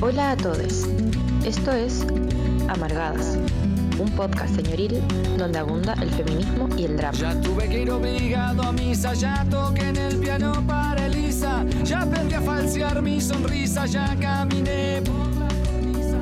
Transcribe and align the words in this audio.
Hola 0.00 0.32
a 0.32 0.36
todos. 0.36 0.86
Esto 1.44 1.72
es 1.72 2.04
Amargadas, 2.68 3.38
un 3.98 4.10
podcast 4.10 4.54
señoril 4.54 5.00
donde 5.38 5.58
abunda 5.58 5.94
el 5.94 6.10
feminismo 6.10 6.68
y 6.76 6.84
el 6.84 6.96
drama. 6.96 7.16
Ya 7.18 7.40
tuve 7.40 7.68
que 7.68 7.82
ir 7.82 7.90
obligado 7.90 8.62
a 8.62 8.72
misa, 8.72 9.14
ya 9.14 9.44
toqué 9.50 9.88
en 9.88 9.96
el 9.96 10.16
piano 10.18 10.62
para 10.66 11.06
Elisa, 11.06 11.64
ya 11.84 12.02
aprendí 12.02 12.34
a 12.34 12.40
falsear 12.42 13.00
mi 13.02 13.20
sonrisa, 13.20 13.86
ya 13.86 14.14
caminé 14.20 15.02
por 15.02 15.26
la 15.36 15.48
cornisa. 15.48 16.18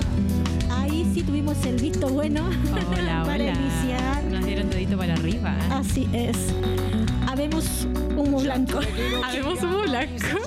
Ahí 0.70 1.10
sí 1.12 1.22
tuvimos 1.22 1.64
el 1.66 1.76
visto 1.80 2.08
bueno 2.08 2.48
Hola, 2.72 3.24
para 3.26 3.34
hola. 3.44 3.52
iniciar. 3.52 4.24
Nos 4.30 4.44
dieron 4.44 4.70
dedito 4.70 4.96
para 4.96 5.14
arriba. 5.14 5.50
¿eh? 5.54 5.68
Así 5.72 6.08
es. 6.12 6.36
Habemos 7.26 7.86
humo 8.16 8.40
blanco. 8.40 8.78
Habemos 9.24 9.62
humo 9.62 9.82
blanco. 9.82 10.38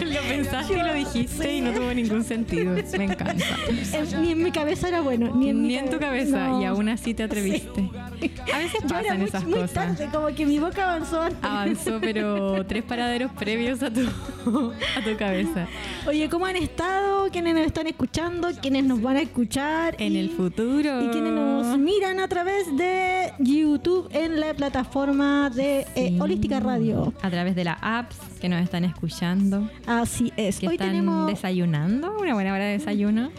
Lo 0.14 0.20
pensaste 0.22 0.74
y 0.74 0.82
lo 0.82 0.94
dijiste 0.94 1.52
y 1.56 1.60
no 1.60 1.72
tuvo 1.72 1.92
ningún 1.94 2.24
sentido. 2.24 2.74
Me 2.98 3.04
encanta. 3.04 3.44
En- 3.92 4.22
ni 4.22 4.32
en 4.32 4.42
mi 4.42 4.50
cabeza 4.52 4.88
era 4.88 5.00
bueno, 5.00 5.34
ni 5.34 5.50
en, 5.50 5.62
Ni 5.62 5.76
en 5.76 5.86
tu 5.86 5.98
cabe- 5.98 6.00
cabeza 6.24 6.48
no. 6.48 6.62
y 6.62 6.64
aún 6.64 6.88
así 6.88 7.14
te 7.14 7.22
atreviste. 7.22 7.88
A 8.54 8.58
veces 8.58 8.80
Yo 8.82 8.88
era 8.88 9.00
pasan 9.00 9.18
muy, 9.18 9.28
esas 9.28 9.44
muy 9.44 9.52
cosas. 9.54 9.72
tarde, 9.72 10.08
como 10.12 10.26
que 10.28 10.46
mi 10.46 10.58
boca 10.58 10.84
avanzó 10.94 11.22
antes. 11.22 11.38
Avanzó, 11.42 11.98
pero 12.00 12.64
tres 12.66 12.82
paraderos 12.84 13.30
previos 13.32 13.82
a 13.82 13.90
tu, 13.92 14.00
a 14.02 15.04
tu 15.04 15.16
cabeza. 15.18 15.66
Oye, 16.06 16.28
¿cómo 16.28 16.46
han 16.46 16.56
estado? 16.56 17.28
¿Quiénes 17.30 17.54
nos 17.54 17.66
están 17.66 17.86
escuchando? 17.86 18.48
¿Quiénes 18.60 18.84
nos 18.84 19.00
van 19.02 19.16
a 19.16 19.20
escuchar? 19.22 19.94
En 19.98 20.14
Y- 20.14 20.18
el 20.18 20.30
futuro. 20.30 21.04
Y 21.04 21.08
quienes 21.10 21.32
nos 21.32 21.78
miran 21.78 22.20
a 22.20 22.28
través 22.28 22.76
de 22.76 23.32
YouTube 23.38 24.08
en 24.12 24.40
la 24.40 24.54
plataforma 24.54 25.50
de 25.50 25.86
eh. 25.94 26.16
Holística 26.20 26.60
Radio. 26.60 27.12
A 27.22 27.30
través 27.30 27.54
de 27.54 27.64
las 27.64 27.78
apps 27.80 28.16
que 28.40 28.48
nos 28.48 28.62
están 28.62 28.84
escuchando. 28.84 29.68
Así 29.86 30.32
es. 30.36 30.58
Que 30.60 30.68
Hoy 30.68 30.74
están 30.74 30.88
tenemos. 30.88 31.26
desayunando. 31.26 32.16
Una 32.18 32.34
buena 32.34 32.52
hora 32.54 32.64
de 32.64 32.72
desayuno. 32.78 33.30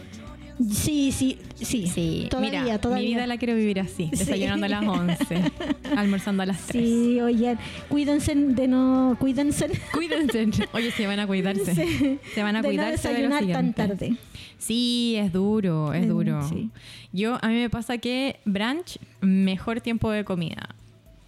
Sí, 0.69 1.11
sí, 1.11 1.37
sí. 1.55 1.87
Sí, 1.87 2.27
Todavía, 2.29 2.61
mira, 2.63 2.81
todavía. 2.81 3.03
mi 3.07 3.13
vida 3.15 3.27
la 3.27 3.37
quiero 3.37 3.55
vivir 3.55 3.79
así, 3.79 4.05
Sí. 4.13 4.19
desayunando 4.19 4.65
a 4.65 4.69
las 4.69 4.83
11, 4.85 5.41
almorzando 5.97 6.43
a 6.43 6.45
las 6.45 6.59
3. 6.67 6.83
Sí, 6.83 7.21
oye, 7.21 7.57
cuídense 7.89 8.35
de 8.35 8.67
no. 8.67 9.15
Cuídense. 9.19 9.69
Cuídense. 9.93 10.47
Oye, 10.73 10.91
se 10.91 11.07
van 11.07 11.19
a 11.19 11.27
cuidarse. 11.27 11.73
Sí. 11.75 12.19
Se 12.33 12.43
van 12.43 12.55
a 12.55 12.61
de 12.61 12.67
no 12.67 12.69
cuidarse 12.69 13.07
de 13.09 13.13
lo 13.23 13.29
desayunar 13.29 13.39
tan 13.53 13.73
siguiente. 13.73 13.87
tarde. 14.07 14.15
Sí, 14.57 15.15
es 15.17 15.31
duro, 15.33 15.93
es 15.93 16.07
duro. 16.07 16.47
sí. 16.47 16.69
Yo, 17.13 17.37
a 17.41 17.47
mí 17.47 17.55
me 17.55 17.69
pasa 17.69 17.97
que 17.97 18.39
brunch, 18.45 18.97
mejor 19.21 19.81
tiempo 19.81 20.11
de 20.11 20.23
comida. 20.23 20.69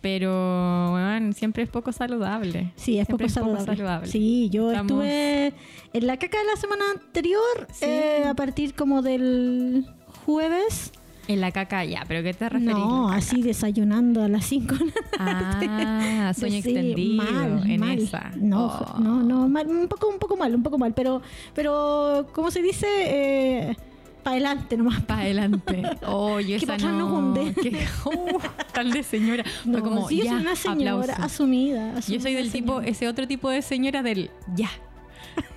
Pero, 0.04 0.92
bueno, 0.92 1.32
siempre 1.32 1.64
es 1.64 1.70
poco 1.70 1.94
saludable. 1.94 2.74
Sí, 2.76 3.00
es 3.00 3.08
poco 3.08 3.28
saludable. 3.30 4.06
Sí. 4.06 4.50
Yo 4.52 4.70
Estamos- 4.70 4.92
estuve 5.06 5.54
en 5.94 6.08
la 6.08 6.18
caca 6.18 6.38
de 6.40 6.44
la 6.46 6.58
semana 6.60 6.84
anterior, 6.94 7.42
Sí. 7.72 7.86
eh, 7.86 8.26
a 8.28 8.34
partir 8.34 8.76
como 8.76 9.02
del 9.02 9.88
jueves. 10.26 10.92
En 11.30 11.40
la 11.40 11.52
caca 11.54 11.86
ya, 11.86 12.04
pero 12.06 12.22
¿qué 12.22 12.34
te 12.34 12.50
referís? 12.50 12.74
No, 12.76 13.10
así 13.10 13.42
desayunando 13.42 14.22
a 14.22 14.28
las 14.28 14.44
5 14.46 14.76
de 14.76 14.86
la 14.88 14.92
tarde. 14.92 15.68
Ah, 15.80 16.34
sueño 16.38 16.62
Sí, 16.62 16.70
extendido 16.76 17.24
mal, 17.24 17.64
en 17.72 17.80
mal. 17.80 17.98
esa. 17.98 18.32
No, 18.36 18.66
Oh. 18.68 19.00
no, 19.00 19.24
no, 19.24 19.48
mal, 19.48 19.66
un 19.68 19.88
poco, 19.88 20.10
un 20.10 20.20
poco 20.20 20.36
mal, 20.36 20.54
un 20.54 20.64
poco 20.64 20.78
mal, 20.78 20.94
pero, 20.94 21.22
pero, 21.56 22.28
¿cómo 22.34 22.52
se 22.52 22.62
dice? 22.62 22.88
Eh, 22.90 23.78
para 24.24 24.36
adelante 24.36 24.78
nomás. 24.78 25.02
Para 25.04 25.22
adelante. 25.22 25.84
Oh, 26.08 26.40
yo 26.40 26.48
Que 26.58 26.66
esa 26.66 26.78
no. 26.78 27.14
hunde. 27.14 27.54
que- 27.54 27.86
uh, 28.06 28.40
tal 28.74 28.92
de 28.92 29.04
señora. 29.04 29.44
No, 29.66 29.82
como, 29.82 30.08
sí, 30.10 30.18
yo 30.18 30.24
ya, 30.26 30.32
soy 30.32 30.42
una 30.42 30.56
señora 30.56 31.02
aplauso. 31.14 31.24
asumida, 31.24 31.92
Yo 31.94 31.98
asumida 32.00 32.22
soy 32.22 32.34
del 32.34 32.52
tipo, 32.52 32.82
ese 32.82 33.08
otro 33.08 33.28
tipo 33.28 33.50
de 33.50 33.62
señora 33.62 34.02
del 34.02 34.32
ya. 34.56 34.70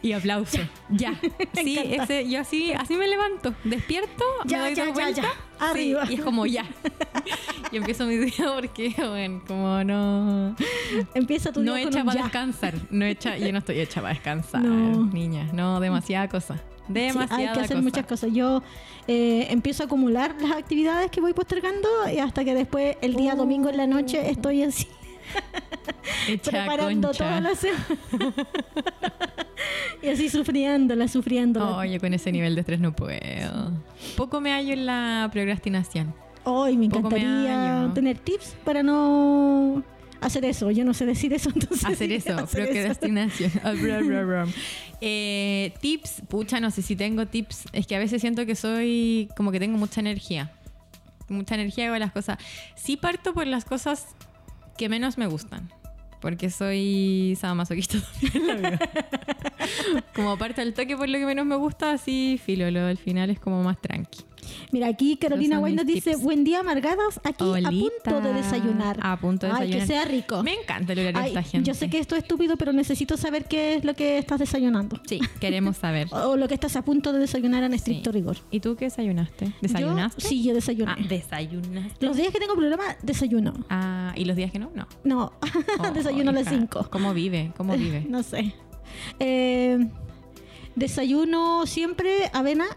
Y 0.02 0.12
aplauso. 0.12 0.58
Ya. 0.88 1.14
Sí, 1.54 1.78
ese, 1.78 2.28
yo 2.30 2.40
así, 2.40 2.72
así 2.72 2.94
me 2.94 3.08
levanto. 3.08 3.54
Despierto, 3.64 4.24
Ya, 4.44 4.58
me 4.58 4.64
doy 4.66 4.74
ya, 4.74 4.86
dos 4.86 4.96
ya, 4.98 5.22
sí, 5.22 5.28
Arriba. 5.58 6.04
y 6.10 6.14
es 6.14 6.20
como 6.20 6.46
ya. 6.46 6.64
y 7.72 7.76
empiezo 7.76 8.06
mi 8.06 8.16
día 8.16 8.52
porque, 8.54 8.94
bueno, 8.98 9.42
como 9.46 9.82
no. 9.84 10.54
Empieza 11.14 11.50
tu 11.52 11.60
día 11.62 11.72
No 11.72 11.78
con 11.78 11.88
hecha 11.88 12.00
un 12.00 12.06
para 12.06 12.18
ya. 12.18 12.22
descansar. 12.24 12.74
No 12.90 13.04
hecha, 13.04 13.36
yo 13.36 13.50
no 13.52 13.58
estoy 13.58 13.80
hecha 13.80 14.00
para 14.00 14.14
descansar, 14.14 14.62
No. 14.62 15.06
niña. 15.06 15.48
No, 15.52 15.80
demasiada 15.80 16.28
cosa. 16.28 16.54
Sí, 16.56 16.92
Demasiada 16.92 17.36
hay 17.36 17.44
que 17.46 17.60
hacer 17.60 17.76
cosa. 17.76 17.82
muchas 17.82 18.06
cosas. 18.06 18.30
Yo 18.32 18.62
eh, 19.08 19.48
empiezo 19.50 19.82
a 19.82 19.86
acumular 19.86 20.36
las 20.40 20.52
actividades 20.52 21.10
que 21.10 21.20
voy 21.20 21.32
postergando 21.32 21.88
y 22.14 22.18
hasta 22.18 22.44
que 22.44 22.54
después 22.54 22.96
el 23.00 23.16
día 23.16 23.32
Oh. 23.34 23.38
domingo 23.38 23.68
en 23.70 23.76
la 23.76 23.86
noche 23.88 24.30
estoy 24.30 24.62
así 24.62 24.86
Hecha 26.28 26.50
preparando 26.50 27.08
concha. 27.08 27.24
toda 27.24 27.40
la 27.40 27.54
semana. 27.54 27.86
y 30.02 30.08
así 30.08 30.28
sufriéndola, 30.28 31.08
sufriéndola. 31.08 31.78
Oh, 31.78 31.84
yo 31.84 32.00
con 32.00 32.14
ese 32.14 32.32
nivel 32.32 32.54
de 32.54 32.60
estrés 32.60 32.80
no 32.80 32.94
puedo. 32.94 33.72
Poco 34.16 34.40
me 34.40 34.52
hallo 34.52 34.72
en 34.72 34.86
la 34.86 35.28
procrastinación. 35.32 36.14
Hoy 36.44 36.76
me 36.76 36.88
poco 36.88 37.10
me 37.10 37.18
encantaría 37.18 37.80
hallo. 37.82 37.92
tener 37.92 38.18
tips 38.18 38.56
para 38.64 38.82
no 38.82 39.82
hacer 40.20 40.44
eso. 40.44 40.70
Yo 40.70 40.84
no 40.84 40.94
sé 40.94 41.06
decir 41.06 41.32
eso, 41.32 41.50
entonces. 41.54 41.84
Hacer 41.84 42.12
eso, 42.12 42.34
hacer 42.34 42.62
eso. 42.62 42.72
procrastinación. 42.72 43.52
Bra. 44.26 44.46
Eh, 45.00 45.74
tips, 45.80 46.22
pucha, 46.28 46.60
no 46.60 46.70
sé 46.70 46.82
si 46.82 46.96
tengo 46.96 47.26
tips. 47.26 47.64
Es 47.72 47.86
que 47.86 47.96
a 47.96 47.98
veces 47.98 48.20
siento 48.20 48.46
que 48.46 48.54
soy 48.54 49.28
como 49.36 49.52
que 49.52 49.60
tengo 49.60 49.76
mucha 49.78 50.00
energía. 50.00 50.52
Mucha 51.28 51.56
energía 51.56 51.86
hago 51.86 51.98
las 51.98 52.12
cosas. 52.12 52.38
Sí 52.76 52.96
parto 52.96 53.34
por 53.34 53.46
las 53.46 53.64
cosas 53.64 54.06
que 54.76 54.88
menos 54.88 55.18
me 55.18 55.26
gustan. 55.26 55.70
Porque 56.20 56.50
soy 56.50 57.36
sadomasoquista 57.38 57.98
también 58.20 58.36
en 58.36 58.46
la 58.46 58.70
vida. 58.70 58.78
como 60.14 60.36
parto 60.38 60.60
al 60.60 60.74
toque 60.74 60.96
por 60.96 61.08
lo 61.08 61.18
que 61.18 61.26
menos 61.26 61.46
me 61.46 61.56
gusta, 61.56 61.92
así 61.92 62.40
filo. 62.42 62.70
Lo 62.70 62.86
del 62.86 62.98
final 62.98 63.30
es 63.30 63.38
como 63.38 63.62
más 63.62 63.80
tranqui. 63.80 64.24
Mira, 64.72 64.88
aquí 64.88 65.16
Carolina 65.16 65.60
nos 65.60 65.70
mis 65.84 65.86
dice: 65.86 66.10
tips. 66.12 66.22
Buen 66.22 66.44
día, 66.44 66.60
amargadas. 66.60 67.20
Aquí 67.24 67.44
a 67.64 67.70
punto 67.70 68.20
de 68.20 68.32
desayunar. 68.34 68.98
A 69.02 69.16
punto 69.18 69.46
de 69.46 69.52
Ay, 69.52 69.58
desayunar. 69.70 69.80
que 69.80 69.86
sea 69.86 70.04
rico. 70.04 70.42
Me 70.42 70.54
encanta 70.54 70.92
el 70.92 70.98
horario 71.00 71.18
Ay, 71.20 71.32
de 71.32 71.38
esta 71.40 71.42
gente. 71.50 71.68
yo 71.68 71.74
sé 71.74 71.88
que 71.90 71.98
esto 71.98 72.16
es 72.16 72.22
estúpido, 72.22 72.56
pero 72.56 72.72
necesito 72.72 73.16
saber 73.16 73.44
qué 73.46 73.74
es 73.76 73.84
lo 73.84 73.94
que 73.94 74.18
estás 74.18 74.38
desayunando. 74.38 75.00
Sí, 75.06 75.20
queremos 75.40 75.76
saber. 75.76 76.08
O, 76.12 76.36
lo 76.36 76.48
que 76.48 76.54
estás 76.54 76.76
a 76.76 76.82
punto 76.82 77.12
de 77.12 77.18
desayunar 77.20 77.62
en 77.64 77.74
estricto 77.74 78.10
Sí. 78.10 78.18
rigor. 78.18 78.36
¿Y 78.50 78.60
tú 78.60 78.74
qué 78.76 78.86
desayunaste? 78.86 79.52
¿Desayunaste? 79.60 80.22
Yo, 80.22 80.28
sí, 80.28 80.42
yo 80.42 80.54
desayuné. 80.54 80.92
Ah, 80.92 80.96
desayunaste. 81.08 82.04
Los 82.06 82.16
días 82.16 82.32
que 82.32 82.38
tengo 82.40 82.54
programa, 82.54 82.84
desayuno. 83.02 83.52
Ah, 83.70 84.12
¿y 84.16 84.24
los 84.24 84.36
días 84.36 84.50
que 84.50 84.58
no? 84.58 84.70
No. 84.74 84.86
No, 85.04 85.32
Oh, 85.78 85.90
desayuno 85.92 86.30
a 86.30 86.32
las 86.34 86.42
hija, 86.46 86.56
5. 86.56 86.88
¿Cómo 86.90 87.12
vive? 87.14 87.52
¿Cómo 87.56 87.74
vive? 87.76 88.04
No 88.08 88.22
sé. 88.22 88.54
Eh, 89.18 89.78
desayuno 90.76 91.66
siempre 91.66 92.30
avena. 92.32 92.66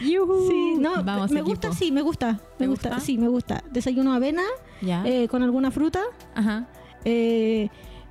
Sí, 0.00 0.74
no, 0.78 1.02
Vamos, 1.04 1.30
me 1.30 1.40
equipo. 1.40 1.50
gusta, 1.50 1.72
sí, 1.72 1.92
me 1.92 2.00
gusta. 2.02 2.32
Me 2.32 2.38
¿Te 2.58 2.66
gusta? 2.68 2.88
gusta? 2.90 3.04
sí, 3.04 3.18
me 3.18 3.28
gusta. 3.28 3.62
Desayuno 3.70 4.12
avena 4.14 4.42
Ya. 4.80 5.04
eh, 5.06 5.28
con 5.28 5.42
alguna 5.42 5.70
fruta, 5.70 6.02
Ajá. 6.34 6.68
eh, 7.04 7.68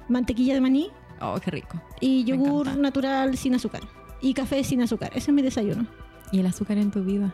mantequilla 0.10 0.54
de 0.54 0.62
maní 0.62 0.90
Oh, 1.22 1.40
qué 1.44 1.50
rico. 1.52 1.82
y 2.00 2.24
yogur 2.26 2.78
natural 2.78 3.36
sin 3.38 3.56
azúcar. 3.56 3.82
Y 4.22 4.34
café 4.34 4.64
sin 4.64 4.82
azúcar. 4.82 5.12
Ese 5.16 5.32
es 5.32 5.34
mi 5.36 5.42
desayuno. 5.42 5.88
¿Y 6.32 6.40
el 6.40 6.46
azúcar 6.46 6.78
en 6.78 6.92
tu 6.92 7.04
vida? 7.04 7.34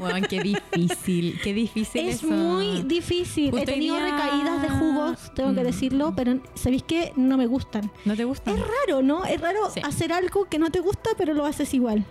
Bueno, 0.00 0.26
qué 0.28 0.40
difícil. 0.40 1.38
Qué 1.42 1.52
difícil 1.54 2.08
Es 2.08 2.16
eso. 2.16 2.28
muy 2.28 2.82
difícil. 2.82 3.50
Justo 3.50 3.62
He 3.70 3.74
tenido 3.74 3.96
día- 3.96 4.04
recaídas 4.04 4.62
de 4.62 4.68
jugos, 4.70 5.32
tengo 5.34 5.54
que 5.54 5.64
decirlo, 5.64 6.12
pero 6.16 6.40
¿sabéis 6.54 6.82
qué? 6.82 7.12
No 7.16 7.36
me 7.36 7.46
gustan. 7.46 7.90
¿No 8.04 8.16
te 8.16 8.24
gusta? 8.24 8.50
Es 8.52 8.58
raro, 8.60 9.02
¿no? 9.02 9.24
Es 9.24 9.40
raro 9.40 9.70
Sí. 9.72 9.80
hacer 9.84 10.12
algo 10.12 10.44
que 10.46 10.58
no 10.58 10.70
te 10.70 10.80
gusta, 10.80 11.10
pero 11.16 11.34
lo 11.34 11.44
haces 11.46 11.72
igual. 11.74 12.04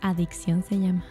Adicción 0.00 0.64
se 0.68 0.78
llama. 0.78 1.04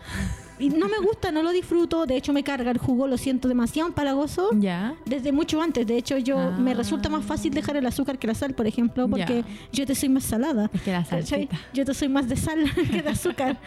Y 0.60 0.70
no 0.70 0.88
me 0.90 0.98
gusta, 1.00 1.32
no 1.32 1.42
lo 1.42 1.52
disfruto. 1.52 2.06
De 2.06 2.16
hecho, 2.18 2.34
me 2.34 2.44
carga 2.44 2.70
el 2.72 2.78
jugo, 2.78 3.08
lo 3.08 3.18
siento 3.18 3.48
demasiado 3.48 3.88
empalagoso. 3.90 4.50
¿Ya? 4.60 4.96
Desde 5.06 5.32
mucho 5.32 5.62
antes. 5.62 5.88
De 5.88 5.98
hecho, 5.98 6.18
yo 6.18 6.38
Ah. 6.38 6.58
me 6.60 6.74
resulta 6.74 7.08
más 7.10 7.24
fácil 7.26 7.54
dejar 7.54 7.78
el 7.78 7.86
azúcar 7.86 8.20
que 8.20 8.28
la 8.28 8.34
sal, 8.36 8.54
por 8.54 8.68
ejemplo, 8.68 9.08
porque 9.08 9.44
Ya. 9.44 9.46
yo 9.72 9.86
te 9.86 9.96
soy 9.96 10.10
más 10.10 10.24
salada. 10.26 10.70
Es 10.74 10.82
que 10.82 10.92
la 10.92 11.06
salsita. 11.06 11.58
Yo 11.74 11.86
te 11.86 11.94
soy 11.94 12.10
más 12.10 12.28
de 12.28 12.36
sal 12.36 12.64
que 12.92 13.02
de 13.02 13.10
azúcar. 13.10 13.58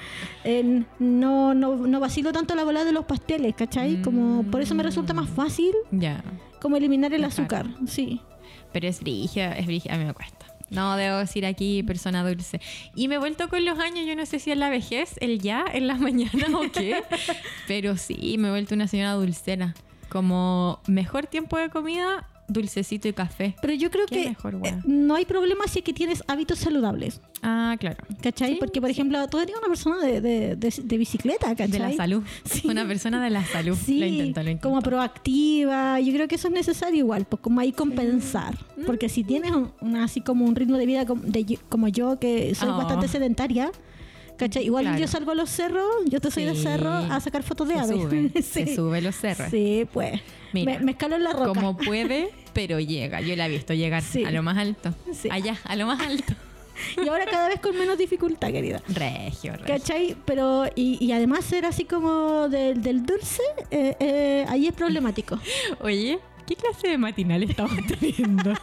Eh, 0.45 0.83
no, 0.99 1.55
no, 1.55 1.77
no 1.77 2.01
vacilo 2.01 2.33
tanto 2.33 2.55
la 2.55 2.65
bola 2.65 2.85
de 2.85 2.93
los 2.93 3.05
pasteles, 3.07 3.55
¿cachai? 3.55 4.03
Como, 4.03 4.43
por 4.51 4.61
eso 4.61 4.75
me 4.75 4.83
resulta 4.83 5.15
más 5.15 5.29
fácil 5.31 5.73
Ya. 5.91 6.23
como 6.61 6.77
eliminar 6.77 7.13
el 7.15 7.23
Dejar. 7.23 7.33
azúcar. 7.33 7.67
Sí. 7.87 8.21
Pero 8.73 8.89
es 8.89 9.01
brigia, 9.01 9.53
es 9.57 9.67
brigia, 9.67 9.95
a 9.95 9.99
mí 9.99 10.05
me 10.05 10.15
cuesta. 10.15 10.42
No, 10.73 10.97
debo 10.97 11.19
decir 11.19 11.45
aquí 11.45 11.83
persona 11.83 12.27
dulce. 12.27 12.61
Y 12.95 13.09
me 13.09 13.17
he 13.17 13.19
vuelto 13.19 13.49
con 13.49 13.65
los 13.65 13.79
años, 13.79 14.07
yo 14.07 14.17
no 14.17 14.25
sé 14.25 14.39
si 14.39 14.51
es 14.51 14.57
la 14.57 14.71
vejez, 14.71 15.17
el 15.21 15.39
ya, 15.39 15.65
en 15.71 15.87
las 15.87 16.01
mañanas 16.01 16.51
o 16.55 16.73
qué. 16.73 17.03
pero 17.69 17.97
sí, 17.97 18.37
me 18.39 18.49
he 18.49 18.51
vuelto 18.51 18.75
una 18.75 18.89
señora 18.89 19.13
dulcera. 19.13 19.75
Como 20.09 20.81
mejor 20.87 21.27
tiempo 21.27 21.59
de 21.59 21.69
comida, 21.69 22.27
dulcecito 22.53 23.09
y 23.09 23.13
café. 23.13 23.55
Pero 23.61 23.73
yo 23.75 23.91
creo 23.91 24.07
que 24.07 24.29
mejor, 24.29 24.59
eh, 24.65 24.77
no 24.85 25.15
hay 25.15 25.25
problema 25.25 25.67
si 25.69 25.81
es 25.81 25.85
que 25.85 25.93
tienes 25.93 26.23
hábitos 26.29 26.59
saludables. 26.59 27.21
Ah, 27.43 27.77
claro. 27.81 28.05
¿Cachai? 28.23 28.53
Sí, 28.53 28.57
Porque, 28.61 28.81
por 28.81 28.89
ejemplo, 28.91 29.27
tú 29.29 29.39
eres 29.41 29.57
una 29.57 29.67
persona 29.69 29.99
de, 30.05 30.21
de, 30.21 30.57
de- 30.57 30.75
de 30.83 30.99
bicicleta, 30.99 31.49
¿cachai? 31.49 31.69
De 31.69 31.79
la 31.79 31.93
salud. 31.93 32.23
Sí. 32.45 32.69
Una 32.69 32.87
persona 32.87 33.23
de 33.25 33.31
la 33.31 33.45
salud. 33.45 33.77
Sí, 33.77 33.99
lo 33.99 34.07
intento, 34.07 34.43
lo 34.43 34.51
intento. 34.51 34.69
como 34.69 34.81
proactiva. 34.83 35.99
Yo 36.01 36.13
creo 36.13 36.29
que 36.29 36.35
eso 36.37 36.49
es 36.49 36.55
necesario 36.55 36.99
igual, 36.99 37.25
pues 37.25 37.41
como 37.43 37.61
ahí 37.61 37.73
compensar. 37.73 38.55
Mm. 38.77 38.85
Porque 38.87 39.09
si 39.09 39.25
tienes 39.25 39.53
un, 39.53 39.97
así 39.97 40.21
como 40.21 40.45
un 40.45 40.55
ritmo 40.55 40.77
de 40.77 40.87
vida 40.87 41.07
como, 41.07 41.23
como 41.69 41.89
yo, 41.89 42.19
que 42.19 42.55
soy 42.55 42.69
Oh. 42.69 42.77
bastante 42.77 43.09
sedentaria, 43.09 43.71
¿Cachai? 44.37 44.65
Igual 44.65 44.85
Claro. 44.85 44.99
yo 44.99 45.07
salgo 45.09 45.31
a 45.33 45.35
los 45.35 45.51
cerros, 45.51 45.87
yo 46.07 46.21
te 46.21 46.31
soy 46.31 46.45
de 46.45 46.55
cerro 46.57 46.91
a 46.91 47.21
sacar 47.21 47.43
fotos 47.43 47.69
de 47.69 47.75
Se 47.75 47.81
aves. 47.81 47.91
sube, 48.03 48.31
sí. 48.37 48.43
se 48.43 48.75
sube 48.75 49.01
los 49.01 49.15
cerros. 49.15 49.49
Sí, 49.51 49.87
pues. 49.93 50.21
Mira, 50.53 50.79
me, 50.79 50.85
me 50.87 50.91
escalo 50.93 51.17
en 51.17 51.25
la 51.25 51.33
roca. 51.33 51.47
Como 51.61 51.77
puede, 51.79 52.31
pero 52.53 52.81
llega. 52.81 53.21
Yo 53.21 53.37
la 53.37 53.47
he 53.47 53.51
visto 53.51 53.73
llegar 53.75 54.03
Sí. 54.03 54.25
a 54.25 54.31
lo 54.31 54.43
más 54.43 54.59
alto. 54.59 54.95
Allá, 55.31 55.57
a 55.65 55.77
lo 55.77 55.87
más 55.87 56.01
alto. 56.01 56.35
Y 57.03 57.07
ahora 57.09 57.27
cada 57.27 57.49
vez 57.49 57.61
con 57.61 57.79
menos 57.79 57.97
dificultad, 57.99 58.51
querida. 58.51 58.83
Regio, 58.89 59.53
regio. 59.53 59.67
¿Cachai? 59.67 60.17
Pero, 60.25 60.65
y, 60.75 60.97
y 61.05 61.13
además 61.13 61.45
ser 61.45 61.65
así 61.67 61.85
como 61.85 62.49
del, 62.49 62.83
del 62.83 63.05
dulce, 63.07 63.43
eh, 63.71 63.95
eh, 64.01 64.45
ahí 64.49 64.67
es 64.67 64.73
problemático. 64.73 65.39
Oye, 65.81 66.19
¿qué 66.47 66.57
clase 66.57 66.89
de 66.89 66.99
matinal 66.99 67.43
estamos 67.45 67.77
teniendo? 67.87 68.55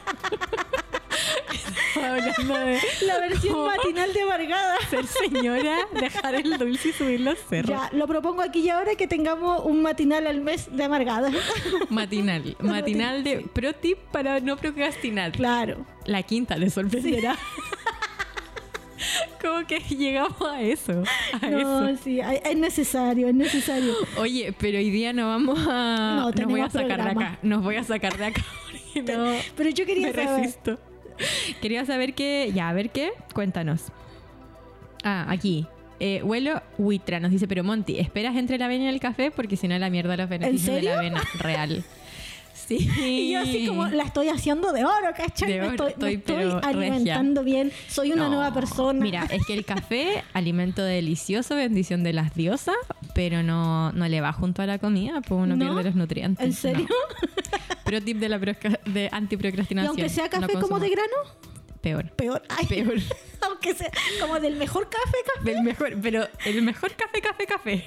Hablando 1.95 2.53
de 2.59 2.79
La 3.05 3.19
versión 3.19 3.65
matinal 3.65 4.13
de 4.13 4.25
Vargada. 4.25 4.75
ser 4.89 5.05
señora, 5.07 5.77
dejar 5.99 6.35
el 6.35 6.57
dulce 6.57 6.89
y 6.89 6.93
subir 6.93 7.21
los 7.21 7.37
cerros. 7.49 7.69
Ya, 7.69 7.89
lo 7.97 8.07
propongo 8.07 8.41
aquí 8.41 8.59
y 8.61 8.69
ahora 8.69 8.95
que 8.95 9.07
tengamos 9.07 9.63
un 9.65 9.81
matinal 9.81 10.27
al 10.27 10.41
mes 10.41 10.67
de 10.75 10.83
Amargada. 10.83 11.31
Matinal. 11.89 12.55
Matinal 12.59 13.23
de 13.23 13.41
pro 13.53 13.73
tip 13.73 13.97
para 14.11 14.39
no 14.39 14.57
procrastinar. 14.57 15.31
claro. 15.31 15.85
La 16.05 16.23
quinta 16.23 16.57
le 16.57 16.69
sorprenderá. 16.69 17.37
Como 19.41 19.65
que 19.65 19.79
llegamos 19.79 20.41
a 20.41 20.61
eso. 20.61 21.03
A 21.41 21.47
No, 21.47 21.87
eso. 21.87 22.01
sí, 22.03 22.19
es 22.19 22.57
necesario, 22.57 23.27
es 23.29 23.35
necesario. 23.35 23.93
Oye, 24.17 24.53
pero 24.59 24.77
hoy 24.77 24.89
día 24.89 25.13
no 25.13 25.27
vamos 25.29 25.57
a. 25.69 26.15
No, 26.17 26.31
nos 26.31 26.45
voy 26.49 26.59
a 26.61 26.69
sacar 26.69 26.87
de 26.89 26.95
programa. 26.95 27.21
acá. 27.27 27.39
Nos 27.43 27.63
voy 27.63 27.75
a 27.77 27.83
sacar 27.83 28.17
de 28.17 28.25
acá. 28.25 28.41
no. 28.95 29.35
Pero 29.55 29.69
yo 29.69 29.85
quería 29.85 30.07
Me 30.07 30.13
saber. 30.13 30.41
resisto. 30.41 30.79
Quería 31.61 31.85
saber 31.85 32.13
qué. 32.13 32.51
Ya, 32.53 32.69
a 32.69 32.73
ver 32.73 32.89
qué. 32.89 33.11
Cuéntanos. 33.33 33.85
Ah, 35.03 35.25
aquí. 35.29 35.67
Eh, 35.99 36.23
Huelo 36.23 36.61
Huitra 36.77 37.19
nos 37.19 37.31
dice, 37.31 37.47
pero 37.47 37.63
Monty, 37.63 37.99
¿esperas 37.99 38.37
entre 38.37 38.57
la 38.57 38.65
avena 38.65 38.85
y 38.85 38.87
el 38.87 39.01
café? 39.01 39.31
Porque 39.31 39.57
si 39.57 39.67
no, 39.67 39.77
la 39.77 39.89
mierda 39.89 40.15
los 40.15 40.29
beneficios 40.29 40.75
de 40.75 40.81
la 40.83 40.97
avena. 40.97 41.21
Real. 41.39 41.83
Sí. 42.77 42.89
Y 42.99 43.31
yo 43.31 43.39
así 43.39 43.65
como 43.67 43.87
la 43.87 44.03
estoy 44.03 44.29
haciendo 44.29 44.71
de 44.71 44.85
oro, 44.85 45.07
¿cachai? 45.17 45.51
De 45.51 45.59
me 45.61 45.67
oro, 45.69 45.87
estoy, 45.87 46.23
me 46.27 46.59
alimentando 46.61 47.43
bien. 47.43 47.71
Soy 47.87 48.11
una 48.11 48.23
No. 48.25 48.29
nueva 48.35 48.53
persona. 48.53 48.99
Mira, 49.01 49.25
es 49.31 49.45
que 49.45 49.53
el 49.55 49.65
café, 49.65 50.23
alimento 50.33 50.83
delicioso, 50.83 51.55
bendición 51.55 52.03
de 52.03 52.13
las 52.13 52.35
diosas, 52.35 52.75
pero 53.15 53.41
no, 53.43 53.91
no 53.93 54.07
le 54.07 54.21
va 54.21 54.31
junto 54.33 54.61
a 54.61 54.65
la 54.67 54.77
comida, 54.77 55.21
pues 55.21 55.41
uno 55.41 55.55
¿No? 55.55 55.65
pierde 55.65 55.83
los 55.83 55.95
nutrientes. 55.95 56.45
¿En 56.45 56.53
serio? 56.53 56.85
No. 56.87 56.95
Pero 57.85 58.03
tip 58.03 58.17
de 58.17 58.29
la 58.29 58.37
de 58.37 59.09
Y 59.11 59.15
antiprocrastinación. 59.15 59.87
aunque 59.89 60.09
sea 60.09 60.25
no 60.25 60.41
café 60.41 60.53
como 60.59 60.79
de 60.79 60.89
grano, 60.89 61.15
Peor. 61.81 62.11
peor. 62.11 62.43
Ay, 62.49 62.67
Peor. 62.67 62.99
aunque 63.41 63.73
sea 63.73 63.89
como 64.21 64.39
del 64.39 64.57
mejor 64.57 64.87
café, 64.89 65.17
café 65.35 65.53
Del 65.53 65.63
mejor, 65.63 65.97
pero 65.99 66.27
el 66.45 66.61
mejor 66.61 66.91
café, 66.93 67.19
café, 67.19 67.45
café. 67.47 67.83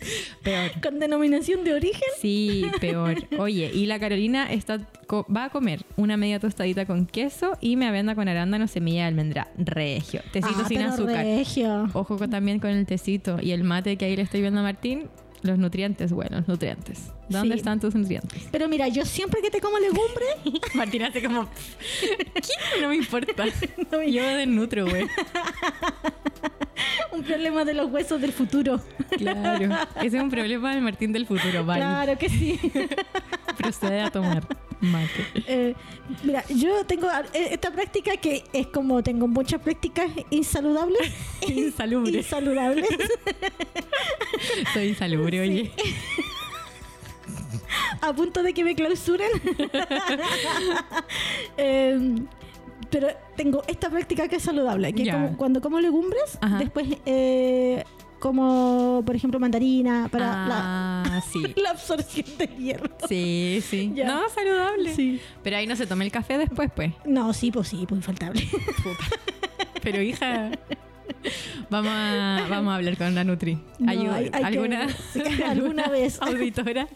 Peor. 0.42 0.70
con 0.82 0.98
denominación 0.98 1.64
de 1.64 1.74
origen. 1.74 2.08
Sí, 2.20 2.64
peor. 2.80 3.16
Oye, 3.38 3.70
y 3.74 3.86
la 3.86 3.98
Carolina 3.98 4.50
está, 4.52 4.78
va 5.34 5.44
a 5.46 5.50
comer 5.50 5.84
una 5.96 6.16
media 6.16 6.40
tostadita 6.40 6.86
con 6.86 7.06
queso 7.06 7.56
y 7.60 7.76
me 7.76 7.86
avena 7.86 8.14
con 8.14 8.28
arándano, 8.28 8.66
semilla 8.68 9.02
de 9.02 9.08
almendra. 9.08 9.48
Regio. 9.58 10.20
Tecito 10.32 10.60
Ah, 10.62 10.68
sin 10.68 10.78
pero 10.78 10.90
azúcar. 10.90 11.24
regio. 11.24 11.88
Ojo 11.92 12.16
con- 12.18 12.30
también 12.30 12.58
con 12.60 12.70
el 12.70 12.86
tecito 12.86 13.38
y 13.40 13.52
el 13.52 13.64
mate 13.64 13.96
que 13.96 14.04
ahí 14.06 14.16
le 14.16 14.22
estoy 14.22 14.40
viendo 14.40 14.60
a 14.60 14.62
Martín. 14.62 15.08
Los 15.42 15.56
nutrientes, 15.58 16.12
bueno, 16.12 16.36
los 16.40 16.48
nutrientes. 16.48 17.12
¿Dónde 17.30 17.54
Sí. 17.54 17.60
están 17.60 17.80
tus 17.80 17.94
nutrientes? 17.94 18.42
Pero 18.52 18.68
mira, 18.68 18.88
yo 18.88 19.06
siempre 19.06 19.40
que 19.40 19.50
te 19.50 19.58
como 19.62 19.78
legumbre, 19.78 20.26
Martín 20.74 21.02
hace 21.02 21.22
como... 21.22 21.48
¿Qué? 22.34 22.80
No 22.82 22.88
me 22.90 22.96
importa. 22.96 23.46
No 23.90 23.98
me- 24.00 24.12
Yo 24.12 24.22
me 24.22 24.34
desnutro, 24.36 24.86
güey. 24.86 25.06
un 27.12 27.22
problema 27.22 27.64
de 27.64 27.74
los 27.74 27.90
huesos 27.90 28.20
del 28.20 28.32
futuro. 28.32 28.80
Claro. 29.16 29.76
Ese 29.96 30.16
es 30.16 30.22
un 30.22 30.30
problema 30.30 30.74
del 30.74 30.82
Martín 30.82 31.12
del 31.12 31.26
futuro. 31.26 31.64
Vale. 31.64 31.80
Claro 31.80 32.18
que 32.18 32.28
sí. 32.28 32.58
Procede 33.56 34.00
a 34.00 34.10
tomar 34.10 34.46
mate. 34.80 35.26
Eh, 35.46 35.74
mira, 36.22 36.44
yo 36.48 36.84
tengo 36.86 37.08
eh, 37.32 37.48
esta 37.50 37.70
práctica 37.70 38.16
que 38.16 38.44
es 38.52 38.66
como 38.68 39.02
tengo 39.02 39.28
muchas 39.28 39.60
prácticas 39.60 40.10
insaludables. 40.30 41.12
Insalubre. 41.46 42.12
Insaludables. 42.12 42.88
Soy 44.72 44.88
insalubre, 44.88 45.40
oye. 45.40 45.72
a 48.00 48.12
punto 48.12 48.42
de 48.42 48.54
que 48.54 48.64
me 48.64 48.74
clausuren. 48.74 49.30
Eh, 51.56 52.16
pero 52.90 53.08
tengo 53.36 53.62
esta 53.66 53.88
práctica 53.88 54.28
que 54.28 54.36
es 54.36 54.42
saludable, 54.42 54.92
que 54.92 55.04
es 55.04 55.12
como 55.12 55.36
cuando 55.36 55.60
como 55.60 55.80
legumbres, 55.80 56.38
Ajá. 56.40 56.58
después 56.58 56.88
eh, 57.06 57.84
como, 58.20 59.02
por 59.04 59.16
ejemplo, 59.16 59.40
mandarina 59.40 60.08
para 60.12 60.46
la, 60.46 61.02
ah, 61.02 61.22
sí. 61.32 61.42
la 61.56 61.70
absorción 61.70 62.26
de 62.38 62.46
hierro. 62.46 62.90
Sí, 63.08 63.62
sí. 63.66 63.92
Ya. 63.94 64.06
No, 64.06 64.28
saludable. 64.28 64.94
Sí. 64.94 65.20
Pero 65.42 65.56
ahí 65.56 65.66
no 65.66 65.74
se 65.74 65.86
toma 65.86 66.04
el 66.04 66.12
café 66.12 66.38
después, 66.38 66.70
pues. 66.74 66.92
No, 67.04 67.32
sí, 67.32 67.50
pues 67.50 67.68
sí, 67.68 67.86
pues 67.88 67.98
infaltable. 67.98 68.46
Pero 69.82 70.02
hija, 70.02 70.50
vamos 71.70 71.92
a, 71.94 72.46
vamos 72.48 72.72
a 72.72 72.76
hablar 72.76 72.96
con 72.96 73.14
la 73.14 73.24
Nutri. 73.24 73.58
No, 73.78 73.92
Ayu- 73.92 74.10
hay- 74.12 74.24
hay 74.24 74.30
que- 74.30 74.44
¿Alguna, 74.46 74.86
alguna 75.46 75.88
vez. 75.88 76.20
auditora 76.22 76.88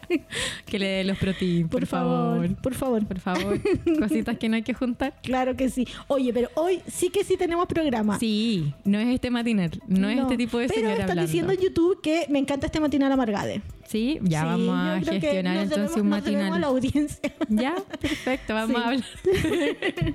que 0.67 0.79
le 0.79 0.87
dé 0.87 1.05
los 1.05 1.19
protein, 1.19 1.69
por, 1.69 1.81
Por, 1.81 1.87
favor, 1.87 2.55
por 2.57 2.75
favor. 2.75 3.07
Por 3.07 3.19
favor. 3.21 3.61
Cositas 3.99 4.39
que 4.39 4.49
no 4.49 4.57
hay 4.57 4.63
que 4.63 4.75
juntar. 4.75 5.15
Claro 5.23 5.57
que 5.57 5.69
sí. 5.71 5.87
Oye, 6.09 6.33
pero 6.33 6.49
hoy 6.55 6.81
sí 6.87 7.11
que 7.11 7.25
sí 7.25 7.37
tenemos 7.37 7.67
programa. 7.67 8.19
Sí, 8.19 8.73
no 8.85 8.99
es 8.99 9.09
este 9.09 9.31
matinal, 9.31 9.71
no, 9.89 10.09
es 10.09 10.19
este 10.21 10.37
tipo 10.37 10.59
de 10.59 10.67
Pero 10.69 10.77
señora 10.81 10.93
están 10.95 11.11
hablando. 11.11 11.27
diciendo 11.27 11.53
en 11.53 11.61
YouTube 11.61 12.01
que 12.03 12.27
me 12.29 12.39
encanta 12.39 12.67
este 12.67 12.81
matinal 12.81 13.11
amargade. 13.13 13.63
Sí, 13.87 14.19
ya 14.23 14.41
Sí, 14.41 14.47
vamos 14.47 14.77
a 14.79 15.01
gestionar 15.13 15.57
entonces 15.59 15.95
debemos- 15.95 15.97
un 15.97 16.11
debemos 16.11 16.27
a 16.27 16.31
la 16.31 16.41
matinal. 16.49 16.65
audiencia. 16.65 17.33
Ya, 17.49 17.75
perfecto, 18.01 18.55
vamos 18.55 18.77
Sí. 18.77 18.83
a 18.83 18.87
hablar. 18.87 20.15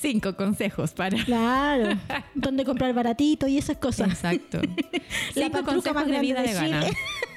Cinco 0.00 0.36
consejos 0.36 0.92
para. 0.92 1.22
Claro. 1.24 1.98
Donde 2.34 2.64
comprar 2.64 2.94
baratito 3.00 3.48
y 3.48 3.56
esas 3.56 3.78
cosas. 3.78 4.08
Exacto. 4.08 4.60
La 5.34 5.50
patruca 5.50 5.92
más 5.92 6.04
de 6.06 6.12
grande 6.12 6.26
vida 6.26 6.42
de. 6.42 6.48
Chile. 6.48 6.92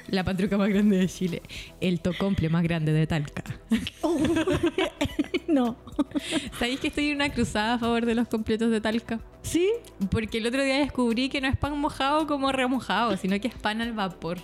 La 0.08 0.22
patruca 0.22 0.58
más 0.58 0.68
grande 0.68 0.98
de 0.98 1.08
Chile. 1.08 1.42
El 1.80 2.00
tocomple 2.00 2.50
más 2.50 2.62
grande 2.62 2.92
de 2.92 3.06
Talca. 3.06 3.42
Oh. 4.02 4.18
no. 5.48 5.76
¿Sabéis 6.58 6.80
que 6.80 6.88
estoy 6.88 7.08
en 7.08 7.16
una 7.16 7.32
cruzada 7.32 7.74
a 7.74 7.78
favor 7.78 8.04
de 8.04 8.14
los 8.14 8.28
completos 8.28 8.70
de 8.70 8.80
Talca? 8.80 9.20
¿Sí? 9.42 9.70
Porque 10.10 10.38
el 10.38 10.46
otro 10.46 10.62
día 10.62 10.78
descubrí 10.78 11.30
que 11.30 11.40
no 11.40 11.48
es 11.48 11.56
pan 11.56 11.78
mojado 11.78 12.26
como 12.26 12.52
remojado, 12.52 13.16
sino 13.16 13.40
que 13.40 13.48
es 13.48 13.54
pan 13.54 13.80
al 13.80 13.92
vapor. 13.92 14.38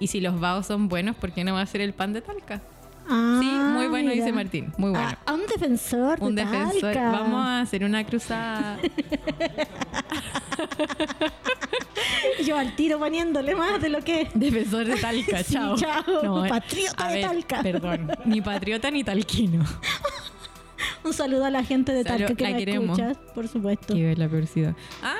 Y 0.00 0.06
si 0.06 0.20
los 0.20 0.40
vaos 0.40 0.66
son 0.66 0.88
buenos, 0.88 1.16
¿por 1.16 1.32
qué 1.32 1.44
no 1.44 1.52
va 1.52 1.60
a 1.60 1.66
ser 1.66 1.82
el 1.82 1.92
pan 1.92 2.14
de 2.14 2.22
Talca? 2.22 2.62
Ah, 3.12 3.38
sí, 3.40 3.46
muy 3.46 3.88
bueno, 3.88 4.10
mira. 4.10 4.22
dice 4.24 4.32
Martín. 4.32 4.72
Muy 4.78 4.90
bueno. 4.90 5.06
Ah, 5.10 5.18
a 5.26 5.34
un 5.34 5.46
defensor 5.46 6.18
de 6.20 6.24
Un 6.26 6.34
defensor. 6.36 6.80
Talca. 6.80 7.10
Vamos 7.10 7.44
a 7.44 7.60
hacer 7.62 7.84
una 7.84 8.04
cruzada. 8.06 8.78
Yo 12.44 12.56
al 12.56 12.74
tiro 12.76 12.98
poniéndole 12.98 13.54
más 13.54 13.80
de 13.80 13.88
lo 13.88 14.00
que... 14.02 14.28
Defensor 14.34 14.86
de 14.86 14.96
Talca, 14.96 15.42
Sí, 15.44 15.54
chao. 15.54 15.76
chao. 15.76 16.44
Patriota 16.48 17.06
a 17.06 17.08
de 17.08 17.14
ver, 17.16 17.24
Talca. 17.26 17.62
Perdón, 17.62 18.10
ni 18.24 18.40
patriota 18.40 18.90
ni 18.90 19.04
talquino. 19.04 19.64
Un 21.04 21.12
saludo 21.14 21.44
a 21.46 21.50
la 21.50 21.64
gente 21.64 21.92
de 21.92 22.02
Salud, 22.04 22.18
Talca 22.26 22.34
que 22.34 22.44
la 22.50 22.56
queremos. 22.58 22.98
escucha, 22.98 23.20
por 23.34 23.48
supuesto. 23.48 23.94
Qué 23.94 24.02
ver 24.04 24.18
la 24.18 24.28
peorcidad. 24.28 24.74
Ah, 25.02 25.16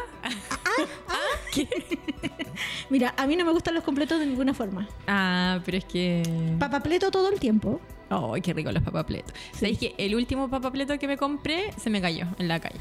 Mira, 2.91 3.15
a 3.17 3.27
mí 3.27 3.37
no 3.37 3.45
me 3.45 3.53
gustan 3.53 3.75
los 3.75 3.85
completos 3.85 4.19
de 4.21 4.27
ninguna 4.27 4.55
forma. 4.55 4.89
ah, 5.07 5.61
pero 5.65 5.79
es 5.79 5.85
que. 5.85 6.23
Papapleto 6.59 7.11
todo 7.11 7.29
el 7.31 7.39
tiempo. 7.41 7.81
Ay, 8.09 8.41
qué 8.41 8.53
rico 8.53 8.73
los 8.73 8.83
papapletos. 8.83 9.33
¿Sabéis 9.53 9.79
que 9.79 9.95
el 9.99 10.15
último 10.17 10.49
papapleto 10.51 10.99
que 10.99 11.07
me 11.07 11.17
compré 11.17 11.73
se 11.77 11.91
me 11.91 12.01
cayó 12.01 12.27
en 12.39 12.49
la 12.49 12.59
calle? 12.61 12.81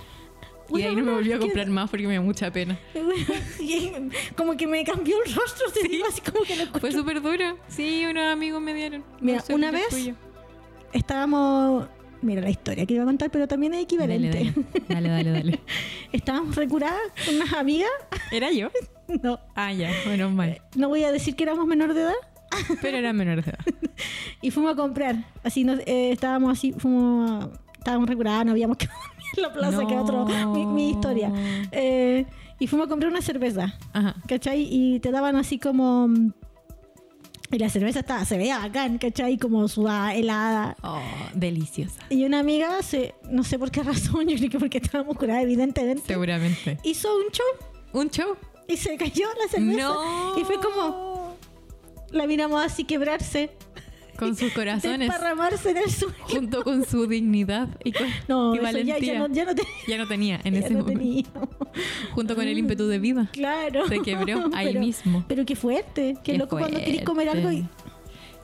Y 0.72 0.84
ahí 0.84 0.96
no 0.96 1.04
me 1.04 1.14
volví 1.14 1.32
a 1.32 1.36
¿qué- 1.40 1.46
comprar 1.46 1.68
más 1.68 1.90
porque 1.90 2.06
me 2.06 2.14
dio 2.14 2.22
mucha 2.22 2.52
pena. 2.52 2.78
como 4.36 4.56
que 4.56 4.68
me 4.68 4.84
cambió 4.84 5.18
el 5.24 5.34
rostro, 5.34 5.66
te 5.72 5.88
digo, 5.88 6.06
así 6.08 6.22
como 6.22 6.44
que 6.44 6.56
lo 6.56 6.66
Fue 6.80 6.92
súper 6.92 7.22
duro. 7.22 7.58
Sí, 7.68 8.06
unos 8.10 8.32
amigos 8.32 8.62
me 8.62 8.74
dieron. 8.74 9.04
Mira, 9.20 9.44
una 9.50 9.72
vez. 9.72 10.12
Estábamos... 10.94 11.88
Mira 12.22 12.42
la 12.42 12.50
historia 12.50 12.86
que 12.86 12.94
iba 12.96 13.04
a 13.04 13.06
contar, 13.06 13.30
pero 13.32 13.48
también 13.48 13.74
es 13.74 13.84
equivalente. 13.84 14.54
dale, 14.90 15.10
dale, 15.10 15.10
dale, 15.10 15.32
dale. 15.32 15.60
Estábamos 16.12 16.56
recuradas 16.56 17.00
con 17.26 17.36
unas 17.36 17.54
amigas. 17.54 17.90
¿Era 18.32 18.52
yo? 18.52 18.70
No, 19.24 19.40
Ah, 19.56 19.74
ya, 19.74 19.90
menos 20.06 20.32
mal. 20.32 20.62
no 20.76 20.88
voy 20.88 21.04
a 21.04 21.12
decir 21.12 21.36
que 21.36 21.42
éramos 21.42 21.66
menor 21.66 21.96
de 21.96 22.02
edad. 22.02 22.14
Pero 22.82 22.98
era 22.98 23.12
menor 23.12 23.44
de 23.44 23.50
edad. 23.50 23.60
Y 24.40 24.52
fuimos 24.52 24.74
a 24.74 24.76
comprar. 24.76 25.16
Así 25.44 25.64
nos, 25.64 25.80
eh, 25.80 26.12
estábamos 26.12 26.52
así, 26.52 26.74
fuimos 26.74 27.50
estábamos 27.76 28.08
recuradas, 28.08 28.46
no 28.46 28.52
habíamos 28.52 28.78
que 28.78 28.86
en 29.36 29.42
la 29.42 29.52
plaza, 29.52 29.88
que 29.88 29.96
No. 29.96 30.04
otro, 30.04 30.26
mi, 30.54 30.66
mi 30.68 30.90
historia. 30.92 31.32
Eh, 31.72 32.26
y 32.60 32.68
fuimos 32.68 32.86
a 32.86 32.90
comprar 32.90 33.12
una 33.12 33.22
cerveza, 33.24 33.74
Ajá. 33.94 34.16
¿cachai? 34.28 34.68
Y 34.70 35.00
te 35.00 35.10
daban 35.10 35.36
así 35.38 35.58
como 35.58 36.08
mm, 36.08 36.34
Y 37.52 37.58
la 37.58 37.70
cerveza 37.70 38.00
estaba, 38.02 38.24
se 38.26 38.38
veía 38.38 38.60
bacán, 38.60 39.00
¿cachai? 39.00 39.38
Como 39.38 39.68
sudada, 39.68 40.14
helada. 40.14 40.76
Oh, 40.84 41.02
deliciosa. 41.34 42.00
Y 42.10 42.24
una 42.26 42.40
amiga, 42.40 42.82
se, 42.84 43.16
no 43.32 43.44
sé 43.44 43.58
por 43.58 43.72
qué 43.72 43.82
razón, 43.82 44.28
yo 44.28 44.38
creo 44.38 44.50
que 44.50 44.60
porque 44.60 44.78
estábamos 44.78 45.18
curadas, 45.18 45.44
evidentemente, 45.44 46.04
Seguramente. 46.06 46.78
hizo 46.84 47.10
un 47.16 47.32
show 47.32 47.46
¿Un 47.94 48.10
show? 48.12 48.38
y 48.68 48.78
se 48.78 48.96
cayó 48.98 49.26
la 49.42 49.50
cerveza. 49.50 49.78
No. 49.80 50.38
Y 50.38 50.44
fue 50.44 50.58
como, 50.60 51.36
la 52.12 52.28
miramos 52.28 52.64
así 52.64 52.84
quebrarse, 52.84 53.50
Con 54.20 54.36
sus 54.36 54.52
corazones. 54.54 55.00
desparramarse 55.00 55.72
en 55.72 55.78
el 55.78 55.90
suelo. 55.90 56.14
junto 56.22 56.64
con 56.64 56.86
su 56.86 57.08
dignidad 57.08 57.68
y, 57.84 57.92
con, 57.94 58.08
No, 58.28 58.54
y 58.54 58.58
eso 58.58 58.66
ya, 58.66 58.72
valentía. 58.72 59.14
ya 59.14 59.20
no, 59.20 59.34
ya 59.34 59.46
no, 59.46 59.52
Ya 59.88 59.98
no 59.98 60.08
tenía 60.08 60.40
en 60.44 60.56
ese 60.56 60.74
momento. 60.76 61.50
Junto 62.14 62.36
con 62.36 62.48
el 62.48 62.58
ímpetu 62.58 62.88
de 62.88 63.00
vida. 63.00 63.30
Claro. 63.32 63.88
Se 63.88 64.00
quebró 64.02 64.50
ahí 64.54 64.68
Pero- 64.68 64.80
mismo. 64.82 65.26
Pero 65.28 65.46
qué 65.46 65.56
fuerte. 65.56 66.16
Qué, 66.24 66.34
Qué 66.34 66.38
loco 66.38 66.58
cuando 66.58 66.78
querés 66.80 67.04
comer 67.04 67.30
algo 67.30 67.52
y 67.52 67.66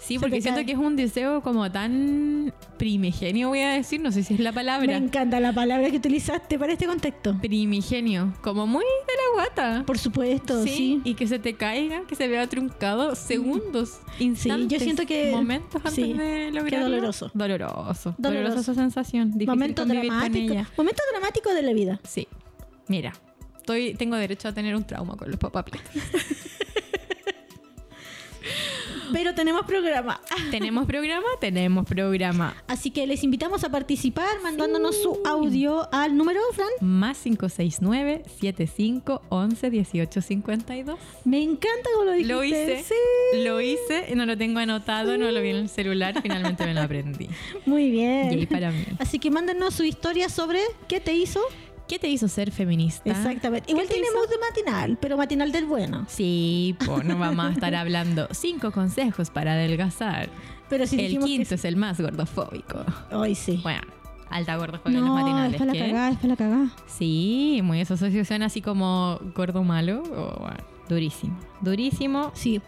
Sí, 0.06 0.20
porque 0.20 0.42
siento 0.42 0.64
que 0.66 0.74
es 0.74 0.78
un 0.78 0.96
deseo 0.96 1.42
como 1.42 1.72
tan 1.72 2.54
primigenio, 2.78 3.50
voy 3.50 3.62
a 3.62 3.70
decir. 3.72 4.00
No 4.02 4.12
sé 4.12 4.24
si 4.24 4.36
es 4.36 4.40
la 4.40 4.52
me 4.52 4.56
palabra. 4.56 4.98
encanta 4.98 5.40
la 5.40 5.52
palabra 5.54 5.90
que 5.90 5.98
utilizaste 5.98 6.60
para 6.60 6.74
este 6.74 6.86
contexto. 6.86 7.36
Primigenio. 7.42 8.34
Como 8.42 8.68
muy 8.68 8.84
de 8.84 9.14
la 9.14 9.44
guata. 9.44 9.84
Por 9.86 9.98
supuesto, 9.98 10.64
sí. 10.64 11.02
Y 11.04 11.16
que 11.16 11.28
se 11.28 11.40
te 11.40 11.56
caiga, 11.56 12.04
que 12.08 12.16
se 12.16 12.28
vea 12.28 12.48
truncado 12.48 13.16
segundos, 13.16 14.00
instantes. 14.20 14.84
siento 14.84 15.06
que- 15.06 15.32
Momentos 15.32 15.78
antes 15.84 15.94
sí, 15.96 16.14
de 16.14 16.18
qué 16.18 16.52
lograrlo. 16.54 16.90
doloroso. 16.90 17.32
Doloroso. 17.34 17.74
Doloroso. 17.74 18.16
Dolorosa 18.18 18.60
esa 18.60 18.74
sensación. 18.76 19.32
Difícil 19.32 19.48
Momento 19.48 19.82
convivir 19.84 20.10
con 20.10 20.20
dramático. 20.20 20.54
ella. 20.54 20.70
Momento 20.78 21.02
dramático 21.12 21.54
de 21.54 21.62
la 21.64 21.74
vida. 21.74 22.00
Sí. 22.04 22.28
Mira, 22.88 23.14
estoy, 23.58 23.96
tengo 23.96 24.16
derecho 24.18 24.48
a 24.50 24.54
tener 24.54 24.76
un 24.76 24.84
trauma 24.84 25.16
con 25.18 25.30
los 25.32 25.40
papaplitos. 25.40 25.90
Pero 29.16 29.34
tenemos 29.34 29.66
programa. 29.66 30.20
¿Tenemos 30.52 30.86
programa? 30.86 31.26
Tenemos 31.40 31.86
programa. 31.86 32.54
Así 32.68 32.92
que 32.92 33.08
les 33.08 33.24
invitamos 33.24 33.64
a 33.64 33.70
participar 33.70 34.42
mandándonos 34.44 35.02
su 35.02 35.22
audio 35.24 35.88
al 35.94 36.18
número, 36.18 36.42
Fran. 36.52 36.68
Más 36.82 37.20
569 37.20 38.24
75 38.42 39.22
11 39.30 39.70
18 39.70 40.22
52. 40.22 41.00
Me 41.24 41.42
encanta 41.42 41.90
como 41.94 42.04
lo 42.04 42.12
dijiste. 42.12 42.34
Lo 42.34 42.44
hice. 42.44 42.84
Sí. 42.84 43.44
Lo 43.46 43.62
hice, 43.62 44.14
no 44.18 44.26
lo 44.26 44.38
tengo 44.38 44.60
anotado, 44.60 45.18
no 45.18 45.32
lo 45.32 45.42
vi 45.42 45.52
en 45.52 45.56
el 45.56 45.70
celular, 45.70 46.22
finalmente 46.22 46.66
me 46.66 46.74
lo 46.74 46.82
aprendí. 46.82 47.30
Muy 47.66 47.92
bien. 47.92 48.32
Yay 48.32 48.46
para 48.48 48.70
mí. 48.72 48.84
Así 49.00 49.20
que 49.20 49.32
mándanos 49.32 49.76
su 49.76 49.86
historia 49.86 50.28
sobre 50.28 50.60
qué 50.90 51.00
te 51.00 51.14
hizo. 51.14 51.40
¿Qué 51.88 52.00
te 52.00 52.08
hizo 52.08 52.28
ser 52.28 52.52
feminista? 52.52 53.10
Exactamente. 53.10 53.70
Igual 53.70 53.86
¿Qué 53.88 53.94
te 53.94 54.00
tiene 54.00 54.10
hizo? 54.10 54.18
mood 54.18 54.30
de 54.30 54.38
matinal, 54.40 54.98
pero 55.00 55.18
matinal 55.18 55.52
del 55.52 55.66
bueno. 55.66 56.06
Sí, 56.08 56.76
po, 56.86 57.04
no 57.04 57.18
vamos 57.18 57.46
a 57.46 57.52
estar 57.52 57.76
hablando 57.76 58.28
cinco 58.32 58.72
consejos 58.72 59.30
para 59.30 59.54
adelgazar. 59.54 60.30
Pero 60.68 60.88
si 60.88 61.00
el 61.00 61.20
quinto 61.20 61.50
que... 61.50 61.56
es 61.56 61.66
el 61.66 61.76
más 61.76 62.02
gordofóbico. 62.02 62.84
Hoy 63.12 63.36
sí. 63.36 63.60
Bueno, 63.62 63.82
alta 64.30 64.56
gordofobia 64.58 64.98
en 64.98 65.06
los 65.06 65.10
no, 65.10 65.16
matinales. 65.16 65.54
es 65.54 65.60
para 65.60 65.74
la 65.74 65.80
cagada, 65.80 66.10
es 66.10 66.16
para 66.18 66.28
la 66.30 66.36
cagada. 66.36 66.70
Sí, 66.88 67.60
muy 67.64 67.82
esa 67.82 67.94
asociación 67.94 68.42
así 68.42 68.62
como 68.62 69.20
gordo 69.36 69.64
malo. 69.64 70.02
o, 70.02 70.40
bueno, 70.40 70.58
durísimo. 70.90 71.38
Durísimo. 71.62 72.32
Sí. 72.34 72.62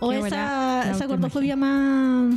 O 0.00 0.10
Qué 0.10 0.18
esa, 0.18 0.90
esa 0.90 1.06
gordofobia 1.06 1.56
más 1.56 2.34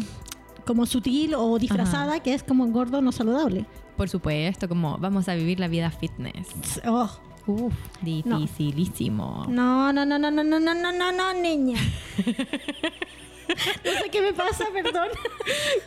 como 0.65 0.86
sutil 0.86 1.33
o 1.33 1.57
disfrazada, 1.57 2.19
que 2.19 2.36
es 2.36 2.43
como 2.43 2.67
gordo 2.67 3.01
no 3.01 3.12
saludable. 3.12 3.65
Por 3.99 4.07
supuesto, 4.07 4.69
como 4.69 4.97
vamos 4.97 5.27
a 5.27 5.35
vivir 5.35 5.59
la 5.59 5.67
vida 5.67 5.91
fitness. 5.91 6.47
Oh, 6.85 7.09
Uf, 7.47 7.73
dificilísimo. 8.01 9.45
no, 9.49 9.91
no, 9.91 10.05
no, 10.05 10.17
no, 10.17 10.31
no, 10.31 10.41
no, 10.41 10.57
no, 10.57 10.73
no, 10.73 10.91
no, 10.93 11.11
no, 11.11 11.33
niña. 11.33 11.77
no 12.25 13.91
sé 13.91 14.09
qué 14.09 14.21
me 14.21 14.31
pasa, 14.31 14.67
perdón. 14.71 15.09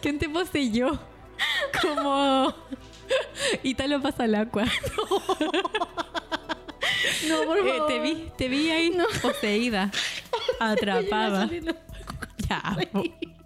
¿Quién 0.03 0.19
te 0.19 0.29
poseyó? 0.29 0.99
Como 1.81 2.53
Italo 3.63 4.03
pasa 4.03 4.25
al 4.25 4.35
agua. 4.35 4.65
No, 7.29 7.45
por 7.45 7.57
Eh, 7.59 7.63
favor. 7.79 7.87
te 7.87 8.01
vi, 8.01 8.27
te 8.37 8.49
vi 8.49 8.71
ahí 8.71 8.93
poseída, 9.23 9.91
atrapada. 10.61 11.49
Ya, 12.49 12.77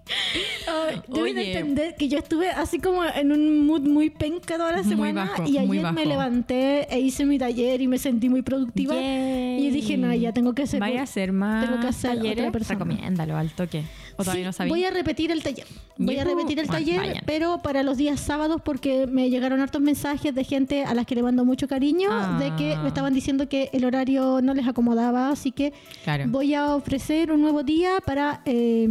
Ay, 0.69 1.01
deben 1.09 1.37
Oye. 1.39 1.53
entender 1.59 1.95
que 1.97 2.09
yo 2.09 2.19
estuve 2.19 2.49
así 2.51 2.79
como 2.79 3.05
en 3.05 3.33
un 3.33 3.67
mood 3.67 3.81
muy 3.83 4.11
penca 4.11 4.57
toda 4.57 4.73
la 4.73 4.83
semana 4.85 5.25
bajo, 5.27 5.49
y 5.49 5.59
ayer 5.59 5.93
me 5.93 6.07
levanté 6.07 6.93
e 6.95 7.01
hice 7.01 7.25
mi 7.25 7.39
taller 7.39 7.81
y 7.81 7.89
me 7.89 7.99
sentí 7.99 8.29
muy 8.29 8.43
productiva. 8.43 8.95
Yay. 8.95 9.67
Y 9.67 9.71
dije, 9.71 9.97
no, 9.97 10.13
ya 10.15 10.33
tengo 10.33 10.55
que 10.55 10.63
hacer. 10.63 10.81
Vaya 10.81 11.01
a 11.01 11.05
hacer 11.05 11.33
más 11.33 11.65
tengo 11.67 11.81
que 11.81 11.89
hacer 11.89 12.17
talleres, 12.17 12.39
otra 12.39 12.53
persona. 12.53 12.79
recomiéndalo 12.79 13.37
al 13.37 13.51
toque. 13.51 13.83
¿O 14.19 14.23
todavía 14.25 14.43
Sí, 14.45 14.47
no 14.47 14.53
sabía? 14.53 14.73
voy 14.73 14.85
a 14.85 14.91
repetir 14.91 15.31
el 15.31 15.43
taller. 15.43 15.67
Voy 15.99 16.19
a 16.19 16.25
repetir 16.25 16.59
el 16.61 16.67
Bueno, 16.67 16.85
taller, 16.85 16.99
vayan. 17.01 17.23
pero 17.27 17.59
para 17.63 17.83
los 17.83 17.97
días 17.97 18.19
sábados 18.21 18.61
porque 18.65 19.07
me 19.07 19.29
llegaron 19.29 19.61
hartos 19.61 19.81
mensajes 19.83 20.35
de 20.35 20.45
gente 20.45 20.85
a 20.85 20.95
las 20.95 21.05
que 21.07 21.15
le 21.15 21.23
mando 21.23 21.45
mucho 21.45 21.69
cariño, 21.69 22.09
de 22.39 22.55
que 22.57 22.75
Ah. 22.75 22.83
me 22.83 22.89
estaban 22.89 23.13
diciendo 23.13 23.49
que 23.49 23.71
el 23.73 23.85
horario 23.85 24.41
no 24.43 24.55
les 24.55 24.67
acomodaba, 24.67 25.31
así 25.31 25.53
que 25.53 25.73
Claro. 26.05 26.25
voy 26.29 26.55
a 26.55 26.75
ofrecer 26.75 27.31
un 27.33 27.43
nuevo 27.43 27.63
día 27.63 27.99
para 28.05 28.41
eh, 28.47 28.89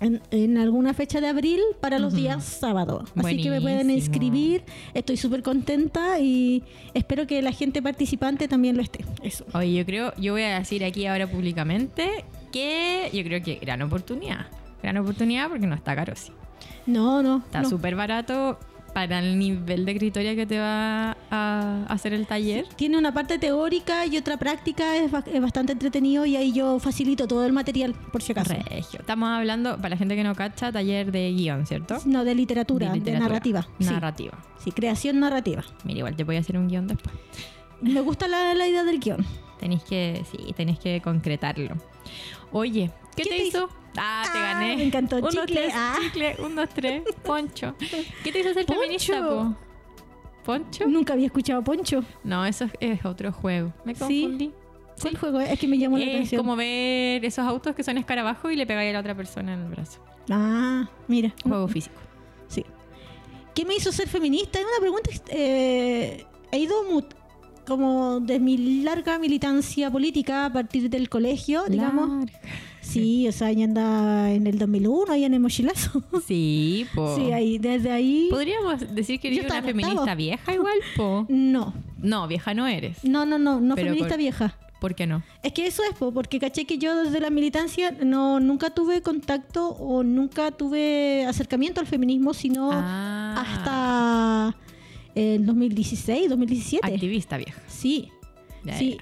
en, 0.00 0.20
en 0.30 0.58
alguna 0.58 0.94
fecha 0.94 1.20
de 1.20 1.28
abril 1.28 1.60
para 1.80 1.98
los 1.98 2.14
días 2.14 2.44
sábados. 2.44 3.10
Así 3.16 3.42
que 3.42 3.50
me 3.50 3.60
pueden 3.60 3.90
inscribir. 3.90 4.64
Estoy 4.94 5.16
súper 5.16 5.42
contenta 5.42 6.18
y 6.20 6.62
espero 6.94 7.26
que 7.26 7.42
la 7.42 7.52
gente 7.52 7.82
participante 7.82 8.48
también 8.48 8.76
lo 8.76 8.82
esté. 8.82 9.04
Eso. 9.22 9.44
Oye, 9.54 9.74
yo 9.74 9.86
creo, 9.86 10.14
yo 10.16 10.32
voy 10.32 10.42
a 10.42 10.58
decir 10.58 10.84
aquí 10.84 11.06
ahora 11.06 11.26
públicamente 11.26 12.24
que 12.52 13.10
yo 13.12 13.22
creo 13.24 13.42
que 13.42 13.56
gran 13.56 13.82
oportunidad. 13.82 14.46
Gran 14.82 14.96
oportunidad 14.98 15.48
porque 15.48 15.66
no 15.66 15.74
está 15.74 15.94
caro, 15.94 16.14
sí. 16.16 16.32
No, 16.86 17.22
no. 17.22 17.38
Está 17.38 17.62
no. 17.62 17.68
súper 17.68 17.94
barato 17.94 18.58
para 18.92 19.18
el 19.20 19.38
nivel 19.38 19.84
de 19.84 19.92
escritoria 19.92 20.34
que 20.34 20.46
te 20.46 20.58
va 20.58 21.16
a 21.30 21.84
hacer 21.88 22.12
el 22.14 22.26
taller. 22.26 22.66
Tiene 22.76 22.98
una 22.98 23.12
parte 23.12 23.38
teórica 23.38 24.06
y 24.06 24.16
otra 24.16 24.36
práctica, 24.36 24.96
es, 24.96 25.10
ba- 25.10 25.24
es 25.26 25.40
bastante 25.40 25.72
entretenido 25.72 26.24
y 26.26 26.36
ahí 26.36 26.52
yo 26.52 26.78
facilito 26.80 27.28
todo 27.28 27.44
el 27.46 27.52
material, 27.52 27.94
por 28.12 28.22
si 28.22 28.32
acaso. 28.32 28.54
Regio. 28.68 29.00
Estamos 29.00 29.28
hablando, 29.28 29.76
para 29.76 29.90
la 29.90 29.96
gente 29.96 30.16
que 30.16 30.24
no 30.24 30.34
cacha, 30.34 30.72
taller 30.72 31.12
de 31.12 31.32
guion, 31.32 31.66
¿cierto? 31.66 31.98
No, 32.06 32.24
de 32.24 32.34
literatura, 32.34 32.88
de, 32.90 32.96
literatura. 32.98 33.28
narrativa. 33.28 33.68
Sí. 33.78 33.84
Narrativa. 33.84 34.44
Sí, 34.58 34.72
creación 34.72 35.20
narrativa. 35.20 35.62
Mira, 35.84 35.98
igual 35.98 36.16
te 36.16 36.24
voy 36.24 36.36
a 36.36 36.40
hacer 36.40 36.56
un 36.58 36.68
guion 36.68 36.86
después. 36.88 37.14
Me 37.80 38.00
gusta 38.00 38.26
la, 38.26 38.54
la 38.54 38.66
idea 38.66 38.82
del 38.84 38.98
guion. 38.98 39.24
Tenéis 39.60 39.82
que, 39.84 40.24
sí, 40.30 40.52
tenéis 40.56 40.78
que 40.80 41.00
concretarlo. 41.00 41.76
Oye, 42.52 42.90
¿qué, 43.22 43.22
¿Qué 43.24 43.36
te, 43.36 43.46
hizo? 43.46 43.68
Ah, 43.96 44.22
te 44.32 44.38
Ah, 44.38 44.52
gané. 44.54 44.76
me 44.76 44.84
encantó. 44.84 45.16
Un, 45.16 45.22
dos, 45.22 45.34
Chicle, 45.34 45.54
tres, 45.62 45.72
ah. 45.76 45.96
chicle, 46.00 46.36
un, 46.38 46.54
dos, 46.56 46.68
tres. 46.74 47.02
Poncho. 47.24 47.74
¿Qué 48.24 48.32
te 48.32 48.40
hizo 48.40 48.54
ser 48.54 48.64
Poncho. 48.66 48.80
feminista, 48.80 49.20
po? 49.28 49.56
¿Poncho? 50.44 50.86
Nunca 50.86 51.12
había 51.14 51.26
escuchado 51.26 51.62
Poncho. 51.62 52.02
No, 52.24 52.44
eso 52.46 52.64
es, 52.66 52.72
es 52.80 53.04
otro 53.04 53.32
juego. 53.32 53.72
Me 53.84 53.94
Sí. 53.94 54.00
confundí. 54.00 54.52
¿Cuál 55.00 55.16
juego 55.16 55.40
es? 55.40 55.50
Es 55.52 55.58
que 55.60 55.68
me 55.68 55.78
llamó 55.78 55.96
la 55.98 56.04
Es 56.04 56.10
atención. 56.10 56.40
como 56.42 56.56
ver 56.56 57.24
esos 57.24 57.46
autos 57.46 57.74
que 57.74 57.84
son 57.84 57.98
escarabajos 57.98 58.50
y 58.52 58.56
le 58.56 58.66
pegáis 58.66 58.90
a 58.90 58.94
la 58.94 59.00
otra 59.00 59.14
persona 59.14 59.54
en 59.54 59.60
el 59.60 59.68
brazo. 59.68 60.00
Ah, 60.30 60.88
mira. 61.06 61.32
Juego 61.44 61.68
físico. 61.68 61.96
Sí. 62.48 62.64
¿Qué 63.54 63.64
me 63.64 63.74
hizo 63.76 63.92
ser 63.92 64.08
feminista? 64.08 64.58
Es 64.58 64.64
una 64.64 64.80
pregunta. 64.80 65.10
eh, 65.28 66.24
he 66.50 66.58
ido 66.58 66.74
como 67.66 68.18
de 68.20 68.40
mi 68.40 68.82
larga 68.82 69.18
militancia 69.18 69.90
política 69.90 70.46
a 70.46 70.52
partir 70.52 70.88
del 70.90 71.08
colegio, 71.08 71.64
digamos. 71.68 72.28
Sí, 72.88 73.28
o 73.28 73.32
sea, 73.32 73.52
ya 73.52 73.64
anda 73.64 74.30
en 74.32 74.46
el 74.46 74.58
2001, 74.58 75.12
ahí 75.12 75.24
en 75.24 75.34
el 75.34 75.40
mochilazo. 75.40 76.02
Sí, 76.26 76.86
po. 76.94 77.16
Sí, 77.16 77.32
ahí, 77.32 77.58
desde 77.58 77.90
ahí. 77.90 78.28
Podríamos 78.30 78.94
decir 78.94 79.20
que 79.20 79.28
eres 79.28 79.44
una 79.44 79.62
feminista 79.62 80.00
octavo. 80.00 80.16
vieja 80.16 80.54
igual, 80.54 80.78
po. 80.96 81.26
No, 81.28 81.74
No, 81.98 82.26
vieja 82.28 82.54
no 82.54 82.66
eres. 82.66 83.04
no, 83.04 83.26
no, 83.26 83.38
no, 83.38 83.60
no 83.60 83.74
Pero 83.74 83.88
feminista 83.88 84.14
por- 84.14 84.18
vieja. 84.18 84.56
¿Por 84.80 84.94
qué 84.94 85.08
no? 85.08 85.24
Es 85.42 85.52
que 85.52 85.66
eso 85.66 85.82
es, 85.90 85.96
po, 85.98 86.12
porque 86.12 86.38
caché 86.38 86.64
que 86.64 86.78
yo 86.78 86.94
desde 87.02 87.18
la 87.18 87.30
militancia 87.30 87.90
no 87.90 88.38
nunca 88.38 88.70
tuve 88.70 89.02
contacto 89.02 89.70
o 89.70 90.04
nunca 90.04 90.52
tuve 90.52 91.24
acercamiento 91.26 91.80
al 91.80 91.88
feminismo, 91.88 92.32
sino 92.32 92.70
Ah. 92.72 93.34
hasta 94.52 94.56
el 95.16 95.44
2016, 95.44 96.28
2017. 96.30 96.86
Activista 96.94 97.36
vieja. 97.38 97.60
Sí, 97.66 98.08
Ya, 98.64 98.78
sí. 98.78 98.98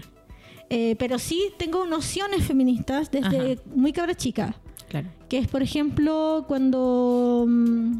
Eh, 0.68 0.96
pero 0.98 1.18
sí 1.18 1.52
tengo 1.58 1.86
nociones 1.86 2.44
feministas 2.44 3.10
desde 3.10 3.52
Ajá. 3.52 3.62
muy 3.74 3.92
cabra 3.92 4.14
chica. 4.14 4.56
Claro. 4.88 5.08
Que 5.28 5.38
es, 5.38 5.48
por 5.48 5.62
ejemplo, 5.62 6.44
cuando 6.48 7.44
mm, 7.48 7.92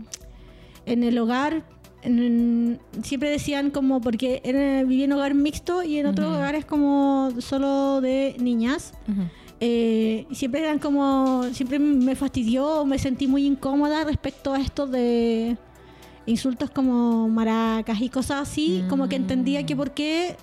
en 0.87 1.03
el 1.05 1.19
hogar 1.19 1.65
en- 2.03 2.79
siempre 3.03 3.31
decían 3.31 3.71
como, 3.71 4.01
porque 4.01 4.41
era, 4.45 4.83
vivía 4.85 5.05
en 5.07 5.13
hogar 5.13 5.35
mixto 5.35 5.83
y 5.83 5.99
en 5.99 6.07
otros 6.07 6.29
Ujú. 6.29 6.37
hogares 6.37 6.65
como 6.65 7.31
solo 7.41 8.01
de 8.01 8.37
niñas. 8.39 8.93
Eh, 9.59 10.27
siempre 10.33 10.61
eran 10.61 10.79
como, 10.79 11.45
siempre 11.53 11.79
me 11.79 12.15
fastidió, 12.15 12.85
me 12.85 12.99
sentí 12.99 13.27
muy 13.27 13.47
incómoda 13.47 14.05
respecto 14.05 14.53
a 14.53 14.61
esto 14.61 14.87
de 14.87 15.57
insultos 16.27 16.71
como 16.71 17.29
maracas 17.29 18.01
y 18.01 18.09
cosas 18.09 18.49
así, 18.49 18.85
como 18.89 19.09
que 19.09 19.17
entendía 19.17 19.65
que 19.65 19.75
Mm. 19.75 19.79
por 19.79 19.91
qué 19.93 20.37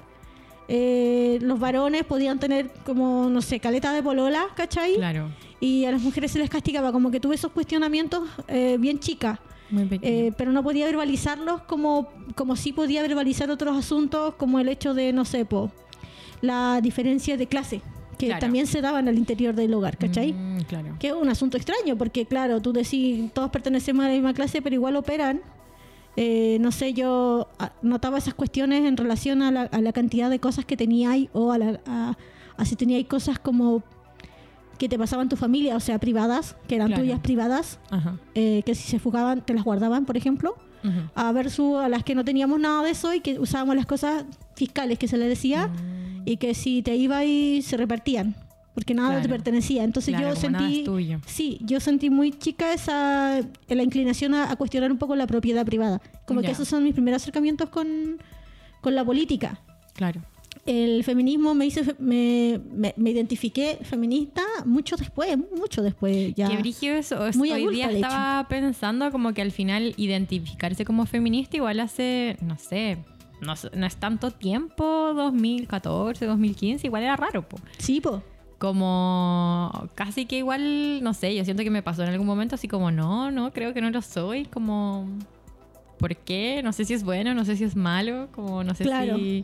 eh, 0.67 1.39
los 1.41 1.59
varones 1.59 2.03
podían 2.05 2.39
tener 2.39 2.71
como, 2.85 3.29
no 3.29 3.41
sé, 3.41 3.59
caleta 3.59 3.91
de 3.93 4.01
polola, 4.03 4.45
¿cachai? 4.55 4.95
Claro. 4.95 5.29
Y 5.59 5.85
a 5.85 5.91
las 5.91 6.01
mujeres 6.01 6.31
se 6.31 6.39
les 6.39 6.49
castigaba, 6.49 6.91
como 6.91 7.09
que 7.11 7.19
tuve 7.19 7.35
esos 7.35 7.51
cuestionamientos 7.51 8.27
eh, 8.47 8.77
bien 8.79 8.99
chicas. 8.99 9.39
Eh, 10.03 10.31
pero 10.37 10.51
no 10.51 10.61
podía 10.61 10.85
verbalizarlos 10.85 11.61
como, 11.63 12.09
como 12.35 12.55
sí 12.55 12.73
podía 12.73 13.01
verbalizar 13.01 13.49
otros 13.49 13.75
asuntos, 13.75 14.35
como 14.35 14.59
el 14.59 14.67
hecho 14.69 14.93
de, 14.93 15.11
no 15.13 15.25
sé, 15.25 15.45
po, 15.45 15.71
la 16.41 16.79
diferencia 16.81 17.37
de 17.37 17.47
clase, 17.47 17.81
que 18.19 18.27
Claro. 18.27 18.39
también 18.41 18.67
se 18.67 18.81
daban 18.81 19.07
al 19.07 19.17
interior 19.17 19.55
del 19.55 19.73
hogar, 19.73 19.97
¿cachai? 19.97 20.31
Mm, 20.33 20.61
claro. 20.67 20.95
Que 20.99 21.07
es 21.07 21.13
un 21.13 21.27
asunto 21.27 21.57
extraño, 21.57 21.97
porque 21.97 22.25
claro, 22.27 22.61
tú 22.61 22.71
decís, 22.71 23.31
todos 23.33 23.49
pertenecemos 23.49 24.05
a 24.05 24.09
la 24.09 24.13
misma 24.13 24.33
clase, 24.35 24.61
pero 24.61 24.75
igual 24.75 24.95
operan. 24.95 25.41
Eh, 26.15 26.57
no 26.61 26.71
sé, 26.71 26.93
yo 26.93 27.47
ah, 27.59 27.71
notaba 27.81 28.17
esas 28.19 28.33
cuestiones 28.35 28.85
en 28.85 28.97
relación 28.97 29.41
a 29.41 29.51
la, 29.51 29.61
a 29.63 29.81
la 29.81 29.91
cantidad 29.93 30.29
de 30.29 30.39
cosas 30.39 30.63
que 30.65 30.77
teníais 30.77 31.29
o 31.33 31.51
a, 31.51 31.57
la, 31.57 31.79
a, 31.87 32.15
a 32.57 32.65
si 32.65 32.75
teníais 32.75 33.07
cosas 33.07 33.39
como 33.39 33.81
que 34.77 34.89
te 34.89 34.97
pasaban 34.99 35.29
tu 35.29 35.35
familia, 35.37 35.75
o 35.75 35.79
sea, 35.79 35.97
privadas, 35.99 36.55
que 36.67 36.75
eran 36.75 36.87
Claro. 36.87 37.03
tuyas 37.03 37.19
privadas, 37.19 37.79
eh, 38.35 38.61
que 38.65 38.75
si 38.75 38.87
se 38.89 38.99
fugaban 38.99 39.41
te 39.45 39.53
las 39.53 39.63
guardaban, 39.63 40.05
por 40.05 40.17
ejemplo, 40.17 40.55
a 41.15 41.31
versus 41.31 41.77
a 41.77 41.87
las 41.87 42.03
que 42.03 42.13
no 42.13 42.25
teníamos 42.25 42.59
nada 42.59 42.83
de 42.83 42.89
eso 42.91 43.13
y 43.13 43.21
que 43.21 43.39
usábamos 43.39 43.75
las 43.75 43.85
cosas 43.85 44.25
fiscales 44.55 44.99
que 44.99 45.07
se 45.07 45.17
le 45.17 45.29
decía 45.29 45.67
Mm. 45.69 46.21
y 46.25 46.35
que 46.37 46.53
si 46.53 46.81
te 46.81 46.95
iba 46.97 47.23
y 47.23 47.61
se 47.61 47.77
repartían, 47.77 48.35
porque 48.73 48.93
nada 48.93 49.09
te 49.09 49.15
Claro. 49.27 49.29
pertenecía. 49.29 49.83
Entonces 49.83 50.15
Claro, 50.15 50.33
yo 50.33 50.39
sentí, 50.39 50.83
tuyo. 50.83 51.19
sí, 51.25 51.59
yo 51.61 51.79
sentí 51.79 52.09
muy 52.09 52.31
chica 52.31 52.73
esa 52.73 53.41
la 53.67 53.83
inclinación 53.83 54.33
a, 54.33 54.51
a 54.51 54.55
cuestionar 54.55 54.91
un 54.91 54.97
poco 54.97 55.15
la 55.15 55.27
propiedad 55.27 55.65
privada. 55.65 56.01
Como 56.25 56.41
Ya. 56.41 56.47
que 56.47 56.51
esos 56.53 56.67
son 56.67 56.83
mis 56.83 56.93
primeros 56.93 57.21
acercamientos 57.21 57.69
con, 57.69 58.17
con 58.81 58.95
la 58.95 59.03
política. 59.05 59.59
Claro. 59.93 60.21
El 60.65 61.03
feminismo 61.03 61.53
me 61.55 61.65
hice, 61.65 61.83
me, 61.99 62.59
me, 62.73 62.93
me 62.95 63.09
identifiqué 63.11 63.79
feminista 63.83 64.43
mucho 64.65 64.95
después, 64.95 65.37
mucho 65.57 65.81
después 65.83 66.33
ya. 66.35 66.47
Qué 66.47 66.55
brígido 66.57 66.95
eso. 66.95 67.27
Es- 67.27 67.35
Muy 67.35 67.51
Hoy 67.51 67.63
adulta, 67.63 67.87
día 67.89 67.91
estaba 67.91 68.47
pensando 68.47 69.11
como 69.11 69.33
que 69.33 69.41
al 69.41 69.51
final 69.51 69.93
identificarse 69.97 70.85
como 70.85 71.05
feminista 71.05 71.57
igual 71.57 71.81
hace, 71.81 72.37
no 72.41 72.57
sé, 72.57 72.99
no, 73.41 73.55
no 73.75 73.85
es 73.85 73.97
tanto 73.97 74.31
tiempo, 74.31 75.11
2014, 75.13 76.25
2015, 76.25 76.87
igual 76.87 77.03
era 77.03 77.17
raro, 77.17 77.47
po. 77.47 77.57
Sí, 77.77 77.99
po. 77.99 78.23
Como 78.63 79.89
casi 79.93 80.25
que 80.25 80.37
igual, 80.37 81.03
no 81.03 81.13
sé, 81.13 81.35
yo 81.35 81.43
siento 81.43 81.63
que 81.63 81.69
me 81.69 81.83
pasó 81.83 82.01
en 82.03 82.07
algún 82.11 82.25
momento 82.25 82.55
así 82.55 82.69
como, 82.69 82.91
no, 82.91 83.29
no, 83.29 83.51
creo 83.51 83.73
que 83.73 83.81
no 83.81 83.89
lo 83.89 84.01
soy, 84.01 84.45
como, 84.45 85.05
¿por 85.99 86.15
qué? 86.15 86.61
No 86.63 86.71
sé 86.71 86.85
si 86.85 86.93
es 86.93 87.03
bueno, 87.03 87.33
no 87.33 87.43
sé 87.43 87.57
si 87.57 87.65
es 87.65 87.75
malo, 87.75 88.29
como 88.31 88.63
no 88.63 88.73
sé 88.73 88.85
Claro. 88.85 89.17
si, 89.17 89.43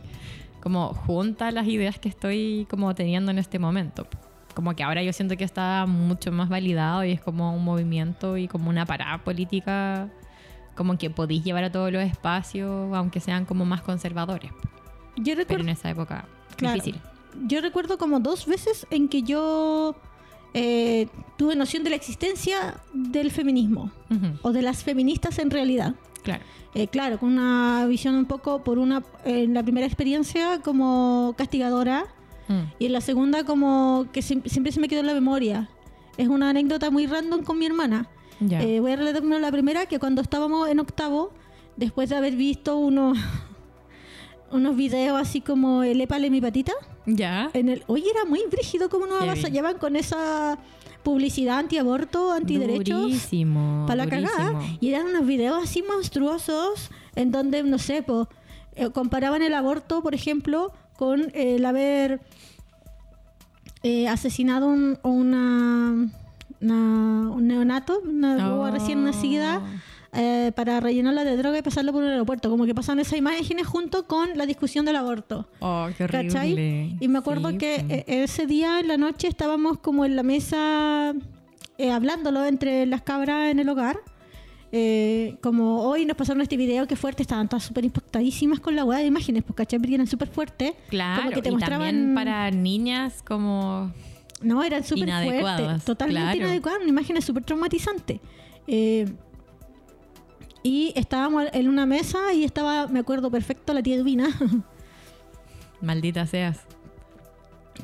como 0.62 0.94
junta 0.94 1.50
las 1.50 1.66
ideas 1.66 1.98
que 1.98 2.08
estoy 2.08 2.66
como 2.70 2.94
teniendo 2.94 3.30
en 3.30 3.38
este 3.38 3.58
momento. 3.58 4.06
Como 4.54 4.74
que 4.74 4.82
ahora 4.84 5.02
yo 5.02 5.12
siento 5.12 5.36
que 5.36 5.44
está 5.44 5.84
mucho 5.86 6.32
más 6.32 6.48
validado 6.48 7.04
y 7.04 7.12
es 7.12 7.20
como 7.20 7.54
un 7.54 7.62
movimiento 7.62 8.38
y 8.38 8.48
como 8.48 8.70
una 8.70 8.86
parada 8.86 9.18
política, 9.18 10.08
como 10.74 10.96
que 10.96 11.10
podéis 11.10 11.44
llevar 11.44 11.64
a 11.64 11.70
todos 11.70 11.92
los 11.92 12.02
espacios, 12.02 12.90
aunque 12.96 13.20
sean 13.20 13.44
como 13.44 13.66
más 13.66 13.82
conservadores. 13.82 14.50
Yo 15.18 15.34
Pero 15.46 15.60
en 15.60 15.68
esa 15.68 15.90
época, 15.90 16.24
Claro. 16.56 16.82
difícil. 16.82 16.98
Yo 17.46 17.60
recuerdo 17.60 17.98
como 17.98 18.20
dos 18.20 18.46
veces 18.46 18.86
en 18.90 19.08
que 19.08 19.22
yo 19.22 19.94
eh, 20.54 21.08
tuve 21.36 21.54
noción 21.56 21.84
de 21.84 21.90
la 21.90 21.96
existencia 21.96 22.80
del 22.92 23.30
feminismo 23.30 23.90
Ujú, 24.10 24.26
o 24.42 24.52
de 24.52 24.62
las 24.62 24.82
feministas 24.84 25.38
en 25.38 25.50
realidad. 25.50 25.94
Claro. 26.22 26.42
Eh, 26.74 26.86
claro, 26.88 27.18
con 27.18 27.30
una 27.32 27.86
visión 27.88 28.14
un 28.14 28.26
poco 28.26 28.62
por 28.62 28.78
una 28.78 29.02
en 29.24 29.54
la 29.54 29.62
primera 29.62 29.86
experiencia 29.86 30.60
como 30.62 31.34
castigadora 31.36 32.04
Mm. 32.48 32.72
y 32.80 32.86
en 32.86 32.92
la 32.92 33.00
segunda 33.00 33.44
como 33.44 34.06
que 34.12 34.20
siem- 34.22 34.44
siempre 34.48 34.72
se 34.72 34.80
me 34.80 34.88
quedó 34.88 35.00
en 35.00 35.06
la 35.06 35.14
memoria. 35.14 35.68
Es 36.16 36.26
una 36.28 36.50
anécdota 36.50 36.90
muy 36.90 37.06
random 37.06 37.44
con 37.44 37.58
mi 37.58 37.66
hermana. 37.66 38.08
Ya. 38.40 38.60
Eh, 38.62 38.80
voy 38.80 38.90
a 38.92 38.96
relatar 38.96 39.20
primero 39.22 39.40
la 39.40 39.52
primera, 39.52 39.86
que 39.86 39.98
cuando 40.00 40.20
estábamos 40.20 40.68
en 40.68 40.80
octavo, 40.80 41.32
después 41.76 42.08
de 42.10 42.16
haber 42.16 42.34
visto 42.34 42.76
unos, 42.76 43.16
unos 44.50 44.74
videos 44.76 45.20
así 45.20 45.40
como 45.40 45.82
el 45.84 46.00
épale 46.00 46.28
mi 46.30 46.40
patita, 46.40 46.72
Ya. 47.06 47.50
en 47.54 47.68
el, 47.68 47.82
oye, 47.86 48.04
era 48.10 48.24
muy 48.24 48.42
brígido 48.50 48.88
como 48.88 49.06
nos 49.06 49.22
avasallaban 49.22 49.78
con 49.78 49.96
esa 49.96 50.58
publicidad 51.02 51.58
antiaborto, 51.58 52.30
antiderechos. 52.32 53.00
Durísimo. 53.02 53.84
Para 53.86 54.04
la 54.04 54.10
cagada. 54.10 54.60
Y 54.80 54.90
eran 54.90 55.06
unos 55.06 55.26
videos 55.26 55.62
así 55.64 55.82
monstruosos 55.82 56.90
en 57.16 57.30
donde, 57.32 57.62
no 57.62 57.78
sé, 57.78 58.02
po, 58.02 58.28
eh, 58.76 58.90
comparaban 58.90 59.42
el 59.42 59.54
aborto, 59.54 60.02
por 60.02 60.14
ejemplo, 60.14 60.72
con 60.96 61.30
el 61.34 61.64
haber 61.64 62.20
eh, 63.82 64.08
asesinado 64.08 64.66
un, 64.66 64.98
una, 65.02 66.10
una- 66.60 67.30
un 67.30 67.46
neonato, 67.48 68.00
una 68.04 68.54
Oh. 68.54 68.70
recién 68.70 69.02
nacida, 69.04 69.62
eh, 70.12 70.52
para 70.54 70.80
rellenarla 70.80 71.24
de 71.24 71.36
droga 71.36 71.58
y 71.58 71.62
pasarla 71.62 71.92
por 71.92 72.02
un 72.02 72.08
aeropuerto. 72.08 72.50
Como 72.50 72.66
que 72.66 72.74
pasan 72.74 72.98
esas 72.98 73.18
imágenes 73.18 73.66
junto 73.66 74.06
con 74.06 74.36
la 74.36 74.46
discusión 74.46 74.84
del 74.84 74.96
aborto. 74.96 75.48
Oh, 75.60 75.88
qué 75.96 76.04
horrible. 76.04 76.28
¿Cachai? 76.28 76.96
Y 77.00 77.08
me 77.08 77.18
acuerdo 77.18 77.50
Sí, 77.50 77.58
que 77.58 77.74
eh, 77.88 78.04
ese 78.06 78.46
día 78.46 78.80
en 78.80 78.88
la 78.88 78.96
noche 78.96 79.28
estábamos 79.28 79.78
como 79.78 80.04
en 80.04 80.16
la 80.16 80.22
mesa 80.22 81.14
eh, 81.78 81.90
hablándolo 81.90 82.44
entre 82.44 82.86
las 82.86 83.02
cabras 83.02 83.50
en 83.50 83.58
el 83.58 83.68
hogar. 83.68 83.98
Eh, 84.72 85.36
como 85.40 85.82
hoy 85.82 86.04
nos 86.04 86.16
pasaron 86.16 86.42
este 86.42 86.56
video 86.56 86.86
que 86.86 86.94
fuerte, 86.94 87.22
estaban 87.22 87.48
todas 87.48 87.64
súper 87.64 87.84
impactadísimas 87.84 88.60
con 88.60 88.76
la 88.76 88.84
hueá 88.84 89.00
de 89.00 89.06
imágenes, 89.06 89.42
porque 89.42 89.64
¿cachai? 89.64 89.78
Porque 89.80 89.94
eran 89.94 90.06
súper 90.06 90.28
fuertes. 90.28 90.74
Claro, 90.88 91.22
como 91.22 91.34
que 91.34 91.42
te 91.42 91.48
y 91.48 91.52
mostraban. 91.52 91.88
también 91.88 92.14
para 92.14 92.50
niñas 92.50 93.22
como... 93.26 93.92
No, 94.42 94.62
eran 94.62 94.84
súper 94.84 95.08
fuertes, 95.10 95.84
totalmente 95.84 96.20
claro. 96.20 96.36
inadecuadas, 96.36 96.80
una 96.80 96.88
imagen 96.88 97.20
súper 97.20 97.44
traumatizante. 97.44 98.20
Eh, 98.66 99.06
y 100.62 100.92
estábamos 100.96 101.44
en 101.52 101.68
una 101.68 101.86
mesa 101.86 102.32
y 102.34 102.44
estaba, 102.44 102.86
me 102.88 102.98
acuerdo 103.00 103.30
perfecto, 103.30 103.72
la 103.74 103.82
tía 103.82 103.96
Edwina, 103.96 104.28
Maldita 105.80 106.26
seas. 106.26 106.58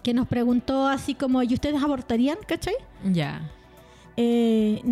que 0.03 0.13
nos 0.13 0.29
preguntó 0.29 0.87
así 0.87 1.15
como, 1.15 1.43
¿y 1.43 1.55
ustedes 1.55 1.83
abortarían? 1.83 2.37
¿Cachai? 2.47 2.75
Ya. 3.13 3.51
Eh, 4.19 4.83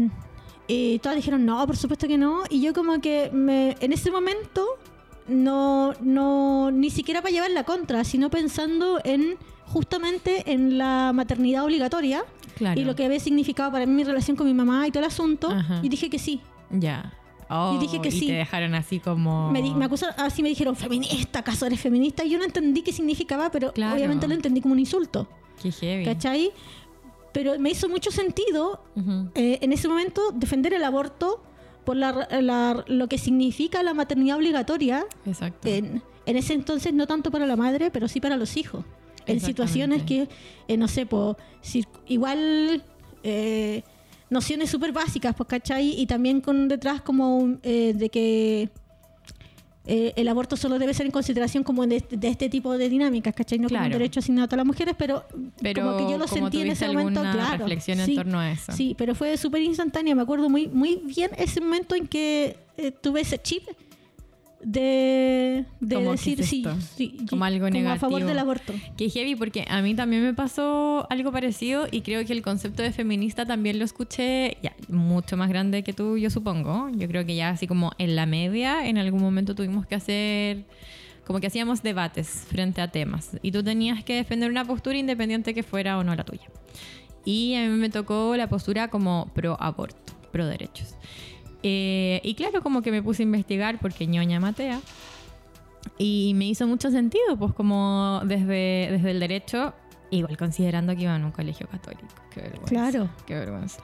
y 0.66 0.98
todas 1.00 1.16
dijeron, 1.16 1.44
no, 1.44 1.66
por 1.66 1.76
supuesto 1.76 2.08
que 2.08 2.16
no. 2.16 2.42
Y 2.48 2.62
yo 2.62 2.72
como 2.72 3.00
que 3.02 3.30
me, 3.32 3.76
en 3.80 3.92
ese 3.92 4.10
momento, 4.10 4.66
no, 5.28 5.92
no, 6.00 6.70
ni 6.70 6.88
siquiera 6.90 7.20
para 7.20 7.32
llevar 7.32 7.50
la 7.50 7.64
contra, 7.64 8.04
sino 8.04 8.30
pensando 8.30 9.00
en 9.04 9.36
justamente 9.66 10.50
en 10.52 10.78
la 10.78 11.12
maternidad 11.14 11.64
obligatoria 11.64 12.24
Claro. 12.56 12.80
y 12.80 12.84
lo 12.84 12.94
que 12.94 13.04
había 13.04 13.18
significado 13.18 13.72
para 13.72 13.84
mí 13.84 13.92
mi 13.92 14.04
relación 14.04 14.36
con 14.36 14.46
mi 14.46 14.54
mamá 14.54 14.86
y 14.86 14.90
todo 14.90 15.00
el 15.02 15.08
asunto. 15.08 15.50
Ajá. 15.50 15.80
Y 15.82 15.88
dije 15.90 16.08
que 16.08 16.18
sí. 16.18 16.40
Ya. 16.70 17.12
Oh, 17.50 17.74
Y 17.76 17.78
dije 17.78 18.00
que 18.00 18.08
y 18.08 18.12
sí. 18.12 18.26
te 18.26 18.32
dejaron 18.32 18.74
así 18.74 19.00
como... 19.00 19.50
Me, 19.50 19.60
di- 19.62 19.74
me 19.74 19.84
acusaron, 19.84 20.14
así 20.18 20.42
me 20.42 20.48
dijeron, 20.48 20.76
feminista, 20.76 21.40
¿acaso 21.40 21.66
eres 21.66 21.80
feminista? 21.80 22.24
Y 22.24 22.30
yo 22.30 22.38
no 22.38 22.44
entendí 22.44 22.82
qué 22.82 22.92
significaba, 22.92 23.50
pero 23.50 23.72
Claro. 23.72 23.94
obviamente 23.96 24.26
lo 24.28 24.34
entendí 24.34 24.60
como 24.60 24.72
un 24.72 24.78
insulto. 24.80 25.28
Qué 25.62 25.70
heavy. 25.70 26.04
¿Cachai? 26.04 26.52
Pero 27.32 27.58
me 27.58 27.70
hizo 27.70 27.88
mucho 27.88 28.10
sentido 28.10 28.80
Ujú. 28.96 29.30
eh, 29.34 29.58
en 29.60 29.72
ese 29.72 29.88
momento 29.88 30.22
defender 30.32 30.72
el 30.74 30.84
aborto 30.84 31.42
por 31.84 31.96
la, 31.96 32.26
la- 32.40 32.84
lo 32.86 33.08
que 33.08 33.18
significa 33.18 33.82
la 33.82 33.92
maternidad 33.92 34.36
obligatoria, 34.38 35.04
Exacto. 35.26 35.68
en, 35.68 36.02
en 36.26 36.36
ese 36.36 36.54
entonces 36.54 36.94
no 36.94 37.06
tanto 37.06 37.30
para 37.30 37.44
la 37.46 37.56
madre, 37.56 37.90
pero 37.90 38.08
sí 38.08 38.20
para 38.20 38.36
los 38.36 38.56
hijos. 38.56 38.84
En 39.26 39.40
situaciones 39.40 40.02
que, 40.02 40.28
eh, 40.68 40.76
no 40.76 40.86
sé, 40.88 41.06
po, 41.06 41.36
si- 41.62 41.86
igual 42.08 42.82
eh, 43.22 43.82
nociones 44.34 44.68
súper 44.70 44.92
básicas, 44.92 45.34
pues, 45.34 45.48
¿cachai? 45.48 45.86
Y 46.00 46.06
también 46.06 46.40
con 46.40 46.68
detrás 46.68 47.00
como 47.00 47.38
un, 47.38 47.58
eh, 47.62 47.92
de 47.96 48.08
que 48.10 48.68
eh, 49.86 50.12
el 50.16 50.28
aborto 50.28 50.56
solo 50.56 50.78
debe 50.78 50.94
ser 50.94 51.04
en 51.06 51.12
consideración 51.12 51.62
como 51.62 51.86
de, 51.86 52.02
de 52.10 52.28
este 52.28 52.48
tipo 52.48 52.76
de 52.78 52.88
dinámicas, 52.88 53.34
¿cachai? 53.34 53.58
No 53.58 53.68
como 53.68 53.78
un 53.78 53.84
Claro. 53.86 53.98
derecho 53.98 54.20
asignado 54.20 54.46
a 54.46 54.48
todas 54.48 54.58
las 54.58 54.66
mujeres, 54.66 54.94
pero, 54.98 55.24
Pero 55.60 55.82
como 55.82 55.96
que 55.98 56.10
yo 56.12 56.18
lo 56.18 56.26
sentí 56.26 56.60
en 56.62 56.70
ese 56.70 56.86
momento, 56.88 57.20
claro. 57.20 57.58
reflexión 57.58 58.00
en 58.00 58.06
sí. 58.06 58.14
torno 58.14 58.40
a 58.40 58.50
eso. 58.50 58.72
Sí, 58.72 58.94
pero 58.96 59.14
fue 59.14 59.36
súper 59.36 59.62
instantánea. 59.62 60.14
Me 60.14 60.22
acuerdo 60.22 60.48
muy, 60.48 60.68
muy 60.68 60.96
bien 61.04 61.30
ese 61.36 61.60
momento 61.60 61.94
en 61.94 62.06
que 62.08 62.56
eh, 62.78 62.90
tuve 62.92 63.20
ese 63.20 63.38
chip 63.38 63.62
de, 64.64 65.64
de 65.80 65.94
Como, 65.94 66.10
¿qué 66.12 66.16
decir 66.16 66.40
es 66.40 66.48
sí, 66.48 66.64
sí, 66.96 67.16
Como 67.28 67.44
algo 67.44 67.66
a 67.66 67.70
favor 67.70 67.72
negativo. 67.72 68.28
del 68.28 68.38
aborto. 68.38 68.72
Qué 68.96 69.10
heavy, 69.10 69.36
porque 69.36 69.64
a 69.68 69.82
mí 69.82 69.94
también 69.94 70.22
me 70.22 70.34
pasó 70.34 71.06
algo 71.10 71.30
parecido 71.32 71.86
y 71.90 72.00
creo 72.00 72.24
que 72.24 72.32
el 72.32 72.42
concepto 72.42 72.82
de 72.82 72.92
feminista 72.92 73.44
también 73.46 73.78
lo 73.78 73.84
escuché 73.84 74.56
ya 74.62 74.74
mucho 74.88 75.36
más 75.36 75.48
grande 75.48 75.82
que 75.82 75.92
tú, 75.92 76.16
yo 76.16 76.30
supongo. 76.30 76.88
Yo 76.92 77.06
creo 77.08 77.26
que 77.26 77.36
ya 77.36 77.50
así 77.50 77.66
como 77.66 77.92
en 77.98 78.16
la 78.16 78.26
media, 78.26 78.88
en 78.88 78.98
algún 78.98 79.20
momento 79.20 79.54
tuvimos 79.54 79.86
que 79.86 79.94
hacer, 79.94 80.64
como 81.26 81.40
que 81.40 81.46
hacíamos 81.46 81.82
debates 81.82 82.28
frente 82.48 82.80
a 82.80 82.88
temas 82.88 83.36
y 83.42 83.52
tú 83.52 83.62
tenías 83.62 84.02
que 84.02 84.14
defender 84.14 84.50
una 84.50 84.64
postura 84.64 84.96
independiente 84.96 85.54
que 85.54 85.62
fuera 85.62 85.98
o 85.98 86.04
no 86.04 86.14
la 86.14 86.24
tuya. 86.24 86.48
Y 87.24 87.54
a 87.54 87.60
mí 87.68 87.76
me 87.76 87.90
tocó 87.90 88.36
la 88.36 88.48
postura 88.48 88.88
como 88.88 89.30
pro 89.34 89.56
aborto, 89.60 90.12
pro 90.32 90.46
derechos. 90.46 90.94
Eh, 91.66 92.20
y 92.22 92.34
claro, 92.34 92.62
como 92.62 92.82
que 92.82 92.90
me 92.90 93.02
puse 93.02 93.22
a 93.22 93.24
investigar 93.24 93.78
porque 93.80 94.06
ñoña 94.06 94.38
Matea. 94.38 94.80
Y 95.98 96.32
me 96.34 96.46
hizo 96.46 96.66
mucho 96.66 96.90
sentido, 96.90 97.36
pues 97.38 97.52
como 97.54 98.20
desde, 98.24 98.88
desde 98.90 99.10
el 99.10 99.20
derecho, 99.20 99.72
igual 100.10 100.36
considerando 100.36 100.94
que 100.94 101.02
iba 101.02 101.16
en 101.16 101.24
un 101.24 101.30
colegio 101.30 101.66
católico. 101.68 102.06
Qué 102.30 102.40
vergüenza. 102.42 102.66
Claro. 102.68 103.08
Qué 103.26 103.34
vergüenza. 103.34 103.80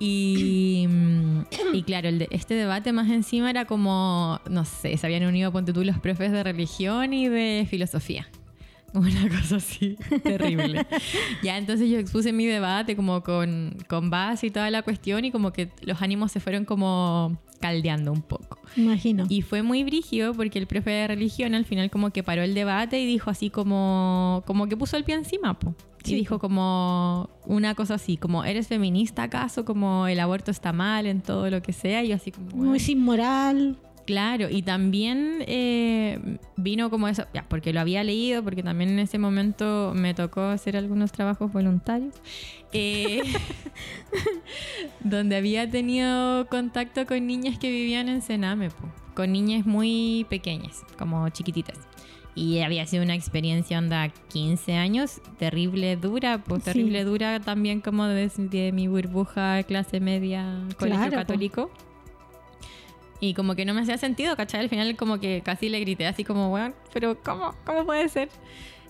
Y, 0.00 0.86
mm, 0.88 1.40
y 1.72 1.82
claro, 1.82 2.08
el 2.08 2.20
de- 2.20 2.28
este 2.30 2.54
debate 2.54 2.92
más 2.92 3.08
encima 3.10 3.50
era 3.50 3.64
como, 3.64 4.40
no 4.48 4.64
sé, 4.64 4.96
se 4.96 5.06
habían 5.06 5.24
unido, 5.24 5.50
ponte 5.50 5.72
tú, 5.72 5.82
los 5.82 5.98
profes 5.98 6.30
de 6.30 6.42
religión 6.44 7.12
y 7.12 7.28
de 7.28 7.66
filosofía. 7.68 8.28
Una 8.94 9.28
cosa 9.28 9.56
así, 9.56 9.96
terrible. 10.22 10.86
ya, 11.42 11.58
entonces 11.58 11.90
yo 11.90 11.98
expuse 11.98 12.32
mi 12.32 12.46
debate 12.46 12.96
como 12.96 13.22
con, 13.22 13.76
con 13.86 14.10
base 14.10 14.46
y 14.46 14.50
toda 14.50 14.70
la 14.70 14.82
cuestión 14.82 15.24
y 15.24 15.30
como 15.30 15.52
que 15.52 15.70
los 15.82 16.00
ánimos 16.02 16.32
se 16.32 16.40
fueron 16.40 16.64
como 16.64 17.38
caldeando 17.60 18.12
un 18.12 18.22
poco. 18.22 18.58
Imagino. 18.76 19.26
Y 19.28 19.42
fue 19.42 19.62
muy 19.62 19.84
brígido 19.84 20.32
porque 20.32 20.58
el 20.58 20.66
profe 20.66 20.90
de 20.90 21.08
religión 21.08 21.54
al 21.54 21.64
final 21.64 21.90
como 21.90 22.10
que 22.10 22.22
paró 22.22 22.42
el 22.42 22.54
debate 22.54 23.00
y 23.00 23.06
dijo 23.06 23.30
así 23.30 23.50
como, 23.50 24.42
como 24.46 24.68
que 24.68 24.76
puso 24.76 24.96
el 24.96 25.04
pie 25.04 25.16
encima, 25.16 25.58
po. 25.58 25.74
Y 26.04 26.14
dijo 26.14 26.38
como 26.38 27.28
una 27.44 27.74
cosa 27.74 27.94
así, 27.94 28.16
como, 28.16 28.44
¿eres 28.44 28.68
feminista 28.68 29.24
acaso? 29.24 29.66
Como 29.66 30.06
el 30.06 30.20
aborto 30.20 30.50
está 30.50 30.72
mal 30.72 31.04
en 31.06 31.20
todo 31.20 31.50
lo 31.50 31.60
que 31.60 31.74
sea. 31.74 32.02
Y 32.02 32.08
yo 32.08 32.14
así 32.14 32.30
como... 32.30 32.46
Muy 32.50 32.66
"Bueno". 32.68 32.78
sin 32.78 33.00
moral. 33.02 33.76
Claro, 34.08 34.48
y 34.50 34.62
también 34.62 35.44
eh, 35.46 36.38
vino 36.56 36.88
como 36.88 37.08
eso, 37.08 37.26
ya, 37.34 37.44
porque 37.46 37.74
lo 37.74 37.80
había 37.80 38.02
leído, 38.02 38.42
porque 38.42 38.62
también 38.62 38.88
en 38.88 39.00
ese 39.00 39.18
momento 39.18 39.92
me 39.94 40.14
tocó 40.14 40.40
hacer 40.44 40.78
algunos 40.78 41.12
trabajos 41.12 41.52
voluntarios, 41.52 42.14
eh, 42.72 43.22
donde 45.00 45.36
había 45.36 45.70
tenido 45.70 46.46
contacto 46.46 47.04
con 47.04 47.26
niñas 47.26 47.58
que 47.58 47.70
vivían 47.70 48.08
en 48.08 48.22
Sename, 48.22 48.70
con 49.12 49.30
niñas 49.30 49.66
muy 49.66 50.24
pequeñas, 50.30 50.84
como 50.98 51.28
chiquititas. 51.28 51.76
Y 52.34 52.60
había 52.60 52.86
sido 52.86 53.02
una 53.02 53.14
experiencia 53.14 53.76
onda 53.78 54.08
15 54.32 54.72
años, 54.76 55.20
terrible, 55.38 55.96
dura, 55.96 56.42
pues 56.42 56.62
Sí. 56.64 56.70
terrible, 56.72 57.04
dura 57.04 57.40
también 57.40 57.82
como 57.82 58.06
desde 58.06 58.72
mi 58.72 58.88
burbuja 58.88 59.62
clase 59.64 60.00
media, 60.00 60.62
colegio 60.78 61.10
Claro, 61.10 61.26
po. 61.26 61.70
Y 63.20 63.34
como 63.34 63.54
que 63.54 63.64
no 63.64 63.74
me 63.74 63.80
hacía 63.80 63.98
sentido, 63.98 64.36
¿cachai? 64.36 64.60
Al 64.60 64.68
final 64.68 64.96
como 64.96 65.18
que 65.18 65.42
casi 65.44 65.68
le 65.68 65.80
grité 65.80 66.06
así 66.06 66.24
como, 66.24 66.50
bueno, 66.50 66.74
pero 66.92 67.20
¿cómo? 67.22 67.54
¿Cómo 67.64 67.84
puede 67.84 68.08
ser? 68.08 68.28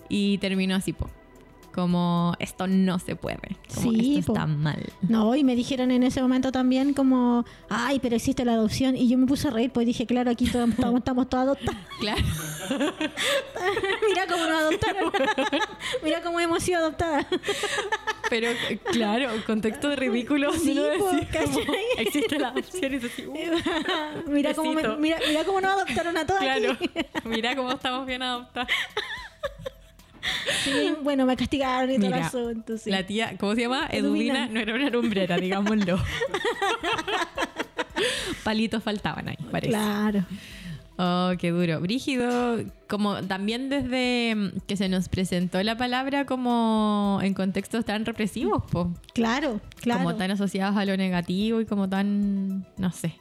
Y 0.07 0.37
terminó 0.37 0.75
así, 0.75 0.93
po. 0.93 1.09
Como, 1.73 2.33
esto 2.39 2.67
no 2.67 2.99
se 2.99 3.15
puede. 3.15 3.57
Como, 3.73 3.91
Sí, 3.91 4.17
esto 4.19 4.33
está 4.33 4.45
mal. 4.47 4.83
No, 5.01 5.35
y 5.35 5.43
me 5.43 5.55
dijeron 5.55 5.91
en 5.91 6.03
ese 6.03 6.21
momento 6.21 6.51
también 6.51 6.93
como, 6.93 7.45
ay, 7.69 7.99
pero 7.99 8.15
existe 8.15 8.43
la 8.45 8.53
adopción. 8.53 8.95
Y 8.97 9.07
yo 9.07 9.17
me 9.17 9.25
puse 9.27 9.47
a 9.47 9.51
reír, 9.51 9.71
pues 9.71 9.85
dije, 9.85 10.05
claro, 10.05 10.31
aquí 10.31 10.45
todos, 10.49 10.69
estamos, 10.69 10.97
estamos 10.99 11.29
todos 11.29 11.43
adoptados. 11.43 11.79
Claro. 11.99 12.21
Mira 14.09 14.27
cómo 14.27 14.43
nos 14.45 14.61
adoptaron. 14.61 15.11
Mira 16.03 16.21
cómo 16.21 16.39
hemos 16.39 16.63
sido 16.63 16.79
adoptadas. 16.79 17.25
Pero, 18.29 18.51
claro, 18.91 19.29
contexto 19.45 19.95
ridículo. 19.95 20.53
Sí, 20.53 20.73
¿no? 20.75 20.83
existe 21.97 22.37
la 22.39 22.49
opción 22.51 22.93
y 22.93 22.95
es 22.97 23.03
así, 23.05 23.25
uh, 23.25 23.33
mira, 24.29 24.53
cómo 24.53 24.73
me- 24.73 24.97
mira, 24.97 25.17
mira 25.27 25.43
cómo 25.45 25.61
nos 25.61 25.71
adoptaron 25.71 26.15
a 26.17 26.25
todas 26.25 26.41
claro. 26.43 26.71
aquí. 26.73 26.89
Mira 27.25 27.55
cómo 27.55 27.71
estamos 27.71 28.05
bien 28.05 28.21
adoptados. 28.21 28.69
Sí, 30.63 30.93
bueno, 31.03 31.25
me 31.25 31.35
castigaron 31.37 31.89
y 31.91 31.95
todo 31.97 32.07
el 32.07 32.13
Mira, 32.13 32.27
asunto. 32.27 32.77
sí. 32.77 32.89
La 32.89 33.05
tía, 33.05 33.35
¿cómo 33.39 33.55
se 33.55 33.61
llama? 33.61 33.87
Eduvina 33.91 34.47
no 34.47 34.59
era 34.59 34.73
una 34.75 34.89
lumbrera, 34.89 35.37
digámoslo. 35.37 35.97
Palitos 38.43 38.83
faltaban 38.83 39.27
ahí, 39.29 39.37
parece. 39.51 39.69
Claro. 39.73 40.25
Oh, 40.97 41.31
qué 41.39 41.51
duro. 41.51 41.79
Brígido, 41.79 42.59
como 42.89 43.21
también 43.23 43.69
desde 43.69 44.35
mm, 44.35 44.59
que 44.67 44.75
se 44.75 44.89
nos 44.89 45.07
presentó 45.07 45.61
la 45.63 45.77
palabra 45.77 46.25
como 46.25 47.19
en 47.23 47.33
contextos 47.33 47.85
tan 47.85 48.05
represivos, 48.05 48.63
po. 48.69 48.91
Claro, 49.13 49.61
claro. 49.79 50.03
como 50.03 50.15
tan 50.15 50.31
asociados 50.31 50.75
a 50.75 50.83
lo 50.85 50.97
negativo 50.97 51.61
y 51.61 51.65
como 51.65 51.87
tan, 51.87 52.65
no 52.77 52.91
sé. 52.91 53.15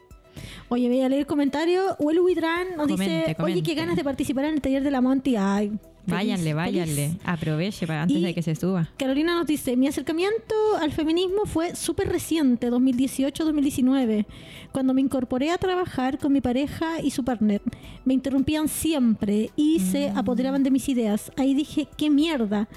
Oye, 0.68 0.88
voy 0.88 1.00
a 1.02 1.08
leer 1.08 1.20
el 1.20 1.26
comentario. 1.26 1.94
Huel 1.98 2.20
Huidrán 2.20 2.68
nos 2.76 2.88
Comente, 2.88 3.04
dice, 3.04 3.24
oye, 3.24 3.34
comente. 3.36 3.62
qué 3.62 3.74
ganas 3.74 3.96
de 3.96 4.04
participar 4.04 4.44
en 4.46 4.54
el 4.54 4.60
taller 4.60 4.82
de 4.82 4.90
la 4.90 5.00
Monty. 5.00 5.36
Ay, 5.36 5.72
váyanle, 6.16 6.54
váyanle. 6.54 7.10
Aproveche 7.24 7.86
para 7.86 8.02
antes 8.02 8.16
Y- 8.16 8.22
de 8.22 8.34
que 8.34 8.42
se 8.42 8.54
suba. 8.54 8.88
Carolina 8.98 9.34
nos 9.36 9.46
dice, 9.46 9.76
mi 9.76 9.86
acercamiento 9.88 10.54
al 10.80 10.92
feminismo 10.92 11.44
fue 11.46 11.74
súper 11.76 12.08
reciente, 12.08 12.70
2018-2019, 12.70 14.26
cuando 14.72 14.94
me 14.94 15.00
incorporé 15.00 15.50
a 15.50 15.58
trabajar 15.58 16.18
con 16.18 16.32
mi 16.32 16.40
pareja 16.40 17.00
y 17.02 17.10
su 17.10 17.24
partner. 17.24 17.60
Me 18.04 18.14
interrumpían 18.14 18.68
siempre 18.68 19.50
y 19.56 19.80
se 19.80 20.10
Mm. 20.12 20.18
apoderaban 20.18 20.62
de 20.62 20.70
mis 20.70 20.88
ideas. 20.88 21.30
Ahí 21.36 21.54
dije, 21.54 21.88
qué 21.96 22.10
mierda. 22.10 22.68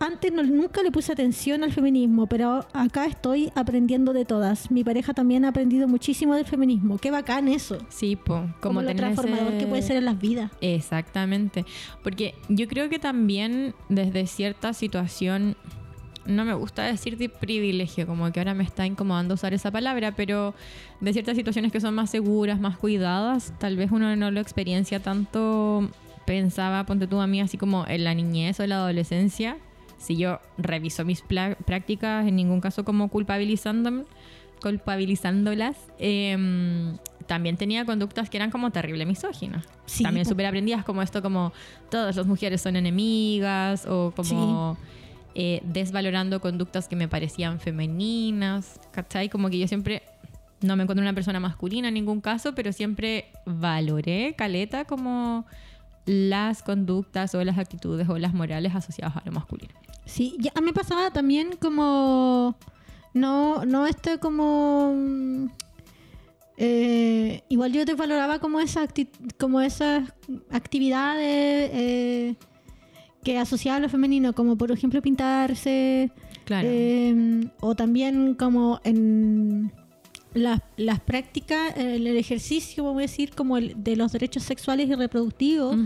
Antes 0.00 0.32
no- 0.32 0.44
nunca 0.44 0.82
le 0.82 0.92
puse 0.92 1.10
atención 1.12 1.64
al 1.64 1.72
feminismo, 1.72 2.28
pero 2.28 2.64
acá 2.72 3.06
estoy 3.06 3.50
aprendiendo 3.56 4.12
de 4.12 4.24
todas. 4.24 4.70
Mi 4.70 4.84
pareja 4.84 5.12
también 5.12 5.44
ha 5.44 5.48
aprendido 5.48 5.88
muchísimo 5.88 6.36
del 6.36 6.44
feminismo. 6.44 6.98
Qué 6.98 7.10
bacán 7.10 7.48
eso. 7.48 7.78
Sí, 7.88 8.14
po. 8.14 8.34
Como, 8.34 8.52
Como, 8.60 8.82
lo 8.82 8.94
transformador 8.94 9.48
ese- 9.54 9.58
que 9.58 9.66
puede 9.66 9.82
ser 9.82 9.96
en 9.96 10.04
las 10.04 10.18
vidas. 10.20 10.52
Exactamente. 10.60 11.64
Porque 12.04 12.34
yo 12.48 12.68
creo 12.68 12.88
que 12.88 13.00
también 13.00 13.74
desde 13.88 14.26
cierta 14.28 14.72
situación, 14.72 15.56
no 16.26 16.44
me 16.44 16.54
gusta 16.54 16.84
decir 16.84 17.16
de 17.18 17.28
privilegio, 17.28 18.06
como 18.06 18.30
que 18.30 18.38
ahora 18.38 18.54
me 18.54 18.62
está 18.62 18.86
incomodando 18.86 19.34
usar 19.34 19.52
esa 19.52 19.72
palabra, 19.72 20.12
pero 20.14 20.54
de 21.00 21.12
ciertas 21.12 21.36
situaciones 21.36 21.72
que 21.72 21.80
son 21.80 21.94
más 21.94 22.10
seguras, 22.10 22.60
más 22.60 22.76
cuidadas, 22.78 23.52
tal 23.58 23.76
vez 23.76 23.90
uno 23.90 24.14
no 24.14 24.30
lo 24.30 24.38
experiencia 24.38 25.00
tanto, 25.00 25.90
pensaba, 26.26 26.84
ponte 26.86 27.06
tú 27.08 27.18
a 27.20 27.26
mí, 27.26 27.40
así 27.40 27.56
como 27.58 27.84
en 27.88 28.04
la 28.04 28.14
niñez 28.14 28.60
o 28.60 28.62
en 28.62 28.68
la 28.68 28.76
adolescencia. 28.76 29.56
Si 29.98 30.16
yo 30.16 30.40
reviso 30.56 31.04
mis 31.04 31.22
prácticas, 31.22 32.26
en 32.26 32.36
ningún 32.36 32.60
caso 32.60 32.84
como 32.84 33.08
culpabilizándome, 33.08 34.04
culpabilizándolas, 34.60 35.76
em, 35.98 36.96
también 37.26 37.56
tenía 37.56 37.84
conductas 37.84 38.30
que 38.30 38.38
eran 38.38 38.50
como 38.50 38.70
terrible 38.70 39.06
misóginas. 39.06 39.66
Sí, 39.86 40.02
también 40.02 40.24
súper 40.24 40.46
aprendidas 40.46 40.84
como 40.84 41.02
esto 41.02 41.22
como 41.22 41.52
todas 41.90 42.16
las 42.16 42.26
mujeres 42.26 42.60
son 42.60 42.76
enemigas 42.76 43.86
o 43.86 44.12
como 44.16 44.76
eh, 45.34 45.60
desvalorando 45.62 46.40
conductas 46.40 46.88
que 46.88 46.96
me 46.96 47.06
parecían 47.06 47.60
femeninas, 47.60 48.80
¿cachai? 48.92 49.28
Como 49.28 49.50
que 49.50 49.58
yo 49.58 49.68
siempre 49.68 50.02
no 50.60 50.74
me 50.76 50.82
encuentro 50.82 51.02
una 51.02 51.12
persona 51.12 51.38
masculina 51.38 51.88
en 51.88 51.94
ningún 51.94 52.20
caso, 52.20 52.54
pero 52.54 52.72
siempre 52.72 53.26
valoré, 53.44 54.34
caleta, 54.36 54.84
como 54.84 55.46
las 56.06 56.62
conductas 56.62 57.34
o 57.34 57.44
las 57.44 57.58
actitudes 57.58 58.08
o 58.08 58.18
las 58.18 58.34
morales 58.34 58.74
asociadas 58.74 59.16
a 59.16 59.22
lo 59.24 59.32
masculino. 59.32 59.74
Sí, 60.08 60.34
ya 60.40 60.50
a 60.54 60.60
mí 60.60 60.66
me 60.66 60.72
pasaba 60.72 61.10
también 61.12 61.50
como. 61.60 62.56
No, 63.14 63.64
no 63.64 63.86
este 63.86 64.18
como. 64.18 64.92
mm, 64.96 65.46
eh, 66.56 67.42
igual 67.48 67.72
yo 67.72 67.84
desvaloraba 67.84 68.40
como, 68.40 68.58
esa 68.60 68.82
acti- 68.82 69.08
como 69.38 69.60
esas 69.60 70.12
actividades 70.50 71.70
eh, 71.72 72.34
que 73.22 73.38
asociaban 73.38 73.82
a 73.82 73.86
lo 73.86 73.90
femenino, 73.90 74.32
como 74.34 74.56
por 74.56 74.72
ejemplo 74.72 75.00
pintarse, 75.00 76.10
Claro. 76.44 76.66
eh, 76.70 77.48
o 77.60 77.74
también 77.76 78.34
como 78.34 78.80
en 78.82 79.70
las, 80.34 80.60
las 80.76 80.98
prácticas, 81.00 81.76
en 81.76 82.06
el 82.06 82.16
ejercicio, 82.16 82.82
vamos 82.84 82.98
a 82.98 83.02
decir, 83.02 83.30
como 83.36 83.56
el, 83.56 83.74
de 83.84 83.94
los 83.96 84.10
derechos 84.12 84.42
sexuales 84.42 84.88
y 84.88 84.94
reproductivos 84.94 85.76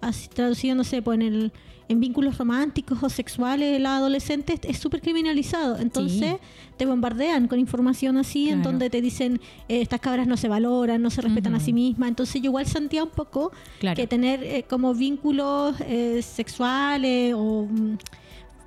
así 0.00 0.28
traducido, 0.28 0.74
no 0.76 0.84
sé, 0.84 1.02
pues 1.02 1.16
en, 1.16 1.22
el, 1.22 1.52
en 1.90 1.98
vínculos 2.00 2.38
románticos 2.38 3.02
o 3.02 3.08
sexuales, 3.10 3.80
la 3.80 3.96
adolescente 3.96 4.58
es- 4.62 4.78
súper 4.78 5.00
criminalizado. 5.02 5.76
Entonces 5.78 6.36
te 6.76 6.86
bombardean 6.86 7.48
con 7.48 7.58
información 7.58 8.16
así, 8.16 8.48
en 8.48 8.62
donde 8.62 8.88
te 8.90 9.02
dicen, 9.02 9.40
eh, 9.68 9.80
estas 9.82 10.00
cabras 10.00 10.26
no 10.26 10.36
se 10.36 10.48
valoran, 10.48 11.02
no 11.02 11.10
se 11.10 11.20
respetan 11.20 11.54
a 11.54 11.60
sí 11.60 11.72
mismas. 11.72 12.08
Entonces 12.08 12.40
yo 12.40 12.46
igual 12.50 12.66
sentía 12.66 13.02
un 13.04 13.10
poco 13.10 13.50
Claro. 13.80 13.96
que 13.96 14.06
tener 14.06 14.42
eh, 14.44 14.64
como 14.68 14.94
vínculos 14.94 15.74
eh, 15.80 16.22
sexuales 16.22 17.34
o... 17.36 17.66
mm, 17.68 17.94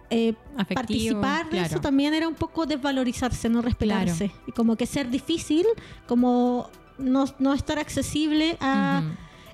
eh, 0.10 0.36
Afectivo, 0.58 0.76
participar 0.76 1.46
de 1.46 1.50
claro. 1.52 1.66
eso 1.68 1.80
también 1.82 2.14
era 2.14 2.28
un 2.28 2.36
poco 2.36 2.66
desvalorizarse, 2.68 3.50
no 3.50 3.62
respetarse. 3.64 4.32
Y 4.46 4.52
como 4.52 4.76
que 4.76 4.86
ser 4.86 5.10
difícil, 5.10 5.66
como 6.08 6.70
no, 7.00 7.26
no 7.40 7.54
estar 7.54 7.80
accesible 7.80 8.58
a 8.60 9.02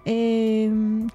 eh, 0.05 0.69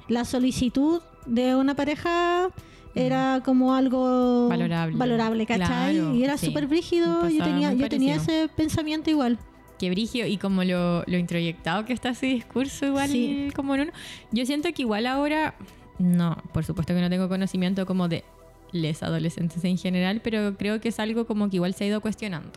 la 0.08 0.24
solicitud 0.24 1.00
de 1.26 1.54
una 1.54 1.74
pareja 1.74 2.48
era 2.94 3.42
como 3.44 3.74
algo 3.74 4.48
Valorable. 4.48 4.96
valorable 4.96 5.46
¿cachai? 5.46 5.96
Claro, 5.96 6.14
y 6.14 6.22
era 6.24 6.36
sí. 6.38 6.46
súper 6.46 6.66
brígido. 6.66 7.24
Me 7.24 7.34
Yo 7.34 7.44
tenía, 7.44 7.72
yo 7.72 7.88
tenía 7.88 8.16
ese 8.16 8.48
pensamiento 8.54 9.10
igual. 9.10 9.38
Qué 9.78 9.90
brigio 9.90 10.26
y 10.26 10.36
como 10.36 10.62
lo, 10.62 11.02
lo 11.06 11.18
introyectado 11.18 11.84
que 11.84 11.92
está 11.92 12.10
ese 12.10 12.26
discurso 12.26 12.86
igual 12.86 13.08
Sí. 13.10 13.48
como 13.56 13.74
en 13.74 13.80
uno. 13.82 13.92
Yo 14.30 14.46
siento 14.46 14.68
que 14.72 14.82
igual 14.82 15.06
ahora, 15.06 15.54
no, 15.98 16.36
por 16.52 16.64
supuesto 16.64 16.94
que 16.94 17.00
no 17.00 17.10
tengo 17.10 17.28
conocimiento 17.28 17.84
como 17.84 18.06
de 18.08 18.24
les 18.70 19.02
adolescentes 19.02 19.62
en 19.64 19.76
general, 19.78 20.20
pero 20.22 20.56
creo 20.56 20.80
que 20.80 20.88
es 20.88 21.00
algo 21.00 21.26
como 21.26 21.50
que 21.50 21.56
igual 21.56 21.74
se 21.74 21.84
ha 21.84 21.86
ido 21.88 22.00
cuestionando. 22.00 22.50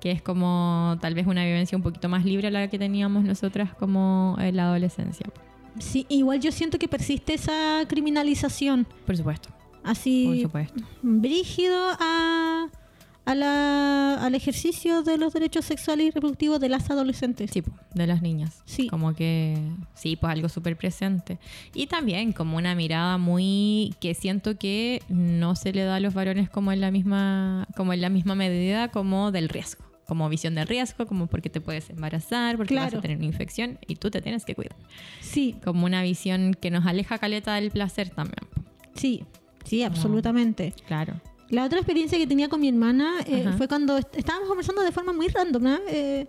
Que 0.00 0.10
es 0.10 0.20
como 0.22 0.98
tal 1.00 1.14
vez 1.14 1.26
una 1.28 1.44
vivencia 1.44 1.76
un 1.76 1.82
poquito 1.82 2.08
más 2.08 2.24
libre 2.24 2.48
a 2.48 2.50
la 2.50 2.68
que 2.68 2.78
teníamos 2.78 3.24
nosotras 3.24 3.72
como 3.74 4.36
en 4.40 4.56
la 4.56 4.64
adolescencia. 4.64 5.26
Sí, 5.78 6.06
igual 6.08 6.40
yo 6.40 6.52
siento 6.52 6.78
que 6.78 6.88
persiste 6.88 7.34
esa 7.34 7.82
criminalización. 7.88 8.86
Por 9.06 9.16
supuesto, 9.16 9.48
por 9.50 9.90
Así, 9.90 10.40
supuesto. 10.42 10.82
brígido 11.02 11.76
a, 11.98 12.68
a 13.26 13.34
la- 13.34 14.14
al 14.24 14.34
ejercicio 14.34 15.02
de 15.02 15.18
los 15.18 15.32
derechos 15.32 15.64
sexuales 15.64 16.06
y 16.06 16.10
reproductivos 16.10 16.60
de 16.60 16.68
las 16.68 16.90
adolescentes. 16.90 17.50
Sí, 17.52 17.62
de 17.94 18.06
las 18.06 18.22
niñas. 18.22 18.62
Sí. 18.64 18.86
Como 18.88 19.14
que, 19.14 19.58
sí, 19.94 20.16
pues 20.16 20.32
algo 20.32 20.48
súper 20.48 20.76
presente. 20.76 21.38
Y 21.74 21.86
también 21.88 22.32
como 22.32 22.56
una 22.56 22.74
mirada 22.74 23.18
muy 23.18 23.94
que 24.00 24.14
siento 24.14 24.56
que 24.56 25.02
no 25.08 25.56
se 25.56 25.72
le 25.72 25.82
da 25.82 25.96
a 25.96 26.00
los 26.00 26.14
varones 26.14 26.48
como 26.50 26.70
en 26.72 26.80
la 26.80 26.90
misma, 26.90 27.66
como 27.76 27.92
en 27.92 28.00
la 28.00 28.08
misma 28.10 28.34
medida 28.34 28.88
como 28.88 29.32
del 29.32 29.48
riesgo. 29.48 29.84
Como 30.06 30.28
visión 30.28 30.54
de 30.54 30.64
riesgo, 30.64 31.06
como 31.06 31.26
porque 31.28 31.48
te 31.50 31.60
puedes 31.60 31.88
embarazar, 31.90 32.56
porque 32.58 32.74
vas 32.76 32.92
a 32.94 33.00
tener 33.00 33.16
una 33.16 33.26
infección 33.26 33.78
y 33.86 33.96
tú 33.96 34.10
te 34.10 34.20
tienes 34.20 34.44
que 34.44 34.54
cuidar. 34.54 34.76
Sí, 35.20 35.56
Como 35.64 35.86
una 35.86 36.02
visión 36.02 36.54
que 36.54 36.70
nos 36.70 36.84
aleja 36.86 37.18
caleta 37.18 37.54
del 37.54 37.70
placer 37.70 38.10
también. 38.10 38.46
sí, 38.94 39.24
sí, 39.64 39.82
absolutamente. 39.82 40.74
Claro. 40.86 41.14
La 41.50 41.64
otra 41.64 41.78
experiencia 41.78 42.18
que 42.18 42.26
tenía 42.26 42.48
con 42.48 42.60
mi 42.60 42.68
hermana 42.68 43.20
eh, 43.26 43.48
fue 43.56 43.68
cuando 43.68 43.96
est- 43.98 44.14
estábamos 44.16 44.48
conversando 44.48 44.82
de 44.82 44.92
forma 44.92 45.12
muy 45.12 45.28
random, 45.28 45.62
¿no? 45.62 45.78
Eh, 45.88 46.26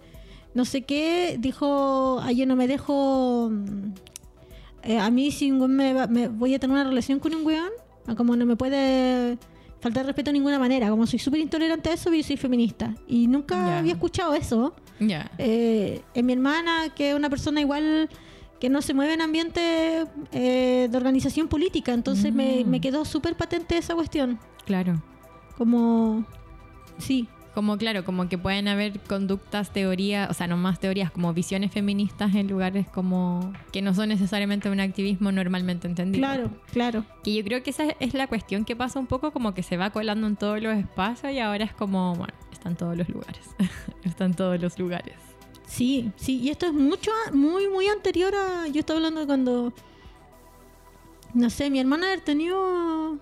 no 0.54 0.64
sé 0.66 0.84
qué, 0.84 1.38
dijo, 1.40 2.20
"Ay, 2.22 2.38
yo 2.38 2.46
no 2.46 2.56
me 2.56 2.68
dejo... 2.68 3.50
mm, 3.52 3.94
eh, 4.84 5.00
a 5.00 5.10
mí 5.10 5.32
si 5.32 5.52
me, 5.52 6.08
me 6.08 6.28
voy 6.28 6.54
a 6.54 6.60
tener 6.60 6.76
una 6.76 6.84
relación 6.86 7.20
con 7.20 7.34
un 7.34 7.46
weón, 7.46 7.70
ah, 8.08 8.16
como 8.16 8.36
no 8.36 8.46
me 8.46 8.56
puede 8.56 9.38
faltar 9.82 10.06
respeto 10.06 10.30
de 10.30 10.34
ninguna 10.34 10.58
manera, 10.60 10.90
como 10.90 11.06
soy 11.06 11.20
súper 11.20 11.40
intolerante 11.42 11.90
a 11.90 11.94
eso, 11.94 12.12
yo 12.14 12.24
soy 12.24 12.38
feminista. 12.38 12.94
Y 13.08 13.28
nunca 13.28 13.78
había 13.80 13.94
escuchado 13.94 14.34
eso. 14.34 14.74
Ya. 15.00 15.32
Eh, 15.38 16.02
en 16.14 16.26
mi 16.26 16.34
hermana, 16.34 16.90
que 16.96 17.10
es 17.12 17.16
una 17.16 17.30
persona 17.30 17.62
igual 17.62 18.10
que 18.60 18.70
no 18.70 18.82
se 18.82 18.94
mueve 18.94 19.14
en 19.14 19.22
ambiente 19.22 20.06
eh, 20.32 20.88
de 20.90 20.98
organización 20.98 21.48
política, 21.50 21.94
entonces 21.94 22.34
me, 22.34 22.64
Mm. 22.64 22.70
me 22.70 22.82
quedó 22.82 23.04
súper 23.06 23.36
patente 23.36 23.78
esa 23.78 23.94
cuestión. 23.96 24.40
Claro. 24.66 25.02
Como, 25.58 26.26
sí, 26.98 27.28
Como 27.56 27.78
claro, 27.78 28.04
como 28.04 28.28
que 28.28 28.38
pueden 28.38 28.68
haber 28.68 29.00
conductas, 29.00 29.72
teorías, 29.72 30.30
o 30.30 30.34
sea, 30.34 30.46
no 30.46 30.58
más 30.58 30.80
teorías, 30.80 31.10
como 31.10 31.34
visiones 31.34 31.72
feministas 31.72 32.36
en 32.36 32.50
lugares 32.50 32.86
como 32.88 33.54
que 33.72 33.82
no 33.82 33.94
son 33.94 34.10
necesariamente 34.10 34.70
un 34.70 34.82
activismo 34.82 35.32
normalmente 35.32 35.88
entendido. 35.88 36.28
claro, 36.28 36.50
claro. 36.72 37.06
Que 37.24 37.34
yo 37.34 37.44
creo 37.46 37.64
que 37.64 37.70
esa 37.70 37.86
es 38.02 38.14
la 38.14 38.28
cuestión 38.28 38.66
que 38.66 38.76
pasa 38.76 39.00
un 39.00 39.08
poco 39.08 39.32
como 39.32 39.54
que 39.54 39.64
se 39.64 39.78
va 39.78 39.90
colando 39.90 40.28
en 40.28 40.36
todos 40.36 40.62
los 40.62 40.78
espacios 40.78 41.32
y 41.32 41.40
ahora 41.40 41.64
es 41.64 41.74
como, 41.74 42.14
bueno, 42.16 42.34
está 42.52 42.70
en 42.70 42.76
todos 42.76 42.98
los 42.98 43.08
lugares. 43.08 43.42
está 44.04 44.26
en 44.26 44.34
todos 44.34 44.62
los 44.62 44.78
lugares. 44.78 45.16
Sí, 45.66 46.12
sí, 46.16 46.40
y 46.42 46.50
esto 46.50 46.68
es 46.68 46.74
mucho, 46.74 47.12
muy, 47.34 47.68
muy 47.70 47.88
anterior 47.88 48.34
a. 48.36 48.68
Yo 48.68 48.82
estaba 48.82 48.98
hablando 48.98 49.22
de 49.22 49.26
cuando. 49.26 49.74
No 51.34 51.50
sé, 51.50 51.70
mi 51.70 51.80
hermana 51.80 52.08
haber 52.08 52.22
tenido. 52.22 53.18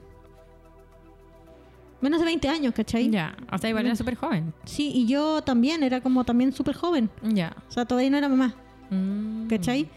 Menos 2.04 2.20
de 2.20 2.26
20 2.26 2.50
años, 2.50 2.74
¿cachai? 2.76 3.10
Ya, 3.10 3.34
o 3.50 3.58
sea, 3.58 3.70
igual 3.70 3.86
era 3.86 3.96
súper 3.96 4.16
joven. 4.16 4.54
Sí, 4.66 4.92
y 4.94 5.06
yo 5.08 5.42
también, 5.42 5.84
era 5.84 6.02
como 6.02 6.26
también 6.26 6.52
súper 6.52 6.76
joven. 6.76 7.10
Ya. 7.24 7.56
O 7.70 7.72
sea, 7.72 7.86
todavía 7.86 8.10
no 8.10 8.18
era 8.18 8.28
mamá. 8.28 8.54
Mm. 8.90 9.48
¿cachai? 9.48 9.88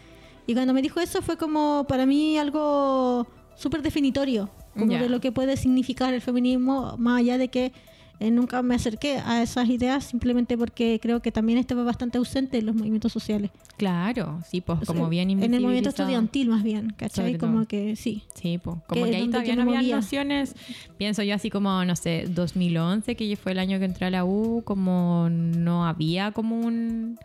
Y 0.47 0.53
cuando 0.53 0.73
me 0.73 0.81
dijo 0.81 1.01
eso 1.01 1.21
fue 1.21 1.35
como 1.37 1.85
para 1.87 2.05
mí 2.05 2.37
algo 2.37 3.27
súper 3.57 3.81
definitorio, 3.81 4.49
como 4.73 4.93
Ya. 4.93 5.01
de 5.01 5.09
lo 5.09 5.19
que 5.19 5.33
puede 5.33 5.57
significar 5.57 6.13
el 6.13 6.21
feminismo, 6.21 6.95
más 6.97 7.19
allá 7.19 7.37
de 7.37 7.49
que 7.49 7.73
eh, 8.19 8.31
nunca 8.31 8.63
me 8.63 8.75
acerqué 8.75 9.19
a 9.23 9.43
esas 9.43 9.69
ideas, 9.69 10.03
simplemente 10.03 10.57
porque 10.57 10.99
creo 11.01 11.21
que 11.21 11.31
también 11.31 11.59
estaba 11.59 11.83
bastante 11.83 12.17
ausente 12.17 12.57
en 12.57 12.65
los 12.65 12.75
movimientos 12.75 13.11
sociales. 13.11 13.51
Claro, 13.77 14.41
sí, 14.49 14.61
pues 14.61 14.79
O 14.81 14.85
sea, 14.85 14.95
como 14.95 15.07
bien 15.09 15.29
En 15.29 15.53
el 15.53 15.61
movimiento 15.61 15.89
estudiantil 15.89 16.49
más 16.49 16.63
bien, 16.63 16.93
¿cachai? 16.97 17.37
Como 17.37 17.65
que 17.67 17.95
sí. 17.95 18.23
Sí, 18.33 18.57
po. 18.57 18.81
como 18.87 19.05
Que 19.05 19.11
que, 19.11 19.17
ahí 19.17 19.27
todavía 19.27 19.55
no 19.55 19.71
había 19.71 19.95
nociones. 19.95 20.55
Pienso 20.97 21.21
yo 21.21 21.35
así 21.35 21.49
como, 21.51 21.85
no 21.85 21.95
sé, 21.95 22.25
2011, 22.27 23.15
que 23.15 23.35
fue 23.35 23.51
el 23.51 23.59
año 23.59 23.77
que 23.77 23.85
entré 23.85 24.07
a 24.07 24.09
la 24.09 24.25
U, 24.25 24.63
como 24.65 25.27
no 25.29 25.85
había 25.85 26.31
como 26.31 26.59
un 26.59 27.19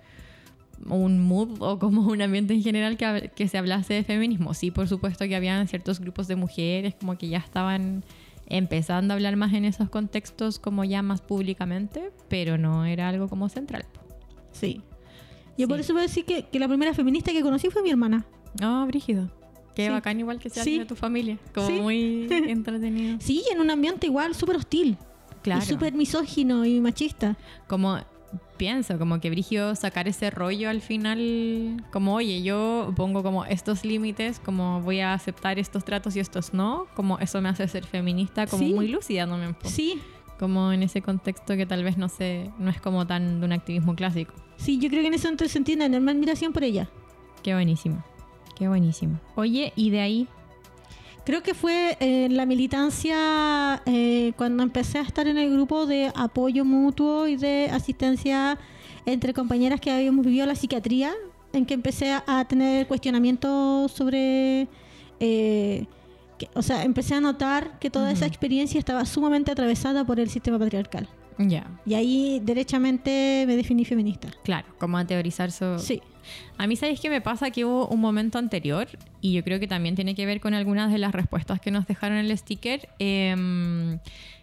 un 0.87 1.21
mood 1.21 1.59
o 1.61 1.79
como 1.79 2.03
un 2.09 2.21
ambiente 2.23 2.55
en 2.55 2.63
general 2.63 2.97
que, 2.97 3.31
que 3.35 3.49
se 3.49 3.57
hablase 3.57 3.95
de 3.95 4.05
feminismo. 4.05 4.53
Sí, 4.53 4.71
por 4.71 4.89
supuesto 4.89 5.27
que 5.27 5.37
habían 5.37 5.69
ciertos 5.69 6.01
grupos 6.01 6.27
de 6.29 6.37
mujeres 6.37 6.95
como 6.95 7.17
que 7.17 7.29
ya 7.29 7.39
estaban 7.39 8.05
empezando 8.47 9.13
a 9.13 9.17
hablar 9.17 9.37
más 9.37 9.53
en 9.55 9.65
esos 9.65 9.89
contextos 9.89 10.59
como 10.59 10.85
ya 10.85 11.03
más 11.03 11.21
públicamente, 11.21 12.11
pero 12.29 12.59
no 12.59 12.85
era 12.85 13.09
algo 13.09 13.29
como 13.29 13.49
central. 13.49 13.85
Sí. 14.53 14.83
Yo 15.59 15.69
por 15.69 15.81
eso 15.81 15.97
a 15.97 16.03
decir 16.03 16.25
que, 16.25 16.45
que 16.45 16.59
la 16.59 16.69
primera 16.69 16.95
feminista 16.95 17.33
que 17.33 17.43
conocí 17.43 17.69
fue 17.71 17.83
mi 17.83 17.91
hermana. 17.91 18.25
Oh, 18.63 18.85
brígido. 18.87 19.31
Qué 19.75 19.87
Sí. 19.87 19.91
bacán 19.91 20.21
igual 20.21 20.39
que 20.39 20.51
sea 20.51 20.65
Sí. 20.65 20.79
de 20.79 20.85
tu 20.87 20.97
familia. 20.97 21.39
Como 21.55 21.67
Sí. 21.67 21.73
muy 21.81 22.27
entretenido. 22.31 23.19
Sí, 23.21 23.43
en 23.53 23.61
un 23.61 23.71
ambiente 23.71 24.07
igual 24.07 24.35
súper 24.35 24.57
hostil. 24.57 24.97
Claro. 25.43 25.63
Y 25.63 25.67
súper 25.67 25.95
misógino 25.95 26.65
y 26.65 26.81
machista. 26.81 27.37
como 27.67 27.99
pienso, 28.63 28.97
como 28.97 29.19
que 29.19 29.29
Brigio 29.29 29.75
sacar 29.75 30.07
ese 30.07 30.31
rollo 30.31 30.71
al 30.71 30.81
final, 30.83 31.85
como 31.91 32.15
oye, 32.15 32.43
yo 32.45 32.93
pongo 32.95 33.25
como 33.25 33.45
estos 33.45 33.85
límites, 33.85 34.39
como 34.39 34.81
voy 34.83 35.01
a 35.01 35.15
aceptar 35.15 35.59
estos 35.59 35.85
tratos 35.85 36.15
y 36.15 36.21
estos 36.21 36.55
no, 36.55 36.87
como 36.95 37.19
eso 37.19 37.41
me 37.43 37.49
hace 37.49 37.67
ser 37.67 37.85
feminista, 37.85 38.47
como 38.47 38.63
Sí. 38.63 38.73
muy 38.73 38.87
lúcida 38.87 39.27
también, 39.27 39.55
po. 39.55 39.69
Sí, 39.69 40.01
como 40.39 40.71
en 40.71 40.85
ese 40.85 41.03
contexto 41.03 41.57
que 41.57 41.67
tal 41.67 41.83
vez 41.83 41.99
no 41.99 42.09
sé, 42.09 42.53
no 42.61 42.71
es 42.71 42.81
como 42.81 43.05
tan 43.05 43.41
de 43.41 43.47
un 43.47 43.53
activismo 43.53 43.97
clásico. 43.97 44.33
sí, 44.59 44.79
yo 44.79 44.89
creo 44.91 45.01
que 45.03 45.09
en 45.09 45.15
ese 45.15 45.27
entonces 45.27 45.61
una 45.75 45.87
enorme 45.87 46.13
admiración 46.13 46.53
por 46.53 46.63
ella. 46.63 46.89
Qué 47.43 47.55
buenísimo, 47.55 48.05
qué 48.57 48.69
buenísimo. 48.69 49.19
Oye, 49.35 49.73
y 49.75 49.91
de 49.91 50.01
ahí, 50.03 50.29
Creo 51.25 51.43
que 51.43 51.55
fue 51.55 51.97
eh, 52.01 52.29
la 52.31 52.47
militancia 52.47 53.81
eh, 53.87 54.33
cuando 54.37 54.65
empecé 54.65 54.99
a 54.99 55.03
estar 55.03 55.29
en 55.29 55.39
el 55.39 55.53
grupo 55.53 55.87
de 55.87 56.11
apoyo 56.17 56.65
mutuo 56.65 57.29
y 57.29 57.37
de 57.37 57.69
asistencia 57.71 58.59
entre 59.07 59.33
compañeras 59.33 59.81
que 59.81 59.93
habíamos 59.93 60.25
vivido 60.25 60.47
la 60.47 60.57
psiquiatría, 60.57 61.13
en 61.53 61.65
que 61.65 61.75
empecé 61.75 62.13
a, 62.27 62.45
tener 62.49 62.89
cuestionamientos 62.89 63.93
sobre... 63.93 64.69
eh, 65.21 65.87
que- 66.39 66.49
o 66.55 66.63
sea, 66.63 66.83
empecé 66.83 67.15
a 67.15 67.21
notar 67.21 67.79
que 67.79 67.89
toda 67.91 68.11
esa 68.11 68.27
experiencia 68.27 68.79
estaba 68.81 69.05
sumamente 69.07 69.53
atravesada 69.53 70.05
por 70.05 70.19
el 70.19 70.29
sistema 70.29 70.59
patriarcal. 70.59 71.09
Ya, 71.39 71.67
Y 71.87 71.95
ahí 71.95 72.41
derechamente 72.43 73.45
me 73.47 73.57
definí 73.57 73.85
feminista. 73.85 74.29
claro, 74.45 74.67
como 74.79 74.99
a 74.99 75.07
teorizar 75.07 75.51
sobre... 75.51 75.79
Sí, 75.81 76.03
A 76.57 76.67
mí, 76.67 76.77
¿sabéis 76.77 77.01
qué 77.01 77.11
me 77.11 77.21
pasa? 77.21 77.51
Que 77.51 77.65
hubo 77.65 77.89
un 77.89 78.01
momento 78.01 78.39
anterior, 78.39 78.87
y 79.21 79.33
yo 79.33 79.43
creo 79.43 79.59
que 79.59 79.67
también 79.67 79.95
tiene 79.97 80.15
que 80.15 80.25
ver 80.25 80.41
con 80.41 80.55
algunas 80.55 80.93
de 80.93 80.99
las 80.99 81.13
respuestas 81.13 81.61
que 81.61 81.71
nos 81.71 81.87
dejaron 81.87 82.19
en 82.19 82.27
el 82.27 82.39
sticker. 82.39 82.89
Em, 82.99 83.99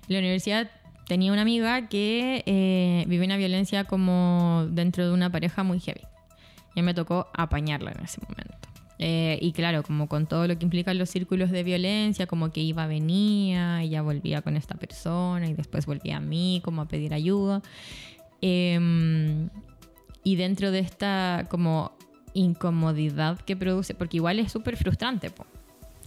la 0.07 0.19
universidad 0.19 0.69
tenía 1.07 1.31
una 1.31 1.41
amiga 1.41 1.87
que 1.87 2.43
eh, 2.45 3.05
vive 3.07 3.25
una 3.25 3.37
violencia 3.37 3.85
como 3.85 4.67
dentro 4.69 5.07
de 5.07 5.13
una 5.13 5.31
pareja 5.31 5.63
muy 5.63 5.79
heavy. 5.79 6.01
Y 6.75 6.81
me 6.81 6.93
tocó 6.93 7.27
apañarla 7.33 7.91
en 7.91 8.03
ese 8.03 8.19
momento. 8.27 8.58
Eh, 9.01 9.39
y 9.41 9.53
claro, 9.53 9.81
como 9.81 10.07
con 10.09 10.27
todo 10.27 10.45
lo 10.45 10.57
que 10.59 10.65
implican 10.65 10.97
los 10.97 11.09
círculos 11.09 11.51
de 11.51 11.63
violencia, 11.63 12.27
como 12.27 12.51
que 12.51 12.59
iba, 12.61 12.85
venía, 12.85 13.81
y 13.83 13.89
ya 13.89 14.01
volvía 14.01 14.41
con 14.41 14.57
esta 14.57 14.75
persona, 14.75 15.47
y 15.47 15.53
después 15.53 15.85
volvía 15.85 16.17
a 16.17 16.19
mí, 16.19 16.61
como 16.65 16.81
a 16.81 16.87
pedir 16.87 17.13
ayuda. 17.13 17.61
Em, 18.41 19.49
y 20.23 20.35
dentro 20.35 20.71
de 20.71 20.79
esta 20.79 21.45
como 21.49 21.91
incomodidad 22.33 23.39
que 23.39 23.55
produce, 23.55 23.93
porque 23.93 24.17
igual 24.17 24.39
es 24.39 24.51
súper 24.51 24.77
frustrante, 24.77 25.29
po, 25.31 25.45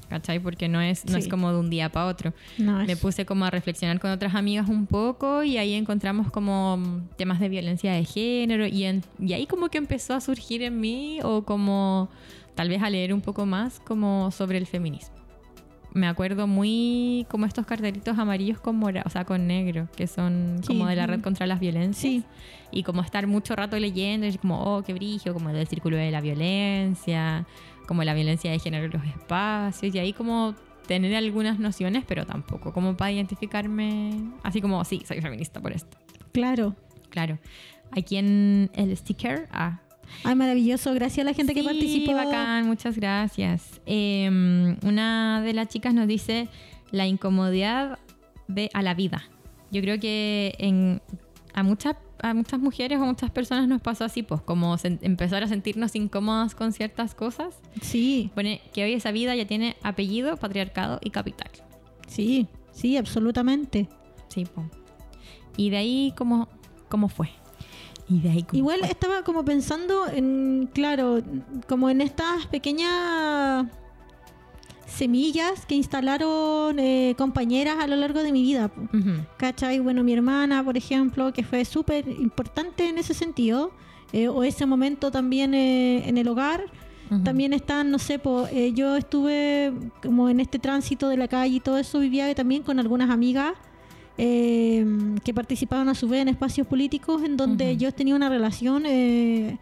¿cachai? 0.09 0.38
Porque 0.38 0.68
no 0.68 0.81
es, 0.81 1.05
no 1.07 1.14
Sí. 1.14 1.20
es 1.20 1.28
como 1.28 1.50
de 1.52 1.59
un 1.59 1.68
día 1.70 1.88
para 1.90 2.07
otro. 2.07 2.33
no. 2.59 2.85
Me 2.85 2.96
puse 2.96 3.24
como 3.26 3.44
a 3.44 3.50
reflexionar 3.50 4.00
con 4.00 4.11
otras 4.11 4.35
amigas 4.35 4.68
un 4.68 4.87
poco 4.87 5.42
y 5.42 5.57
ahí 5.57 5.74
encontramos 5.74 6.31
como 6.31 6.78
temas 7.16 7.40
de 7.40 7.48
violencia 7.48 7.92
de 7.92 8.05
género 8.05 8.66
y, 8.66 8.85
en- 8.85 9.02
y 9.18 9.33
ahí 9.33 9.46
como 9.46 9.68
que 9.68 9.78
empezó 9.78 10.14
a 10.14 10.20
surgir 10.20 10.62
en 10.62 10.81
mí 10.81 11.18
o 11.22 11.42
como 11.44 12.09
tal 12.55 12.69
vez 12.69 12.83
a 12.83 12.91
leer 12.91 13.15
un 13.15 13.21
poco 13.21 13.47
más 13.47 13.81
como 13.81 14.31
sobre 14.31 14.59
el 14.59 14.67
feminismo. 14.67 15.17
Me 15.95 16.07
acuerdo 16.07 16.47
muy 16.47 17.27
como 17.29 17.45
estos 17.45 17.67
cartelitos 17.67 18.19
amarillos 18.19 18.59
con 18.59 18.77
mora, 18.77 19.03
o 19.05 19.11
sea, 19.11 19.25
con 19.25 19.47
negro, 19.47 19.88
que 19.95 20.07
son 20.07 20.57
Sí, 20.62 20.69
como 20.69 20.87
de 20.87 20.97
la 20.97 21.07
red 21.07 21.21
contra 21.21 21.47
las 21.47 21.61
violencias. 21.61 22.12
Sí. 22.12 22.25
Y 22.71 22.83
como 22.83 23.03
estar 23.03 23.27
mucho 23.27 23.55
rato 23.55 23.79
leyendo, 23.79 24.27
y 24.27 24.38
como, 24.38 24.62
oh, 24.62 24.83
qué 24.83 24.95
brillo, 24.95 25.35
como 25.35 25.53
del 25.53 25.67
círculo 25.67 25.99
de 25.99 26.11
la 26.11 26.23
violencia, 26.23 27.47
como 27.87 28.05
la 28.05 28.15
violencia 28.15 28.51
de 28.51 28.59
género 28.59 28.87
en 28.87 28.93
los 28.93 29.05
espacios, 29.05 29.95
y 29.95 29.99
ahí 29.99 30.15
como 30.15 30.55
tener 30.87 31.15
algunas 31.15 31.59
nociones, 31.59 32.05
pero 32.09 32.25
tampoco 32.25 32.73
como 32.73 32.97
para 32.97 33.12
identificarme, 33.12 34.12
así 34.43 34.62
como, 34.62 34.83
sí, 34.87 35.03
soy 35.07 35.21
feminista 35.21 35.61
por 35.61 35.73
esto. 35.73 35.99
Claro. 36.33 36.75
Claro. 37.11 37.38
Aquí 37.91 38.17
en 38.17 38.71
el 38.73 38.97
sticker, 38.97 39.47
ah, 39.53 39.81
Ay, 40.25 40.35
maravilloso. 40.35 40.94
Gracias 40.94 41.27
a 41.27 41.31
la 41.31 41.35
gente 41.35 41.55
que 41.55 41.61
Sí, 41.61 41.66
participó. 41.66 42.14
bacán, 42.14 42.66
muchas 42.66 42.96
gracias. 42.96 43.81
Eh, 43.87 44.77
una 44.85 45.42
de 45.42 45.53
las 45.53 45.68
chicas 45.68 45.94
nos 45.94 46.07
dice 46.07 46.48
la 46.90 47.07
incomodidad 47.07 47.98
de 48.48 48.70
a 48.75 48.83
la 48.83 48.94
vida. 48.94 49.22
Yo 49.70 49.81
creo 49.81 49.98
que 49.98 50.55
en 50.59 51.01
a 51.55 51.62
muchas 51.62 51.96
a 52.20 52.35
muchas 52.35 52.61
mujeres 52.61 52.98
o 53.01 53.05
muchas 53.05 53.31
personas 53.33 53.66
nos 53.66 53.81
pasó 53.83 54.05
así, 54.05 54.22
pues 54.22 54.40
como 54.42 54.77
empezar 54.85 55.42
a 55.42 55.48
sentirnos 55.48 55.96
incómodas 55.96 56.55
con 56.55 56.72
ciertas 56.72 57.16
cosas. 57.16 57.59
Sí, 57.81 58.31
Pone 58.37 58.61
que 58.72 58.85
hoy 58.85 58.92
esa 58.92 59.11
vida 59.11 59.35
ya 59.35 59.44
tiene 59.44 59.75
apellido, 59.83 60.37
patriarcado 60.37 61.01
y 61.03 61.11
capital. 61.11 61.51
sí, 62.07 62.46
sí, 62.70 62.96
absolutamente. 62.96 63.88
Sí, 64.29 64.44
po. 64.44 64.62
Y 65.57 65.70
de 65.70 65.79
ahí, 65.79 66.14
¿cómo, 66.16 66.48
cómo 66.88 67.09
fue? 67.09 67.29
Y 68.12 68.20
de 68.20 68.31
ahí, 68.31 68.42
¿cómo 68.42 68.59
Igual 68.59 68.81
fue? 68.81 68.88
estaba 68.90 69.22
como 69.22 69.44
pensando 69.44 70.07
en, 70.07 70.68
claro, 70.75 71.22
como 71.68 71.88
en 71.88 72.01
estas 72.03 72.46
pequeñas 72.46 73.66
semillas 74.87 75.64
que 75.64 75.75
instalaron 75.75 76.79
eh, 76.79 77.14
compañeras 77.16 77.77
a 77.81 77.87
lo 77.87 77.96
largo 77.96 78.22
de 78.22 78.33
mi 78.33 78.42
vida. 78.42 78.68
po. 78.68 78.83
Ujú. 78.83 79.25
¿Cachai? 79.38 79.79
Bueno, 79.79 80.05
mi 80.05 80.12
hermana, 80.12 80.62
por 80.62 80.77
ejemplo, 80.77 81.33
que 81.33 81.42
fue 81.42 81.64
súper 81.64 82.07
importante 82.09 82.87
en 82.88 82.98
ese 82.98 83.14
sentido, 83.14 83.70
eh, 84.12 84.29
o 84.29 84.42
ese 84.44 84.66
momento 84.66 85.11
también 85.11 85.55
eh, 85.55 86.07
en 86.07 86.18
el 86.18 86.29
hogar. 86.29 86.64
Ujú. 87.11 87.25
También 87.25 87.55
están, 87.55 87.90
no 87.90 87.98
sé, 87.98 88.18
po, 88.18 88.46
eh, 88.51 88.72
yo 88.75 88.96
estuve 88.96 89.72
como 90.03 90.29
en 90.29 90.40
este 90.40 90.59
tránsito 90.59 91.09
de 91.09 91.16
la 91.16 91.29
calle 91.29 91.57
y 91.57 91.61
todo 91.61 91.79
eso, 91.79 91.98
vivía 91.98 92.35
también 92.35 92.62
con 92.62 92.79
algunas 92.79 93.09
amigas 93.09 93.55
eh, 94.18 94.85
que 95.25 95.35
participaban 95.35 95.88
a 95.88 95.94
su 95.94 96.09
vez 96.09 96.22
en 96.22 96.29
espacios 96.29 96.66
políticos 96.66 97.22
en 97.22 97.37
donde 97.37 97.72
Ujú. 97.72 97.81
yo 97.81 97.92
tenía 97.92 98.14
una 98.14 98.29
relación 98.29 98.85
eh, 98.87 99.59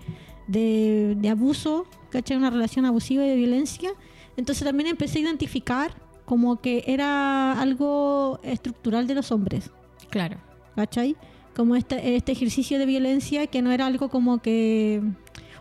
de, 0.46 1.16
de 1.18 1.28
abuso, 1.28 1.86
¿cachai? 2.10 2.36
Una 2.36 2.50
relación 2.50 2.84
abusiva 2.84 3.24
y 3.24 3.28
de 3.28 3.36
violencia. 3.36 3.90
Entonces 4.36 4.64
también 4.64 4.88
empecé 4.88 5.18
a 5.18 5.22
identificar 5.22 5.92
como 6.24 6.60
que 6.60 6.84
era 6.86 7.60
algo 7.60 8.40
estructural 8.42 9.06
de 9.06 9.14
los 9.14 9.32
hombres. 9.32 9.70
Claro. 10.10 10.38
¿cachai? 10.74 11.16
Como 11.54 11.76
este, 11.76 12.16
este 12.16 12.32
ejercicio 12.32 12.78
de 12.78 12.86
violencia 12.86 13.46
que 13.46 13.62
no 13.62 13.70
era 13.70 13.86
algo 13.86 14.08
como 14.08 14.38
que... 14.38 15.02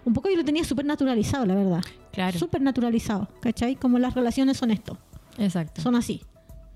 Un 0.06 0.14
poco 0.14 0.30
yo 0.30 0.38
lo 0.38 0.46
tenía 0.46 0.64
súper 0.64 0.86
naturalizado, 0.86 1.46
la 1.46 1.56
verdad. 1.56 1.82
Claro. 2.14 2.40
Súper 2.40 2.62
naturalizado, 2.62 3.28
¿cachai? 3.42 3.76
Como 3.76 4.00
las 4.00 4.14
relaciones 4.14 4.58
son 4.58 4.72
esto, 4.72 4.98
Exacto. 5.38 5.82
son 5.82 5.96
así, 5.96 6.22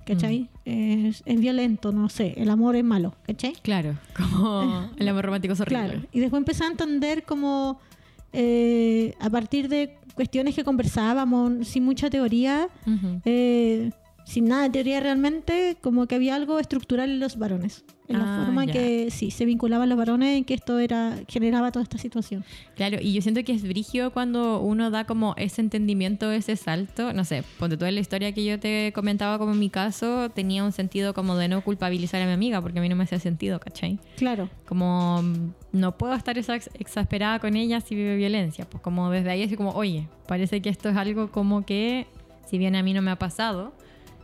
¿cachai? 0.05 0.49
Es, 0.65 1.23
es 1.25 1.39
violento, 1.39 1.91
no 1.91 2.09
sé, 2.09 2.33
el 2.37 2.49
amor 2.49 2.75
es 2.75 2.83
malo, 2.83 3.15
¿cachai? 3.25 3.53
Claro. 3.61 3.97
Como 4.15 4.89
el 4.97 5.07
amor 5.07 5.25
romántico 5.25 5.53
es 5.53 5.59
horrible. 5.59 5.83
Claro. 5.83 6.01
Y 6.11 6.19
después 6.19 6.39
empecé 6.39 6.63
a 6.63 6.67
entender 6.67 7.23
como 7.23 7.79
eh, 8.31 9.13
a 9.19 9.29
partir 9.29 9.69
de 9.69 9.97
cuestiones 10.15 10.55
que 10.55 10.63
conversábamos 10.63 11.67
sin 11.67 11.83
mucha 11.83 12.09
teoría, 12.09 12.67
eh, 13.25 13.91
sin 14.25 14.45
nada 14.45 14.63
de 14.63 14.69
teoría 14.69 14.99
realmente, 14.99 15.77
como 15.81 16.07
que 16.07 16.15
había 16.15 16.35
algo 16.35 16.59
estructural 16.59 17.09
en 17.09 17.19
los 17.19 17.37
varones. 17.37 17.83
En 18.09 18.19
la 18.19 18.25
Ah, 18.25 18.35
forma 18.35 18.63
en 18.63 18.67
ya. 18.67 18.73
que 18.73 19.07
sí, 19.11 19.31
se 19.31 19.45
vinculaban 19.45 19.87
los 19.87 19.97
varones 19.97 20.37
en 20.37 20.43
que 20.43 20.53
esto 20.53 20.77
era 20.77 21.15
generaba 21.29 21.71
toda 21.71 21.83
esta 21.83 21.97
situación. 21.97 22.43
Claro, 22.75 22.97
y 23.01 23.13
yo 23.13 23.21
siento 23.21 23.43
que 23.45 23.53
es 23.53 23.63
brigio 23.65 24.11
cuando 24.11 24.59
uno 24.59 24.91
da 24.91 25.05
como 25.05 25.33
ese 25.37 25.61
entendimiento, 25.61 26.29
ese 26.31 26.57
salto. 26.57 27.13
No 27.13 27.23
sé, 27.23 27.43
ponte 27.59 27.77
toda 27.77 27.91
la 27.91 28.01
historia 28.01 28.33
que 28.33 28.43
yo 28.43 28.59
te 28.59 28.91
comentaba 28.93 29.37
como 29.39 29.53
en 29.53 29.59
mi 29.59 29.69
caso, 29.69 30.29
tenía 30.29 30.63
un 30.65 30.73
sentido 30.73 31.13
como 31.13 31.37
de 31.37 31.47
no 31.47 31.63
culpabilizar 31.63 32.21
a 32.21 32.25
mi 32.25 32.33
amiga, 32.33 32.61
porque 32.61 32.79
a 32.79 32.81
mí 32.81 32.89
no 32.89 32.95
me 32.97 33.05
hacía 33.05 33.19
sentido, 33.19 33.59
¿cachai? 33.61 33.99
Claro, 34.17 34.49
Como 34.65 35.21
mm, 35.23 35.53
no 35.71 35.97
puedo 35.97 36.13
estar 36.13 36.35
exa- 36.37 36.69
exasperada 36.77 37.39
con 37.39 37.55
ella 37.55 37.79
si 37.79 37.95
vive 37.95 38.17
violencia. 38.17 38.65
Pues 38.69 38.83
como 38.83 39.09
desde 39.11 39.29
ahí 39.31 39.43
así 39.43 39.55
como, 39.55 39.71
oye, 39.71 40.07
parece 40.27 40.61
que 40.61 40.69
esto 40.69 40.89
es 40.89 40.97
algo 40.97 41.31
como 41.31 41.65
que, 41.65 42.05
si 42.49 42.57
bien 42.57 42.75
a 42.75 42.83
mí 42.83 42.93
no 42.93 43.01
me 43.01 43.11
ha 43.11 43.17
pasado, 43.17 43.73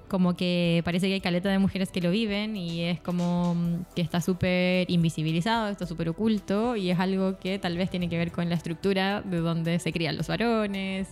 como 0.10 0.36
que 0.36 0.82
parece 0.84 1.08
que 1.08 1.14
hay 1.14 1.22
caleta 1.22 1.50
de 1.50 1.60
mujeres 1.60 1.92
que 1.92 2.02
lo 2.02 2.12
viven 2.12 2.58
y 2.58 2.82
es 2.82 3.00
como 3.00 3.56
mm, 3.56 3.86
que 3.96 4.02
está 4.02 4.20
súper 4.20 4.90
invisibilizado, 4.92 5.70
está 5.70 5.86
súper 5.86 6.10
oculto 6.10 6.76
y 6.76 6.90
es 6.90 7.00
algo 7.00 7.40
que 7.40 7.60
tal 7.60 7.78
vez 7.78 7.90
tiene 7.90 8.10
que 8.10 8.18
ver 8.18 8.32
con 8.32 8.50
la 8.50 8.56
estructura 8.56 9.22
de 9.22 9.38
donde 9.38 9.80
se 9.80 9.94
crían 9.94 10.18
los 10.18 10.28
varones, 10.28 11.08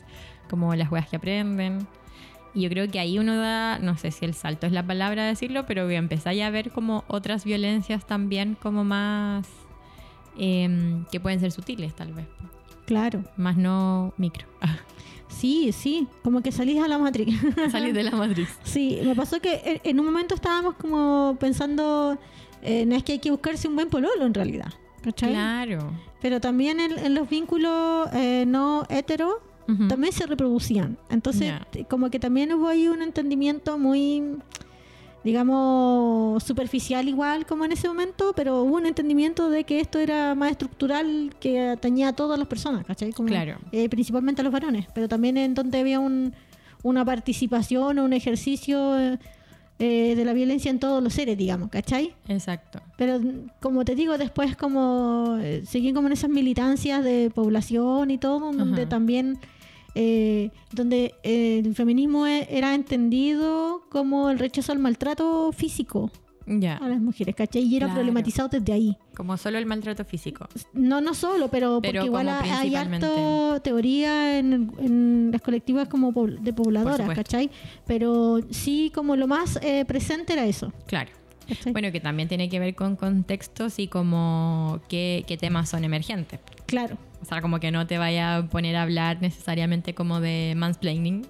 como 0.50 0.76
las 0.76 0.92
weas 0.92 1.08
que 1.08 1.16
aprenden. 1.16 1.88
Y 2.54 2.62
yo 2.62 2.70
creo 2.70 2.90
que 2.90 3.00
ahí 3.00 3.20
uno 3.20 3.38
da, 3.38 3.78
no 3.80 3.98
sé 3.98 4.12
si 4.12 4.26
el 4.26 4.34
salto 4.34 4.66
es 4.66 4.74
la 4.74 4.86
palabra 4.86 5.24
de 5.24 5.30
decirlo, 5.30 5.66
pero 5.68 5.86
voy 5.86 5.96
a 5.96 6.00
empezar 6.00 6.34
ya 6.34 6.48
a 6.48 6.50
ver 6.50 6.72
como 6.72 7.04
otras 7.08 7.46
violencias 7.46 8.06
también 8.08 8.56
como 8.60 8.84
más 8.84 9.48
em, 10.38 11.06
que 11.12 11.20
pueden 11.20 11.40
ser 11.40 11.52
sutiles 11.52 11.96
tal 11.96 12.14
vez, 12.14 12.26
claro. 12.86 13.24
más 13.38 13.58
no 13.58 14.14
micro. 14.18 14.48
Sí, 15.39 15.71
sí, 15.71 16.08
como 16.23 16.41
que 16.41 16.52
salís 16.52 16.82
a 16.82 16.88
la 16.88 16.97
matriz. 16.97 17.36
Salir 17.71 17.93
de 17.93 18.04
la 18.04 18.12
matriz. 18.12 18.50
sí, 18.63 19.00
me 19.04 19.13
pasó 19.15 19.39
que 19.39 19.82
en- 19.84 20.00
un 20.00 20.06
momento 20.06 20.36
estábamos 20.36 20.76
como 20.76 21.38
pensando, 21.39 22.17
eh, 22.62 22.86
no 22.86 22.95
es 22.95 23.04
que 23.04 23.13
hay 23.13 23.19
que 23.19 23.30
buscarse 23.32 23.67
un 23.67 23.76
buen 23.76 23.89
pololo 23.89 24.26
en 24.26 24.34
realidad, 24.34 24.73
¿cachai? 25.04 25.32
Claro. 25.32 25.91
Pero 26.21 26.41
también 26.41 26.80
en, 26.80 26.97
en 26.97 27.13
los 27.13 27.30
vínculos 27.30 28.10
eh, 28.13 28.45
no 28.47 28.84
hetero 28.89 29.41
también 29.89 30.13
se 30.13 30.26
reproducían. 30.26 30.97
Entonces, 31.10 31.54
como 31.89 32.10
que 32.10 32.19
también 32.19 32.54
hubo 32.54 32.69
ahí 32.69 32.88
un 32.88 33.02
entendimiento 33.02 33.78
muy, 33.78 34.38
digamos, 35.28 36.42
superficial 36.44 37.08
igual 37.08 37.46
como 37.46 37.66
en 37.66 37.72
ese 37.74 37.88
momento, 37.88 38.34
pero 38.36 38.63
hubo 38.63 38.78
un 38.78 38.86
entendimiento 38.86 39.50
de 39.50 39.63
que 39.63 39.80
esto 39.80 40.00
era 40.00 40.34
más 40.36 40.52
estructural 40.52 41.36
que 41.40 41.70
atañía 41.70 42.10
a 42.10 42.13
todas 42.13 42.40
las 42.40 42.48
personas, 42.48 42.86
¿cachai? 42.86 43.12
Como, 43.13 43.28
Claro. 43.30 43.58
eh, 43.72 43.90
principalmente 43.90 44.42
a 44.42 44.44
los 44.44 44.54
varones, 44.54 44.88
pero 44.94 45.08
también 45.08 45.38
en 45.38 45.54
donde 45.54 45.80
había 45.80 46.00
un, 46.00 46.34
una 46.84 47.04
participación 47.06 48.00
o 48.00 48.06
un 48.06 48.13
ejercicio 48.13 48.98
eh, 49.80 50.16
de 50.16 50.26
la 50.26 50.34
violencia 50.34 50.72
en 50.72 50.80
todos 50.80 51.04
los 51.04 51.13
seres, 51.13 51.38
digamos, 51.38 51.70
¿cachai? 51.70 52.16
Exacto. 52.28 52.80
Pero 52.98 53.20
como 53.60 53.86
te 53.86 53.94
digo, 53.96 54.18
después 54.18 54.56
como 54.56 55.38
eh, 55.40 55.63
seguí 55.68 55.94
como 55.94 56.08
en 56.08 56.13
esas 56.13 56.30
militancias 56.32 57.04
de 57.04 57.30
población 57.34 58.10
y 58.12 58.18
todo, 58.18 58.52
donde 58.52 58.82
Ajá. 58.84 58.90
también 58.90 59.38
eh, 60.00 60.52
donde 60.72 61.16
eh, 61.24 61.62
el 61.66 61.74
feminismo 61.76 62.28
e- 62.28 62.48
era 62.50 62.76
entendido 62.76 63.82
como 63.90 64.30
el 64.30 64.38
rechazo 64.38 64.72
al 64.72 64.80
maltrato 64.80 65.52
físico 65.52 66.12
a 66.80 66.88
las 66.88 67.02
mujeres, 67.02 67.36
¿cachai? 67.36 67.64
Y 67.64 67.76
era 67.76 67.88
Claro. 67.88 68.00
problematizado 68.00 68.48
desde 68.48 68.72
ahí. 68.72 68.96
Como 69.16 69.36
solo 69.36 69.58
el 69.58 69.66
maltrato 69.66 70.06
físico. 70.06 70.48
No, 70.72 71.02
no 71.02 71.14
solo, 71.14 71.50
pero, 71.50 71.80
Pero 71.82 72.00
porque 72.00 72.06
igual 72.06 72.30
hay 72.30 72.74
harto 72.74 73.60
teoría 73.62 74.40
en, 74.40 74.72
en 74.80 75.30
las 75.34 75.42
colectivas 75.42 75.90
como 75.90 76.14
de 76.14 76.54
pobladoras. 76.54 77.10
¿cachai? 77.14 77.50
Pero 77.86 78.40
sí 78.50 78.92
como 78.96 79.18
lo 79.18 79.28
más 79.28 79.60
eh, 79.62 79.84
presente 79.86 80.32
era 80.34 80.46
eso. 80.46 80.72
Claro. 80.86 81.12
¿Cachai? 81.48 81.74
Bueno, 81.74 81.92
que 81.92 82.00
también 82.00 82.28
tiene 82.30 82.50
que 82.50 82.60
ver 82.60 82.76
con 82.76 82.96
contextos 82.96 83.80
y 83.80 83.88
como 83.88 84.80
qué, 84.90 85.24
qué 85.28 85.38
temas 85.38 85.70
son 85.70 85.84
emergentes. 85.84 86.40
claro. 86.66 86.98
O 87.20 87.26
sea, 87.26 87.42
como 87.42 87.60
que 87.60 87.72
no 87.72 87.88
te 87.88 87.98
vaya 87.98 88.38
a 88.38 88.46
poner 88.48 88.76
a 88.76 88.84
hablar 88.84 89.18
necesariamente 89.22 89.96
como 89.96 90.20
de 90.20 90.54
mansplaining 90.56 91.26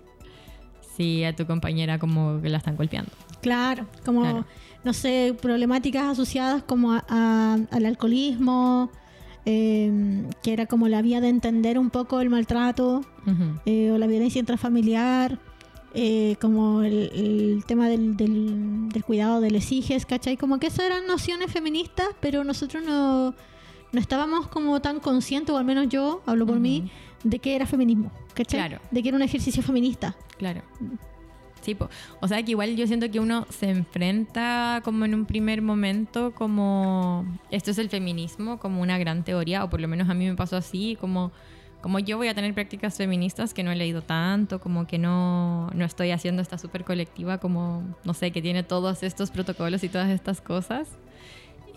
si 0.95 1.23
a 1.23 1.33
tu 1.35 1.45
compañera 1.45 1.97
como 1.97 2.41
que 2.41 2.49
la 2.49 2.57
están 2.57 2.75
golpeando. 2.75 3.11
Claro, 3.41 3.87
como, 4.03 4.21
Claro. 4.21 4.45
no 4.83 4.93
sé, 4.93 5.33
problemáticas 5.41 6.03
asociadas 6.09 6.63
como 6.63 6.91
a- 6.91 7.05
a- 7.07 7.57
al 7.71 7.85
alcoholismo, 7.85 8.91
eh, 9.45 10.25
que 10.43 10.51
era 10.51 10.65
como 10.65 10.87
la 10.89 11.01
vía 11.01 11.21
de 11.21 11.29
entender 11.29 11.79
un 11.79 11.89
poco 11.89 12.19
el 12.19 12.29
maltrato 12.29 13.05
Ujú. 13.25 13.59
eh, 13.65 13.91
o 13.91 13.97
la 13.97 14.07
violencia 14.07 14.39
intrafamiliar, 14.39 15.39
eh, 15.99 16.35
como 16.39 16.83
el, 16.83 17.09
el 17.11 17.63
tema 17.65 17.89
del, 17.89 18.15
del- 18.15 18.87
del 18.89 19.03
cuidado 19.03 19.41
de 19.41 19.49
los 19.49 19.71
hijos, 19.71 20.05
¿cachai? 20.05 20.37
Como 20.37 20.59
que 20.59 20.67
esas 20.67 20.85
eran 20.85 21.07
nociones 21.07 21.51
feministas, 21.51 22.07
pero 22.19 22.43
nosotros 22.43 22.83
no, 22.85 23.31
no 23.91 23.99
estábamos 23.99 24.47
como 24.47 24.79
tan 24.79 24.99
conscientes, 24.99 25.53
o 25.55 25.57
al 25.57 25.65
menos 25.65 25.89
yo, 25.89 26.21
hablo 26.27 26.45
por 26.45 26.59
mí, 26.59 26.91
de 27.23 27.39
que 27.39 27.55
era 27.55 27.65
feminismo, 27.65 28.11
¿cachai? 28.35 28.59
Claro. 28.67 28.81
De 28.91 29.01
que 29.01 29.09
era 29.09 29.15
un 29.17 29.23
ejercicio 29.23 29.63
feminista. 29.63 30.15
Claro. 30.37 30.61
Sí, 31.61 31.73
po. 31.75 31.89
o 32.21 32.27
sea 32.27 32.41
que 32.43 32.51
igual 32.51 32.75
yo 32.77 32.85
siento 32.87 33.09
que 33.11 33.19
uno 33.19 33.45
se 33.49 33.69
enfrenta 33.69 34.81
como 34.85 35.03
en 35.03 35.13
un 35.15 35.25
primer 35.25 35.61
momento 35.61 36.31
como 36.33 37.25
esto 37.51 37.71
es 37.71 37.77
el 37.79 37.89
feminismo 37.89 38.57
como 38.59 38.81
una 38.81 38.97
gran 38.97 39.23
teoría 39.25 39.65
o 39.65 39.69
por 39.69 39.81
lo 39.81 39.87
menos 39.89 40.07
a 40.07 40.13
mí 40.13 40.25
me 40.29 40.35
pasó 40.35 40.55
así 40.55 40.95
como 41.01 41.31
como 41.81 41.99
yo 41.99 42.17
voy 42.17 42.27
a 42.27 42.33
tener 42.33 42.53
prácticas 42.53 42.97
feministas 42.97 43.53
que 43.53 43.63
no 43.63 43.71
he 43.71 43.75
leído 43.75 44.01
tanto 44.01 44.59
como 44.59 44.87
que 44.87 44.97
no, 44.97 45.69
no 45.73 45.85
estoy 45.85 46.11
haciendo 46.11 46.41
esta 46.41 46.57
super 46.57 46.83
colectiva 46.83 47.37
como 47.37 47.83
no 48.03 48.13
sé 48.13 48.31
que 48.31 48.41
tiene 48.41 48.63
todos 48.63 49.03
estos 49.03 49.31
protocolos 49.31 49.83
y 49.83 49.89
todas 49.89 50.09
estas 50.09 50.41
cosas 50.41 50.87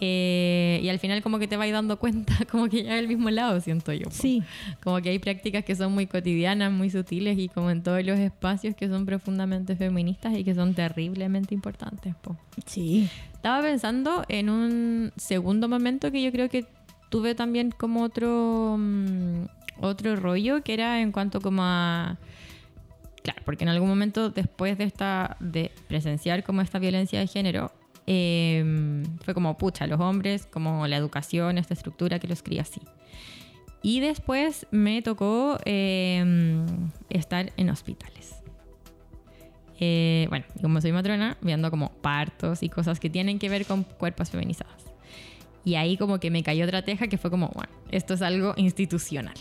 Eh, 0.02 0.80
y 0.82 0.88
al 0.88 0.98
final 0.98 1.20
como 1.20 1.38
que 1.38 1.46
te 1.46 1.58
vas 1.58 1.70
dando 1.70 1.98
cuenta 1.98 2.32
como 2.50 2.70
que 2.70 2.78
llega 2.78 2.96
al 2.96 3.06
mismo 3.06 3.28
lado 3.28 3.60
siento 3.60 3.92
yo 3.92 4.04
po. 4.04 4.12
Sí, 4.12 4.42
Como 4.82 4.98
que 5.02 5.10
hay 5.10 5.18
prácticas 5.18 5.62
que 5.62 5.76
son 5.76 5.92
muy 5.92 6.06
cotidianas, 6.06 6.72
muy 6.72 6.88
sutiles 6.88 7.38
y 7.38 7.48
como 7.50 7.70
en 7.70 7.82
todos 7.82 8.02
los 8.02 8.18
espacios 8.18 8.74
que 8.74 8.88
son 8.88 9.04
profundamente 9.04 9.76
feministas 9.76 10.32
y 10.38 10.42
que 10.42 10.54
son 10.54 10.72
terriblemente 10.72 11.54
importantes. 11.54 12.14
po. 12.22 12.34
sí. 12.64 13.10
Estaba 13.34 13.60
pensando 13.60 14.24
en 14.28 14.48
un 14.48 15.12
segundo 15.16 15.68
momento 15.68 16.10
que 16.10 16.22
yo 16.22 16.32
creo 16.32 16.48
que 16.48 16.64
tuve 17.10 17.34
también 17.34 17.70
como 17.70 18.02
otro, 18.02 18.76
mm, 18.78 19.44
otro 19.80 20.16
rollo 20.16 20.62
que 20.62 20.74
era 20.74 21.00
en 21.00 21.12
cuanto 21.12 21.40
como 21.40 21.62
a... 21.62 22.18
Claro, 23.22 23.42
porque 23.44 23.64
en 23.64 23.68
algún 23.68 23.88
momento 23.88 24.30
después 24.30 24.78
de 24.78 24.84
esta 24.84 25.36
de 25.40 25.70
presenciar 25.88 26.42
como 26.42 26.62
esta 26.62 26.78
violencia 26.78 27.20
de 27.20 27.26
género, 27.26 27.70
eh, 28.06 29.04
fue 29.24 29.34
como, 29.34 29.56
pucha, 29.58 29.86
los 29.86 30.00
hombres, 30.00 30.46
como 30.46 30.86
la 30.86 30.96
educación, 30.96 31.58
esta 31.58 31.74
estructura 31.74 32.18
que 32.18 32.28
los 32.28 32.42
cría 32.42 32.62
así. 32.62 32.80
Y 33.82 34.00
después 34.00 34.66
me 34.70 35.00
tocó 35.02 35.58
eh, 35.64 36.64
estar 37.08 37.52
en 37.56 37.70
hospitales. 37.70 38.36
Eh, 39.78 40.26
bueno, 40.28 40.44
como 40.60 40.80
soy 40.82 40.92
matrona, 40.92 41.38
viendo 41.40 41.70
como 41.70 41.90
partos 42.02 42.62
y 42.62 42.68
cosas 42.68 43.00
que 43.00 43.08
tienen 43.08 43.38
que 43.38 43.48
ver 43.48 43.64
con 43.64 43.84
cuerpos 43.84 44.30
feminizados. 44.30 44.84
Y 45.64 45.76
ahí 45.76 45.96
como 45.96 46.20
que 46.20 46.30
me 46.30 46.42
cayó 46.42 46.64
otra 46.64 46.82
teja 46.82 47.08
que 47.08 47.16
fue 47.16 47.30
como, 47.30 47.48
bueno, 47.54 47.72
esto 47.90 48.14
es 48.14 48.22
algo 48.22 48.52
institucional. 48.56 49.34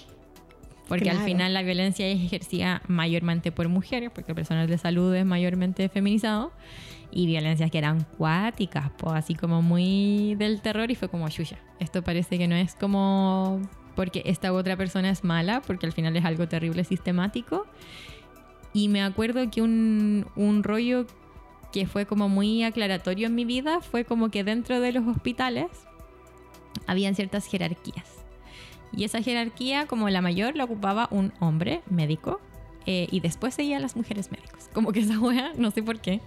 Porque 0.89 1.09
al 1.09 1.17
Claro. 1.17 1.27
final 1.31 1.53
la 1.53 1.61
violencia 1.61 2.05
es 2.07 2.19
ejercida 2.21 2.81
mayormente 2.87 3.51
por 3.53 3.69
mujeres, 3.69 4.09
porque 4.13 4.31
el 4.31 4.35
personal 4.35 4.67
de 4.67 4.77
salud 4.77 5.15
es 5.15 5.25
mayormente 5.25 5.87
feminizado. 5.87 6.51
Y 7.11 7.25
violencias 7.25 7.71
que 7.71 7.77
eran 7.77 8.05
cuáticas, 8.17 8.91
pues 8.97 9.13
así 9.15 9.33
como 9.35 9.61
muy 9.61 10.35
del 10.35 10.61
terror 10.61 10.91
y 10.91 10.95
fue 10.95 11.09
como, 11.09 11.27
chuya, 11.29 11.57
esto 11.79 12.03
parece 12.03 12.37
que 12.37 12.47
no 12.47 12.55
es 12.55 12.75
como 12.75 13.61
porque 13.95 14.21
esta 14.25 14.53
otra 14.53 14.77
persona 14.77 15.09
es 15.09 15.23
mala, 15.23 15.61
porque 15.65 15.85
al 15.85 15.91
final 15.91 16.15
es 16.15 16.23
algo 16.25 16.47
terrible 16.47 16.83
sistemático. 16.83 17.65
Y 18.73 18.87
me 18.89 19.01
acuerdo 19.01 19.49
que 19.49 19.61
un, 19.61 20.25
un 20.35 20.63
rollo 20.63 21.05
que 21.73 21.85
fue 21.87 22.05
como 22.05 22.29
muy 22.29 22.63
aclaratorio 22.63 23.27
en 23.27 23.35
mi 23.35 23.45
vida 23.45 23.81
fue 23.81 24.05
como 24.05 24.29
que 24.29 24.43
dentro 24.43 24.79
de 24.79 24.91
los 24.91 25.05
hospitales 25.07 25.67
habían 26.87 27.15
ciertas 27.15 27.45
jerarquías. 27.47 28.18
Y 28.95 29.03
esa 29.03 29.21
jerarquía, 29.21 29.85
como 29.85 30.09
la 30.09 30.21
mayor, 30.21 30.55
la 30.55 30.63
ocupaba 30.65 31.07
un 31.11 31.31
hombre 31.39 31.81
médico. 31.89 32.39
eh, 32.85 33.07
y 33.11 33.19
después 33.19 33.53
seguían 33.53 33.83
las 33.83 33.95
mujeres 33.95 34.31
médicos. 34.31 34.67
Como 34.73 34.91
que 34.91 35.01
esa 35.01 35.19
wea, 35.19 35.51
no 35.57 35.69
sé 35.69 35.83
por 35.83 35.99
qué. 35.99 36.21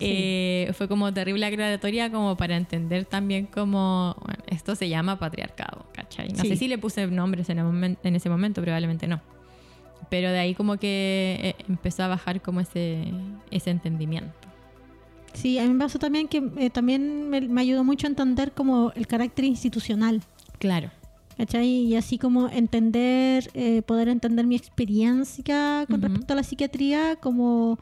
eh, 0.00 0.72
fue 0.74 0.88
como 0.88 1.12
terrible 1.12 1.46
aclaratoria 1.46 2.10
como 2.10 2.36
para 2.36 2.56
entender 2.56 3.04
también 3.04 3.46
como 3.46 4.16
bueno, 4.24 4.42
esto 4.48 4.74
se 4.74 4.88
llama 4.88 5.18
patriarcado, 5.20 5.86
¿cachai? 5.92 6.30
No 6.30 6.42
Sí. 6.42 6.48
sé 6.48 6.56
si 6.56 6.66
le 6.66 6.76
puse 6.78 7.06
nombres 7.06 7.48
en, 7.50 7.58
el 7.58 7.66
momen- 7.66 7.98
en 8.02 8.16
ese 8.16 8.28
momento, 8.30 8.60
probablemente 8.62 9.06
no. 9.06 9.20
Pero 10.10 10.30
de 10.32 10.40
ahí 10.40 10.54
como 10.56 10.76
que 10.78 11.38
eh, 11.40 11.54
empezó 11.68 12.02
a 12.02 12.08
bajar 12.08 12.40
como 12.42 12.58
ese, 12.60 13.04
ese 13.52 13.70
entendimiento. 13.70 14.32
Sí, 15.34 15.58
a 15.60 15.62
mí 15.62 15.72
me 15.72 15.84
pasó 15.84 15.98
también 16.00 16.26
que 16.26 16.42
eh, 16.58 16.70
también 16.70 17.30
me, 17.30 17.42
me 17.42 17.60
ayudó 17.60 17.84
mucho 17.84 18.08
a 18.08 18.10
entender 18.10 18.50
como 18.52 18.92
el 18.96 19.06
carácter 19.06 19.44
institucional. 19.44 20.20
Claro. 20.58 20.90
¿Cachai? 21.36 21.68
Y 21.68 21.96
así 21.96 22.18
como 22.18 22.48
entender, 22.48 23.50
eh, 23.54 23.82
poder 23.82 24.08
entender 24.08 24.46
mi 24.46 24.54
experiencia 24.54 25.86
con 25.88 26.02
respecto 26.02 26.34
a 26.34 26.36
la 26.36 26.42
psiquiatría, 26.42 27.16
como 27.16 27.78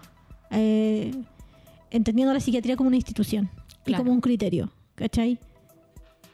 eh, 0.50 1.12
entendiendo 1.90 2.32
la 2.32 2.40
psiquiatría 2.40 2.76
como 2.76 2.88
una 2.88 2.96
institución 2.96 3.50
y 3.86 3.92
como 3.94 4.12
un 4.12 4.20
criterio, 4.20 4.70
¿cachai? 4.94 5.38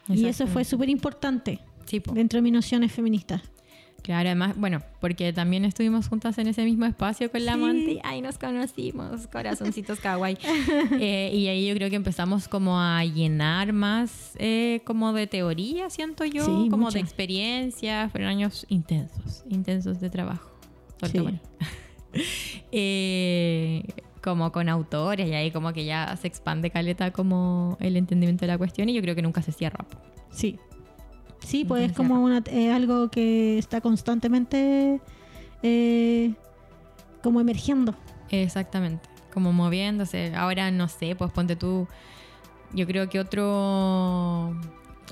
Y 0.08 0.26
eso 0.26 0.46
fue 0.46 0.64
súper 0.64 0.88
importante 0.88 1.60
Sí, 1.86 2.02
dentro 2.12 2.38
de 2.38 2.42
mis 2.42 2.52
nociones 2.52 2.92
feministas. 2.92 3.42
Claro, 4.06 4.28
además, 4.28 4.54
bueno, 4.56 4.82
porque 5.00 5.32
también 5.32 5.64
estuvimos 5.64 6.06
juntas 6.06 6.38
en 6.38 6.46
ese 6.46 6.62
mismo 6.64 6.86
espacio 6.86 7.28
con 7.28 7.44
la 7.44 7.54
Sí. 7.54 7.58
Monty. 7.58 7.98
Ahí 8.04 8.22
nos 8.22 8.38
conocimos, 8.38 9.26
corazoncitos 9.26 9.98
kawaii. 9.98 10.38
Eh, 11.00 11.32
y 11.34 11.48
ahí 11.48 11.66
yo 11.66 11.74
creo 11.74 11.90
que 11.90 11.96
empezamos 11.96 12.46
como 12.46 12.80
a 12.80 13.04
llenar 13.04 13.72
más 13.72 14.36
eh, 14.38 14.80
como 14.84 15.12
de 15.12 15.26
teoría, 15.26 15.90
siento 15.90 16.24
yo, 16.24 16.44
Sí, 16.44 16.68
como 16.70 16.92
de 16.92 17.00
experiencia. 17.00 18.08
Fueron 18.10 18.28
años 18.28 18.64
intensos, 18.68 19.42
intensos 19.50 19.98
de 19.98 20.08
trabajo. 20.08 20.52
Sí. 21.10 21.18
mí. 21.18 21.40
Eh, 22.72 23.82
como 24.22 24.50
con 24.52 24.68
autores 24.68 25.28
y 25.28 25.34
ahí 25.34 25.50
como 25.50 25.72
que 25.72 25.84
ya 25.84 26.16
se 26.16 26.28
expande 26.28 26.70
caleta 26.70 27.10
como 27.10 27.76
el 27.80 27.96
entendimiento 27.96 28.44
de 28.46 28.52
la 28.52 28.58
cuestión 28.58 28.88
y 28.88 28.94
yo 28.94 29.02
creo 29.02 29.14
que 29.14 29.20
nunca 29.22 29.42
se 29.42 29.52
cierra. 29.52 29.84
Sí. 30.30 30.58
Sí, 31.40 31.64
pues 31.64 31.90
es 31.90 31.96
como 31.96 32.22
una, 32.22 32.42
eh, 32.46 32.72
algo 32.72 33.08
que 33.08 33.58
está 33.58 33.80
constantemente 33.80 35.00
eh, 35.62 36.34
como 37.22 37.40
emergiendo. 37.40 37.94
Exactamente, 38.30 39.08
como 39.32 39.52
moviéndose. 39.52 40.34
Ahora 40.34 40.70
no 40.70 40.88
sé, 40.88 41.14
pues 41.16 41.30
ponte 41.30 41.56
tú. 41.56 41.86
Yo 42.72 42.86
creo 42.86 43.08
que 43.08 43.20
otro 43.20 44.54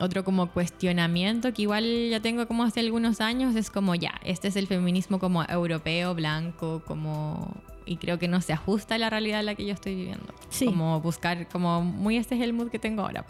otro 0.00 0.24
como 0.24 0.50
cuestionamiento 0.50 1.52
que 1.52 1.62
igual 1.62 2.08
ya 2.10 2.20
tengo 2.20 2.46
como 2.48 2.64
hace 2.64 2.80
algunos 2.80 3.20
años 3.20 3.54
es 3.54 3.70
como 3.70 3.94
ya, 3.94 4.20
este 4.24 4.48
es 4.48 4.56
el 4.56 4.66
feminismo 4.66 5.18
como 5.18 5.44
europeo, 5.44 6.14
blanco, 6.14 6.82
como 6.86 7.54
y 7.86 7.96
creo 7.96 8.18
que 8.18 8.28
no 8.28 8.40
se 8.40 8.52
ajusta 8.52 8.94
a 8.94 8.98
la 8.98 9.10
realidad 9.10 9.40
en 9.40 9.46
la 9.46 9.54
que 9.54 9.66
yo 9.66 9.72
estoy 9.72 9.94
viviendo. 9.94 10.32
Sí. 10.48 10.66
Como 10.66 11.00
buscar 11.00 11.48
como 11.48 11.82
muy 11.82 12.16
este 12.16 12.34
es 12.34 12.40
el 12.40 12.52
mood 12.52 12.70
que 12.70 12.78
tengo 12.78 13.02
ahora, 13.02 13.24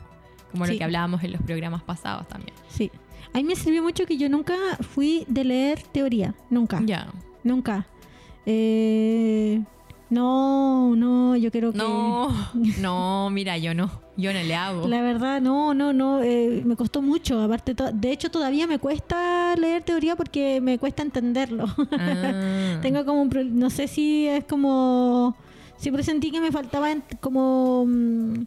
como 0.54 0.66
Sí. 0.66 0.72
lo 0.72 0.78
que 0.78 0.84
hablábamos 0.84 1.22
en 1.24 1.32
los 1.32 1.42
programas 1.42 1.82
pasados 1.82 2.26
también. 2.28 2.54
Sí. 2.68 2.90
A 3.32 3.38
mí 3.38 3.44
me 3.44 3.56
sirvió 3.56 3.82
mucho 3.82 4.06
que 4.06 4.16
yo 4.16 4.28
nunca 4.28 4.54
fui 4.80 5.24
de 5.28 5.44
leer 5.44 5.82
teoría. 5.92 6.34
Nunca. 6.50 6.80
Ya. 6.86 7.08
Nunca. 7.42 7.86
Eh, 8.46 9.60
no, 10.10 10.94
no, 10.96 11.34
yo 11.36 11.50
creo 11.50 11.72
que... 11.72 11.78
No, 11.78 12.28
no, 12.80 13.30
mira, 13.30 13.58
yo 13.58 13.74
no, 13.74 13.90
yo 14.16 14.32
no 14.32 14.40
le 14.42 14.54
hago. 14.54 14.86
La 14.86 15.00
verdad, 15.02 15.40
no, 15.40 15.74
no, 15.74 15.92
no, 15.92 16.22
eh, 16.22 16.62
me 16.64 16.76
costó 16.76 17.02
mucho. 17.02 17.40
Aparte, 17.42 17.74
de 17.94 18.12
hecho, 18.12 18.30
todavía 18.30 18.66
me 18.66 18.78
cuesta 18.78 19.56
leer 19.56 19.82
teoría 19.82 20.14
porque 20.14 20.60
me 20.60 20.78
cuesta 20.78 21.02
entenderlo. 21.02 21.64
Ah. 21.92 22.78
Tengo 22.82 23.04
como 23.04 23.22
un, 23.22 23.28
pro- 23.30 23.42
no 23.44 23.70
sé 23.70 23.88
si 23.88 24.28
es 24.28 24.44
como, 24.44 25.34
siempre 25.76 26.04
sentí 26.04 26.30
que 26.30 26.40
me 26.40 26.52
faltaba 26.52 26.88
como 27.20 27.84
mm, 27.88 28.44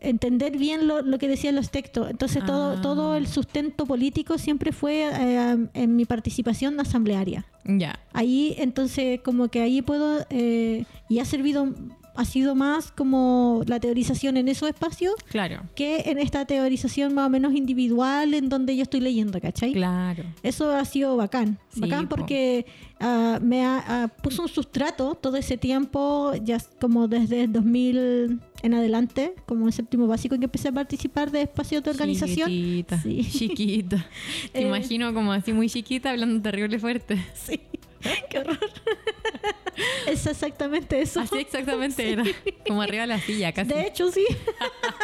entender 0.00 0.56
bien 0.58 0.86
lo, 0.86 1.02
lo 1.02 1.18
que 1.18 1.28
decían 1.28 1.54
los 1.56 1.70
textos. 1.70 2.10
Entonces, 2.10 2.44
todo, 2.44 2.76
Ah. 2.76 2.80
todo 2.80 3.14
el 3.16 3.26
sustento 3.26 3.86
político 3.86 4.38
siempre 4.38 4.72
fue 4.72 5.02
eh, 5.12 5.68
en 5.74 5.96
mi 5.96 6.04
participación 6.04 6.78
asamblearia. 6.80 7.44
Ya. 7.64 7.98
Ahí, 8.12 8.54
entonces, 8.58 9.20
como 9.20 9.48
que 9.48 9.60
ahí 9.62 9.82
puedo, 9.82 10.24
eh, 10.30 10.84
y 11.08 11.18
ha 11.18 11.24
servido, 11.24 11.74
ha 12.18 12.24
sido 12.24 12.54
más 12.54 12.90
como 12.92 13.62
la 13.66 13.78
teorización 13.80 14.36
en 14.36 14.48
esos 14.48 14.68
espacios 14.68 15.14
Claro, 15.30 15.62
que 15.74 16.02
en 16.06 16.18
esta 16.18 16.44
teorización 16.44 17.14
más 17.14 17.26
o 17.26 17.30
menos 17.30 17.54
individual 17.54 18.34
en 18.34 18.48
donde 18.48 18.76
yo 18.76 18.82
estoy 18.82 19.00
leyendo, 19.00 19.40
¿cachai? 19.40 19.72
claro. 19.72 20.24
Eso 20.42 20.70
ha 20.72 20.84
sido 20.84 21.16
bacán. 21.16 21.58
Sí, 21.68 21.80
bacán 21.80 22.08
po. 22.08 22.16
porque 22.16 22.66
ah, 23.00 23.38
me 23.40 23.64
ha, 23.64 23.84
ah, 23.86 24.08
puso 24.08 24.42
un 24.42 24.48
sustrato 24.48 25.14
todo 25.14 25.36
ese 25.36 25.56
tiempo, 25.56 26.32
ya 26.42 26.58
como 26.80 27.06
desde 27.08 27.44
el 27.44 27.52
2000 27.52 28.40
en 28.62 28.74
adelante, 28.74 29.34
como 29.46 29.66
en 29.66 29.72
séptimo 29.72 30.08
básico, 30.08 30.34
en 30.34 30.40
que 30.40 30.46
empecé 30.46 30.68
a 30.68 30.72
participar 30.72 31.30
de 31.30 31.42
espacios 31.42 31.84
de 31.84 31.90
organización. 31.90 32.48
Chiquitita, 32.50 33.00
Sí. 33.00 33.22
chiquita. 33.30 34.06
Te 34.52 34.58
Eh. 34.62 34.66
imagino 34.66 35.14
como 35.14 35.32
así 35.32 35.52
muy 35.52 35.68
chiquita 35.70 36.10
hablando 36.10 36.42
terrible 36.42 36.78
fuerte. 36.80 37.24
Sí, 37.34 37.60
qué 38.30 38.38
horror. 38.40 38.58
es 40.06 40.26
exactamente 40.26 41.00
eso. 41.00 41.20
Así 41.20 41.38
exactamente 41.38 42.12
era. 42.12 42.24
Como 42.66 42.82
arriba 42.82 43.02
de 43.02 43.08
la 43.08 43.20
silla, 43.20 43.52
casi. 43.52 43.70
De 43.70 43.86
hecho, 43.86 44.10
sí. 44.10 44.24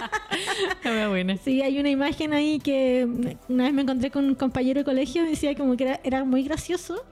Muy 0.84 1.06
buena. 1.08 1.36
Sí, 1.38 1.62
hay 1.62 1.78
una 1.78 1.90
imagen 1.90 2.32
ahí 2.32 2.58
que 2.58 3.06
una 3.48 3.64
vez 3.64 3.72
me 3.72 3.82
encontré 3.82 4.10
con 4.10 4.24
un 4.24 4.34
compañero 4.34 4.80
de 4.80 4.84
colegio 4.84 5.24
y 5.24 5.30
decía 5.30 5.54
como 5.54 5.76
que 5.76 5.84
era, 5.84 6.00
era 6.04 6.24
muy 6.24 6.42
gracioso. 6.42 7.04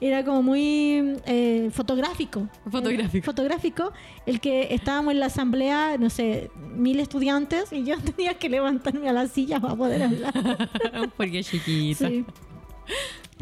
Era 0.00 0.24
como 0.24 0.42
muy 0.42 1.16
eh, 1.24 1.70
fotográfico. 1.72 2.48
Fotográfico. 2.70 3.16
Eh, 3.16 3.22
fotográfico. 3.22 3.92
El 4.26 4.40
que 4.40 4.74
estábamos 4.74 5.14
en 5.14 5.20
la 5.20 5.26
asamblea, 5.26 5.96
no 5.98 6.10
sé, 6.10 6.50
mil 6.74 6.98
estudiantes 7.00 7.72
y 7.72 7.84
yo 7.84 7.96
tenía 7.98 8.34
que 8.34 8.48
levantarme 8.48 9.08
a 9.08 9.12
la 9.12 9.28
silla 9.28 9.60
para 9.60 9.76
poder 9.76 10.02
hablar. 10.02 10.34
Porque 11.16 11.42
chiquita. 11.44 12.08
Sí. 12.08 12.24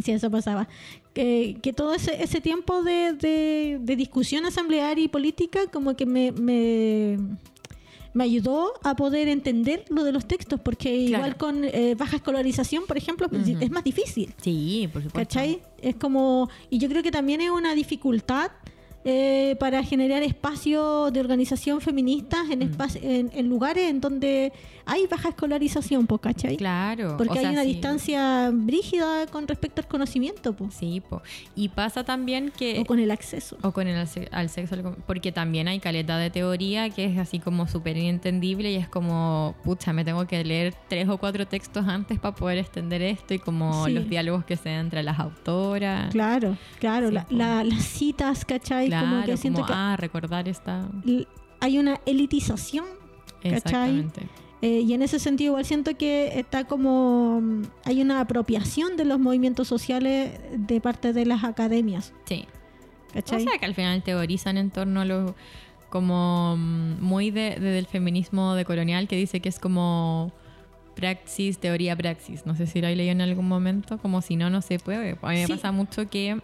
Sí, 0.02 0.12
eso 0.12 0.30
pasaba. 0.30 0.68
Que, 1.14 1.58
que 1.62 1.72
todo 1.74 1.92
ese, 1.94 2.22
ese 2.22 2.40
tiempo 2.40 2.82
de, 2.82 3.12
de- 3.12 3.78
de 3.82 3.96
discusión 3.96 4.46
asamblearia 4.46 5.04
y 5.04 5.08
política 5.08 5.66
como 5.70 5.94
que 5.94 6.06
me, 6.06 6.32
me, 6.32 7.18
me 8.14 8.24
ayudó 8.24 8.72
a 8.82 8.96
poder 8.96 9.28
entender 9.28 9.84
lo 9.90 10.04
de 10.04 10.12
los 10.12 10.26
textos, 10.26 10.58
porque 10.60 10.94
igual 10.94 11.36
con 11.36 11.64
eh, 11.64 11.94
baja 11.98 12.16
escolarización, 12.16 12.84
por 12.86 12.96
ejemplo, 12.96 13.28
pues, 13.28 13.46
es 13.46 13.70
más 13.70 13.84
difícil. 13.84 14.32
Sí, 14.40 14.88
por 14.92 15.02
supuesto. 15.02 15.18
¿Cachai? 15.18 15.60
Es 15.82 15.96
como, 15.96 16.48
y 16.70 16.78
yo 16.78 16.88
creo 16.88 17.02
que 17.02 17.10
también 17.10 17.42
es 17.42 17.50
una 17.50 17.74
dificultad 17.74 18.50
eh, 19.04 19.56
para 19.58 19.82
generar 19.82 20.22
espacios 20.22 21.12
de 21.12 21.20
organización 21.20 21.80
feministas 21.80 22.48
en, 22.50 22.60
Mm. 22.60 22.62
espaci- 22.62 23.00
en, 23.02 23.30
en 23.34 23.48
lugares 23.48 23.90
en 23.90 24.00
donde 24.00 24.52
hay 24.86 25.06
baja 25.06 25.28
escolarización, 25.30 26.06
pues, 26.06 26.20
¿cachai? 26.20 26.56
Claro. 26.56 27.16
Porque 27.16 27.38
o 27.38 27.40
hay 27.40 27.46
una 27.46 27.62
sí. 27.62 27.68
distancia 27.68 28.50
brígida 28.52 29.26
con 29.26 29.46
respecto 29.48 29.80
al 29.80 29.88
conocimiento, 29.88 30.52
pues, 30.54 30.74
Sí, 30.74 31.00
po. 31.08 31.22
Y 31.54 31.68
pasa 31.68 32.04
también 32.04 32.50
que... 32.56 32.80
o 32.80 32.84
con 32.84 32.98
el 32.98 33.10
acceso. 33.10 33.56
O 33.62 33.72
con 33.72 33.86
el 33.86 33.96
al 33.96 34.08
se- 34.08 34.28
al 34.32 34.48
sexo, 34.48 34.76
porque 35.06 35.32
también 35.32 35.68
hay 35.68 35.78
caleta 35.80 36.16
de 36.18 36.30
teoría 36.30 36.90
que 36.90 37.04
es 37.04 37.18
así 37.18 37.38
como 37.38 37.66
súper 37.68 37.96
inentendible 37.96 38.70
y 38.72 38.76
es 38.76 38.88
como, 38.88 39.54
pucha, 39.64 39.92
me 39.92 40.04
tengo 40.04 40.26
que 40.26 40.42
leer 40.44 40.74
tres 40.88 41.08
o 41.08 41.18
cuatro 41.18 41.46
textos 41.46 41.86
antes 41.86 42.18
para 42.18 42.34
poder 42.34 42.58
extender 42.58 43.02
esto 43.02 43.34
y 43.34 43.38
como 43.38 43.86
Sí. 43.86 43.92
los 43.92 44.08
diálogos 44.08 44.44
que 44.44 44.56
se 44.56 44.68
dan 44.70 44.80
entre 44.86 45.02
las 45.02 45.18
autoras. 45.18 46.10
Claro, 46.12 46.56
claro, 46.78 47.08
Sí, 47.10 47.14
la- 47.30 47.64
las 47.64 47.82
citas, 47.84 48.44
¿cachai? 48.44 48.86
Claro, 48.88 49.06
como 49.08 49.24
que 49.24 49.36
siento 49.36 49.64
que 49.66 49.72
ah, 49.74 49.96
recordar 49.98 50.48
esta... 50.48 50.88
hay 51.60 51.78
una 51.78 52.00
elitización 52.06 52.84
¿cachai? 53.42 53.52
Exactamente. 53.54 54.22
Eh, 54.62 54.80
y 54.86 54.94
en 54.94 55.02
ese 55.02 55.18
sentido 55.18 55.50
igual 55.52 55.64
siento 55.64 55.96
que 55.96 56.38
está 56.38 56.64
como 56.64 57.40
mm, 57.42 57.62
hay 57.84 58.00
una 58.00 58.20
apropiación 58.20 58.96
de 58.96 59.04
los 59.04 59.18
movimientos 59.18 59.66
sociales 59.68 60.38
de 60.56 60.80
parte 60.80 61.12
de 61.12 61.26
las 61.26 61.42
academias, 61.44 62.12
Sí. 62.26 62.46
¿cachai? 63.12 63.42
O 63.44 63.48
sea, 63.48 63.58
que 63.58 63.66
al 63.66 63.74
final 63.74 64.02
teorizan 64.04 64.56
en 64.58 64.70
torno 64.70 65.00
a 65.00 65.04
lo 65.04 65.34
como 65.90 66.56
mm, 66.56 67.02
muy 67.02 67.30
de, 67.32 67.56
de- 67.58 67.70
del 67.72 67.86
feminismo 67.86 68.54
decolonial 68.54 69.08
que 69.08 69.16
dice 69.16 69.40
que 69.40 69.48
es 69.48 69.58
como 69.58 70.32
praxis, 70.94 71.58
teoría, 71.58 71.96
praxis. 71.96 72.46
No 72.46 72.54
sé 72.54 72.66
si 72.66 72.80
lo 72.80 72.86
he 72.86 72.94
leído 72.94 73.12
en 73.12 73.20
algún 73.20 73.48
momento, 73.48 73.98
como 73.98 74.22
si 74.22 74.36
no, 74.36 74.48
no 74.48 74.62
se 74.62 74.78
puede. 74.78 75.18
A 75.22 75.28
mí 75.30 75.36
me 75.40 75.46
Sí. 75.46 75.52
pasa 75.54 75.72
mucho 75.72 76.08
que 76.08 76.38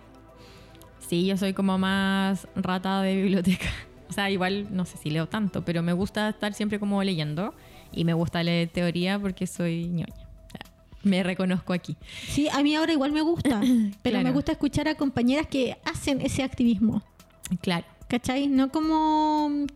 sí, 1.06 1.24
yo 1.26 1.36
soy 1.36 1.52
como 1.54 1.78
más 1.78 2.48
rata 2.56 3.00
de 3.02 3.14
biblioteca. 3.22 3.66
O 4.10 4.12
sea, 4.14 4.30
igual 4.30 4.68
no 4.74 4.86
sé 4.86 4.96
si 4.96 5.10
leo 5.10 5.28
tanto, 5.28 5.66
pero 5.66 5.82
me 5.82 5.92
gusta 5.92 6.30
estar 6.30 6.54
siempre 6.54 6.80
como 6.80 7.02
leyendo 7.04 7.52
y 7.93 8.05
me 8.05 8.14
gusta 8.14 8.43
leer 8.43 8.68
teoría 8.68 9.18
porque 9.18 9.47
soy 9.47 9.86
ñoña. 9.89 10.07
Sea, 10.51 10.61
Me 11.03 11.22
reconozco 11.22 11.72
aquí. 11.72 11.97
Sí, 12.28 12.49
a 12.53 12.62
mí 12.62 12.74
ahora 12.74 12.93
igual 12.93 13.12
me 13.12 13.20
gusta, 13.22 13.61
pero 14.03 14.14
Claro. 14.14 14.24
me 14.24 14.30
gusta 14.32 14.53
escuchar 14.53 14.89
a 14.89 14.95
compañeras 14.95 15.47
que 15.47 15.76
hacen 15.84 16.20
ese 16.20 16.43
activismo, 16.43 17.03
Claro. 17.61 17.86
¿cachai? 18.09 18.47
No 18.49 18.70
como... 18.70 19.66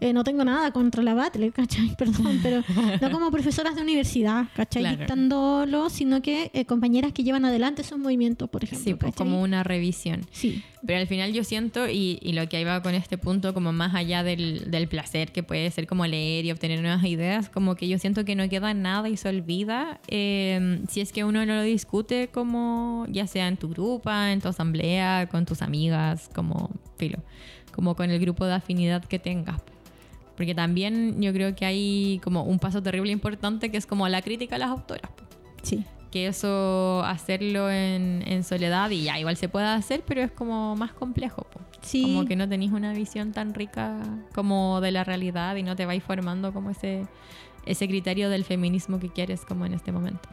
eh, 0.00 0.12
no 0.12 0.24
tengo 0.24 0.44
nada 0.44 0.70
contra 0.72 1.02
la 1.02 1.14
Battle, 1.14 1.50
¿cachai? 1.52 1.94
Perdón, 1.98 2.40
pero 2.42 2.62
no 3.00 3.10
como 3.10 3.30
profesoras 3.30 3.76
de 3.76 3.82
universidad, 3.82 4.46
¿cachai? 4.54 4.82
Claro. 4.82 4.98
Dictándolo, 4.98 5.90
sino 5.90 6.22
que 6.22 6.50
eh, 6.52 6.64
compañeras 6.64 7.12
que 7.12 7.24
llevan 7.24 7.44
adelante 7.44 7.82
esos 7.82 7.98
movimientos, 7.98 8.48
por 8.50 8.64
ejemplo. 8.64 8.84
Sí, 8.84 8.94
pues 8.94 9.12
¿cachai? 9.12 9.26
como 9.26 9.42
una 9.42 9.62
revisión. 9.62 10.26
Sí, 10.32 10.62
Pero 10.86 11.00
al 11.00 11.06
final 11.06 11.32
yo 11.32 11.44
siento, 11.44 11.88
y, 11.88 12.18
y 12.22 12.32
lo 12.32 12.48
que 12.48 12.58
ahí 12.58 12.64
va 12.64 12.82
con 12.82 12.94
este 12.94 13.18
punto, 13.18 13.54
como 13.54 13.72
más 13.72 13.94
allá 13.94 14.22
del, 14.22 14.70
del 14.70 14.88
placer 14.88 15.32
que 15.32 15.42
puede 15.42 15.70
ser 15.70 15.86
como 15.86 16.06
leer 16.06 16.44
y 16.44 16.52
obtener 16.52 16.80
nuevas 16.80 17.04
ideas, 17.04 17.48
como 17.48 17.74
que 17.74 17.88
yo 17.88 17.98
siento 17.98 18.24
que 18.24 18.34
no 18.34 18.48
queda 18.48 18.74
nada 18.74 19.08
y 19.08 19.16
se 19.16 19.28
olvida 19.28 20.00
eh, 20.08 20.80
si 20.88 21.00
es 21.00 21.12
que 21.12 21.24
uno 21.24 21.44
no 21.46 21.54
lo 21.54 21.62
discute 21.62 22.28
como 22.28 23.06
ya 23.08 23.26
sea 23.26 23.48
en 23.48 23.56
tu 23.56 23.68
grupo, 23.68 24.10
en 24.10 24.40
tu 24.40 24.48
asamblea, 24.48 25.28
con 25.30 25.46
tus 25.46 25.62
amigas, 25.62 26.30
como 26.34 26.70
filo, 26.98 27.18
como 27.72 27.94
con 27.96 28.10
el 28.10 28.20
grupo 28.20 28.46
de 28.46 28.54
afinidad 28.54 29.04
que 29.04 29.18
tengas. 29.18 29.62
Porque 30.36 30.54
también 30.54 31.20
yo 31.20 31.32
creo 31.32 31.54
que 31.54 31.64
hay 31.64 32.20
como 32.22 32.42
un 32.44 32.58
paso 32.58 32.82
terrible 32.82 33.12
importante 33.12 33.70
que 33.70 33.76
es 33.78 33.86
como 33.86 34.08
la 34.08 34.20
crítica 34.22 34.56
a 34.56 34.58
las 34.58 34.70
autoras 34.70 35.10
sí. 35.62 35.84
que 36.10 36.26
eso 36.28 37.02
hacerlo 37.04 37.70
en, 37.70 38.22
en 38.26 38.44
soledad 38.44 38.90
y 38.90 39.04
ya 39.04 39.18
igual 39.18 39.36
se 39.36 39.48
puede 39.48 39.66
hacer, 39.66 40.02
pero 40.06 40.22
es 40.22 40.30
como 40.30 40.76
más 40.76 40.92
complejo. 40.92 41.42
po. 41.52 41.60
Sí. 41.82 42.02
Como 42.02 42.24
que 42.24 42.36
no 42.36 42.48
tenéis 42.48 42.72
una 42.72 42.92
visión 42.92 43.32
tan 43.32 43.54
rica 43.54 44.00
como 44.34 44.80
de 44.80 44.90
la 44.90 45.04
realidad 45.04 45.56
y 45.56 45.62
no 45.62 45.76
te 45.76 45.86
vais 45.86 46.02
formando 46.02 46.52
como 46.52 46.70
ese, 46.70 47.06
ese 47.64 47.86
criterio 47.88 48.28
del 48.30 48.44
feminismo 48.44 48.98
que 48.98 49.08
quieres 49.08 49.44
como 49.44 49.66
en 49.66 49.74
este 49.74 49.92
momento. 49.92 50.28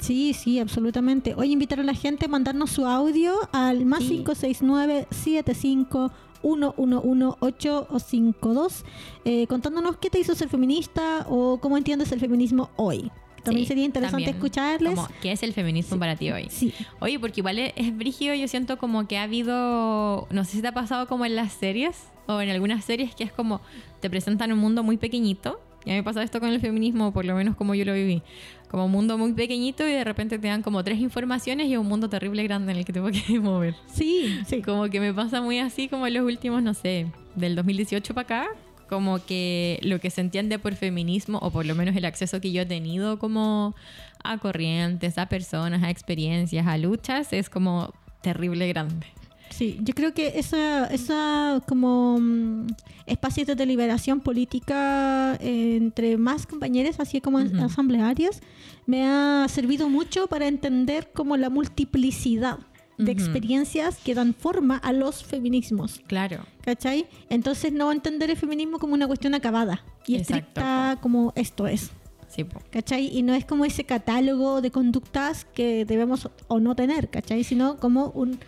Sí, 0.00 0.32
sí, 0.32 0.60
absolutamente. 0.60 1.34
Hoy 1.34 1.50
invitar 1.52 1.80
a 1.80 1.82
la 1.82 1.94
gente 1.94 2.26
a 2.26 2.28
mandarnos 2.28 2.70
su 2.70 2.86
audio 2.86 3.32
al 3.52 3.84
más 3.84 4.04
Sí. 4.04 4.22
569-75 4.24 6.12
111-852 6.42 8.84
eh, 9.24 9.46
contándonos 9.46 9.96
qué 9.96 10.10
te 10.10 10.18
hizo 10.18 10.34
ser 10.34 10.48
feminista 10.48 11.26
o 11.28 11.58
cómo 11.60 11.76
entiendes 11.76 12.12
el 12.12 12.20
feminismo 12.20 12.70
hoy. 12.76 13.10
También 13.42 13.64
Sí, 13.64 13.68
sería 13.68 13.84
interesante 13.84 14.24
también, 14.24 14.36
escucharles. 14.36 14.94
Como, 14.94 15.08
¿Qué 15.22 15.32
es 15.32 15.42
el 15.42 15.52
feminismo 15.52 15.98
para 15.98 16.16
ti 16.16 16.30
hoy? 16.30 16.48
Sí, 16.50 16.74
Oye, 17.00 17.18
porque 17.18 17.40
igual 17.40 17.58
es, 17.58 17.72
es 17.76 17.96
brígido, 17.96 18.34
yo 18.34 18.48
siento 18.48 18.78
como 18.78 19.06
que 19.06 19.16
ha 19.16 19.22
habido, 19.22 20.26
no 20.30 20.44
sé 20.44 20.52
si 20.52 20.62
te 20.62 20.68
ha 20.68 20.72
pasado 20.72 21.06
como 21.06 21.24
en 21.24 21.36
las 21.36 21.52
series 21.52 22.04
o 22.26 22.40
en 22.40 22.50
algunas 22.50 22.84
series 22.84 23.14
que 23.14 23.24
es 23.24 23.32
como 23.32 23.60
te 24.00 24.10
presentan 24.10 24.52
un 24.52 24.58
mundo 24.58 24.82
muy 24.82 24.96
pequeñito. 24.96 25.60
Y 25.88 25.90
a 25.90 25.94
mí 25.94 26.00
me 26.00 26.02
pasa 26.02 26.22
esto 26.22 26.38
con 26.38 26.50
el 26.50 26.60
feminismo, 26.60 27.14
por 27.14 27.24
lo 27.24 27.34
menos 27.34 27.56
como 27.56 27.74
yo 27.74 27.86
lo 27.86 27.94
viví. 27.94 28.22
Como 28.70 28.84
un 28.84 28.92
mundo 28.92 29.16
muy 29.16 29.32
pequeñito 29.32 29.88
y 29.88 29.92
de 29.92 30.04
repente 30.04 30.38
te 30.38 30.46
dan 30.46 30.60
como 30.60 30.84
tres 30.84 30.98
informaciones 30.98 31.68
y 31.68 31.78
un 31.78 31.86
mundo 31.86 32.10
terrible 32.10 32.42
grande 32.42 32.72
en 32.72 32.78
el 32.78 32.84
que 32.84 32.92
te 32.92 33.00
que 33.26 33.40
mover. 33.40 33.74
sí, 33.86 34.38
sí. 34.46 34.60
Como 34.60 34.90
que 34.90 35.00
me 35.00 35.14
pasa 35.14 35.40
muy 35.40 35.60
así 35.60 35.88
como 35.88 36.06
en 36.06 36.12
los 36.12 36.24
últimos, 36.24 36.62
no 36.62 36.74
sé, 36.74 37.06
del 37.36 37.56
2018 37.56 38.12
para 38.12 38.24
acá. 38.24 38.48
Como 38.90 39.24
que 39.24 39.80
lo 39.82 39.98
que 39.98 40.10
se 40.10 40.20
entiende 40.20 40.58
por 40.58 40.74
feminismo, 40.74 41.38
o 41.38 41.50
por 41.50 41.64
lo 41.64 41.74
menos 41.74 41.96
el 41.96 42.04
acceso 42.04 42.38
que 42.38 42.52
yo 42.52 42.60
he 42.60 42.66
tenido 42.66 43.18
como 43.18 43.74
a 44.22 44.36
corrientes, 44.36 45.16
a 45.16 45.30
personas, 45.30 45.82
a 45.82 45.88
experiencias, 45.88 46.66
a 46.66 46.76
luchas, 46.76 47.32
es 47.32 47.48
como 47.48 47.94
terrible 48.20 48.68
grande. 48.68 49.06
Sí, 49.58 49.76
yo 49.82 49.92
creo 49.92 50.14
que 50.14 50.38
esa, 50.38 50.86
esa 50.86 51.60
como 51.66 52.16
mm, 52.20 52.68
espacios 53.06 53.44
de 53.48 53.56
deliberación 53.56 54.20
política 54.20 55.34
eh, 55.40 55.74
entre 55.76 56.16
más 56.16 56.46
compañeros, 56.46 57.00
así 57.00 57.20
como 57.20 57.38
Ujú. 57.38 57.64
asamblearias, 57.64 58.40
me 58.86 59.04
ha 59.04 59.46
servido 59.48 59.88
mucho 59.88 60.28
para 60.28 60.46
entender 60.46 61.10
como 61.12 61.36
la 61.36 61.50
multiplicidad 61.50 62.60
de 62.98 63.10
experiencias 63.10 63.98
que 63.98 64.14
dan 64.14 64.32
forma 64.32 64.76
a 64.76 64.92
los 64.92 65.24
feminismos. 65.24 66.02
Claro. 66.06 66.44
¿Cachai? 66.62 67.06
Entonces 67.28 67.72
no 67.72 67.90
entender 67.90 68.30
el 68.30 68.36
feminismo 68.36 68.78
como 68.78 68.94
una 68.94 69.08
cuestión 69.08 69.34
acabada 69.34 69.84
y 70.06 70.14
Exacto, 70.16 70.36
estricta 70.36 70.98
como 71.00 71.32
esto 71.34 71.66
es. 71.66 71.90
Sí, 72.28 72.44
po. 72.44 72.60
¿Cachai? 72.70 73.08
Y 73.16 73.22
no 73.22 73.34
es 73.34 73.44
como 73.44 73.64
ese 73.64 73.82
catálogo 73.82 74.60
de 74.60 74.70
conductas 74.70 75.46
que 75.46 75.84
debemos 75.84 76.28
o 76.46 76.60
no 76.60 76.76
tener, 76.76 77.08
¿cachai? 77.08 77.42
Sino 77.42 77.78
como 77.78 78.10
un 78.10 78.38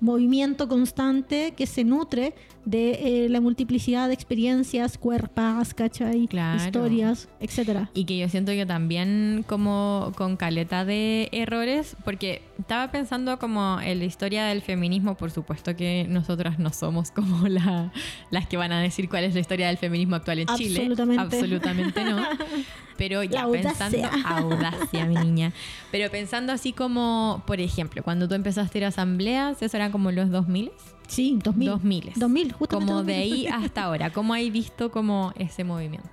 movimiento 0.00 0.68
constante 0.68 1.54
que 1.56 1.66
se 1.66 1.84
nutre 1.84 2.34
de 2.64 3.24
eh, 3.24 3.28
la 3.30 3.40
multiplicidad 3.40 4.08
de 4.08 4.14
experiencias, 4.14 4.98
cuerpas, 4.98 5.72
¿cachai? 5.72 6.26
Claro. 6.26 6.62
Historias, 6.62 7.28
etcétera. 7.40 7.90
Y 7.94 8.04
que 8.04 8.18
yo 8.18 8.28
siento 8.28 8.52
que 8.52 8.66
también 8.66 9.44
como 9.48 10.12
con 10.16 10.36
caleta 10.36 10.84
de 10.84 11.28
errores, 11.32 11.96
porque 12.04 12.42
estaba 12.58 12.90
pensando 12.90 13.38
como 13.38 13.80
en 13.80 13.98
la 13.98 14.04
historia 14.04 14.44
del 14.44 14.60
feminismo, 14.60 15.16
por 15.16 15.30
supuesto 15.30 15.74
que 15.76 16.06
nosotras 16.08 16.58
no 16.58 16.70
somos 16.72 17.10
como 17.10 17.48
la, 17.48 17.90
las 18.30 18.46
que 18.46 18.56
van 18.56 18.72
a 18.72 18.80
decir 18.80 19.08
cuál 19.08 19.24
es 19.24 19.34
la 19.34 19.40
historia 19.40 19.68
del 19.68 19.78
feminismo 19.78 20.16
actual 20.16 20.40
en 20.40 20.48
Chile. 20.48 20.80
Absolutamente. 20.80 21.22
Absolutamente 21.22 22.04
no. 22.04 22.18
Pero 22.98 23.22
ya 23.22 23.46
pensando, 23.48 23.96
audacia. 24.26 25.06
mi 25.06 25.14
niña. 25.14 25.52
Pero 25.90 26.10
pensando 26.10 26.52
así 26.52 26.72
como, 26.74 27.42
por 27.46 27.60
ejemplo, 27.60 28.02
cuando 28.02 28.28
tú 28.28 28.34
empezaste 28.34 28.76
a 28.76 28.80
ir 28.80 28.84
a 28.84 28.88
asambleas, 28.88 29.62
eso 29.62 29.76
eran 29.76 29.90
como 29.92 30.10
los 30.12 30.30
2000 30.30 30.70
Sí, 31.06 31.38
2000. 31.42 31.70
2000 31.70 32.12
2000, 32.16 32.52
justamente. 32.52 32.92
Como 32.92 33.02
de 33.04 33.14
2000. 33.14 33.32
ahí 33.32 33.46
hasta 33.46 33.84
ahora, 33.84 34.12
¿cómo 34.12 34.34
hay 34.34 34.50
visto 34.50 34.90
como 34.90 35.32
ese 35.38 35.64
movimiento? 35.64 36.06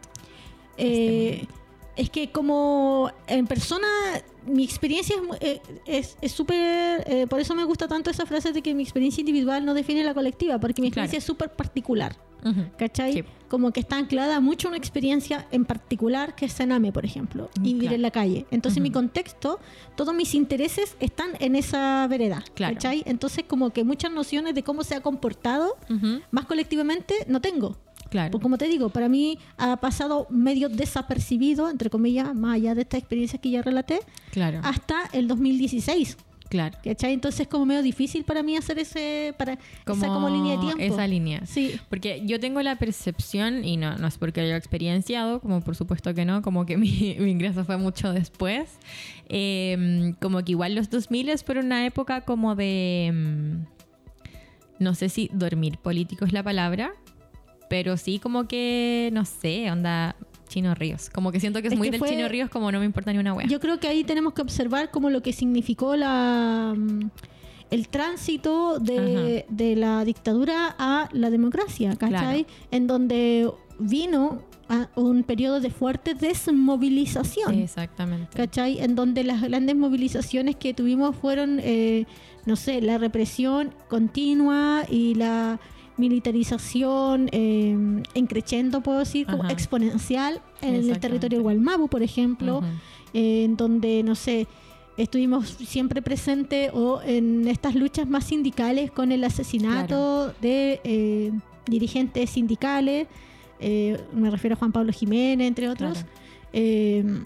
Eh, 0.77 1.45
es 1.95 2.09
que 2.09 2.29
como 2.31 3.09
en 3.27 3.47
persona 3.47 3.88
mi 4.45 4.63
experiencia 4.63 5.15
es 5.15 5.41
eh, 5.41 5.61
es 5.86 6.17
es 6.21 6.31
súper 6.33 7.03
eh, 7.07 7.25
por 7.29 7.39
eso 7.39 7.55
me 7.55 7.63
gusta 7.63 7.88
tanto 7.88 8.09
esa 8.11 8.25
frase 8.25 8.51
de 8.51 8.61
que 8.61 8.73
mi 8.75 8.83
experiencia 8.83 9.21
individual 9.21 9.65
no 9.65 9.73
define 9.73 10.03
la 10.03 10.13
colectiva 10.13 10.59
porque 10.59 10.81
mi 10.81 10.91
Claro. 10.91 11.05
experiencia 11.05 11.17
es 11.19 11.23
súper 11.23 11.53
particular 11.55 12.15
Ujú. 12.45 12.61
¿cachai? 12.77 13.13
Sí. 13.13 13.23
como 13.49 13.71
que 13.71 13.79
está 13.79 13.97
anclada 13.97 14.39
mucho 14.39 14.67
una 14.67 14.77
experiencia 14.77 15.47
en 15.51 15.65
particular 15.65 16.35
que 16.35 16.45
es 16.45 16.53
Sename 16.53 16.91
por 16.91 17.05
ejemplo 17.05 17.49
y 17.57 17.59
Mm, 17.59 17.63
vivir 17.63 17.79
claro. 17.81 17.95
en 17.95 18.01
la 18.01 18.11
calle 18.11 18.45
entonces 18.51 18.81
mi 18.81 18.89
Ujú. 18.89 18.93
contexto 18.99 19.59
todos 19.95 20.13
mis 20.15 20.33
intereses 20.35 20.95
están 20.99 21.31
en 21.39 21.55
esa 21.55 22.07
vereda 22.07 22.43
Claro. 22.53 22.73
¿cachai? 22.75 23.03
entonces 23.05 23.43
como 23.47 23.69
que 23.71 23.83
muchas 23.83 24.11
nociones 24.11 24.55
de 24.55 24.63
cómo 24.63 24.83
se 24.83 24.95
ha 24.95 25.01
comportado 25.01 25.75
Ujú. 25.89 26.21
más 26.31 26.45
colectivamente 26.45 27.13
no 27.27 27.41
tengo 27.41 27.77
Claro. 28.09 28.31
pues 28.31 28.41
como 28.41 28.57
te 28.57 28.67
digo, 28.67 28.89
para 28.89 29.09
mí 29.09 29.39
ha 29.57 29.77
pasado 29.77 30.27
medio 30.29 30.69
desapercibido, 30.69 31.69
entre 31.69 31.89
comillas, 31.89 32.33
más 32.35 32.53
allá 32.55 32.75
de 32.75 32.81
esta 32.83 32.97
experiencia 32.97 33.39
que 33.41 33.49
ya 33.49 33.61
relaté, 33.61 33.99
Claro. 34.31 34.59
hasta 34.63 35.09
el 35.11 35.27
2016. 35.27 36.15
Claro. 36.49 36.77
¿Cachai? 36.83 37.13
Entonces 37.13 37.41
es 37.41 37.47
como 37.47 37.65
medio 37.65 37.81
difícil 37.81 38.23
para 38.23 38.43
mí 38.43 38.55
hacer 38.55 38.79
ese, 38.79 39.33
para 39.37 39.53
esa 39.53 40.07
como 40.07 40.29
línea 40.29 40.53
de 40.53 40.59
tiempo. 40.59 40.81
Esa 40.81 41.07
línea. 41.07 41.45
Sí. 41.45 41.79
Porque 41.89 42.21
yo 42.25 42.39
tengo 42.39 42.61
la 42.61 42.77
percepción, 42.77 43.63
y 43.65 43.77
no, 43.77 43.97
no 43.97 44.07
es 44.07 44.17
porque 44.17 44.41
lo 44.41 44.47
haya 44.47 44.57
experienciado, 44.57 45.39
como 45.41 45.61
por 45.61 45.75
supuesto 45.75 46.13
que 46.13 46.25
no, 46.25 46.41
como 46.41 46.65
que 46.65 46.77
mi, 46.77 47.15
mi 47.19 47.31
ingreso 47.31 47.65
fue 47.65 47.77
mucho 47.77 48.13
después, 48.13 48.79
eh, 49.29 50.13
como 50.21 50.43
que 50.43 50.51
igual 50.51 50.75
los 50.75 50.89
2000 50.89 51.25
fueron 51.39 51.65
una 51.67 51.85
época 51.85 52.21
como 52.21 52.55
de, 52.55 53.11
mm, 53.13 54.83
no 54.83 54.93
sé 54.93 55.09
si 55.09 55.29
dormir 55.33 55.77
político 55.77 56.25
es 56.25 56.33
la 56.33 56.43
palabra, 56.43 56.93
pero 57.69 57.97
sí 57.97 58.19
como 58.19 58.47
que, 58.47 59.09
no 59.13 59.25
sé, 59.25 59.71
onda 59.71 60.15
Chino 60.47 60.73
Ríos. 60.75 61.09
Como 61.09 61.31
que 61.31 61.39
siento 61.39 61.61
que 61.61 61.67
es, 61.67 61.73
Es 61.73 61.77
muy 61.77 61.87
que 61.87 61.91
del 61.91 61.99
fue- 61.99 62.09
Chino 62.09 62.27
Ríos 62.27 62.49
como 62.49 62.71
no 62.71 62.79
me 62.79 62.85
importa 62.85 63.11
ni 63.13 63.19
una 63.19 63.33
wea. 63.33 63.47
Yo 63.47 63.59
creo 63.59 63.79
que 63.79 63.87
ahí 63.87 64.03
tenemos 64.03 64.33
que 64.33 64.41
observar 64.41 64.91
como 64.91 65.09
lo 65.09 65.21
que 65.21 65.33
significó 65.33 65.95
la 65.95 66.73
mm, 66.77 67.09
el 67.71 67.87
tránsito 67.89 68.77
de, 68.79 69.45
de 69.49 69.75
la 69.75 70.05
dictadura 70.05 70.75
a 70.77 71.09
la 71.13 71.29
democracia, 71.31 71.95
¿cachai? 71.95 72.43
Claro. 72.45 72.59
En 72.71 72.87
donde 72.87 73.51
vino 73.79 74.43
a 74.69 74.87
un 74.95 75.23
periodo 75.23 75.59
de 75.59 75.69
fuerte 75.71 76.13
desmovilización. 76.13 77.55
Exactamente. 77.55 78.35
¿cachai? 78.37 78.79
En 78.79 78.95
donde 78.95 79.23
las 79.23 79.41
grandes 79.41 79.75
movilizaciones 79.75 80.55
que 80.55 80.73
tuvimos 80.73 81.15
fueron, 81.15 81.59
eh, 81.61 82.05
no 82.45 82.55
sé, 82.55 82.81
la 82.81 82.97
represión 82.97 83.73
continua 83.89 84.83
y 84.89 85.15
la 85.15 85.59
militarización 85.97 87.29
eh, 87.31 88.03
en 88.13 88.27
creciendo, 88.27 88.81
puedo 88.81 88.99
decir, 88.99 89.25
como 89.27 89.49
exponencial 89.49 90.41
en 90.61 90.75
el 90.75 90.99
territorio 90.99 91.39
de 91.39 91.43
Gualmapu, 91.43 91.87
por 91.87 92.03
ejemplo, 92.03 92.61
eh, 93.13 93.45
en 93.45 93.55
donde, 93.55 94.03
no 94.03 94.15
sé, 94.15 94.47
estuvimos 94.97 95.49
siempre 95.49 96.01
presentes 96.01 96.71
o 96.73 97.01
en 97.01 97.47
estas 97.47 97.75
luchas 97.75 98.07
más 98.07 98.25
sindicales 98.25 98.91
con 98.91 99.11
el 99.11 99.23
asesinato 99.23 100.33
de 100.41 100.79
eh, 100.83 101.31
dirigentes 101.65 102.29
sindicales, 102.29 103.07
eh, 103.59 103.99
me 104.13 104.29
refiero 104.29 104.55
a 104.55 104.59
Juan 104.59 104.71
Pablo 104.71 104.91
Jiménez, 104.91 105.47
entre 105.47 105.69
otros. 105.69 106.05
Claro. 106.51 107.25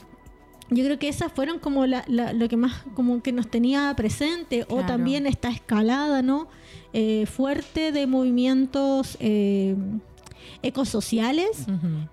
Yo 0.71 0.83
creo 0.83 0.99
que 0.99 1.07
esas 1.09 1.31
fueron 1.31 1.59
como 1.59 1.85
la- 1.85 2.03
la- 2.07 2.31
lo 2.33 2.47
que 2.47 2.57
más 2.57 2.83
como 2.95 3.21
que 3.23 3.31
nos 3.31 3.47
tenía 3.49 3.93
presente 3.95 4.65
o 4.69 4.83
también 4.85 5.25
esta 5.27 5.49
escalada 5.49 6.21
no 6.21 6.47
Eh, 6.91 7.27
fuerte 7.27 7.91
de 7.91 8.07
movimientos 8.07 9.15
eh, 9.19 9.75
ecosociales 10.63 11.65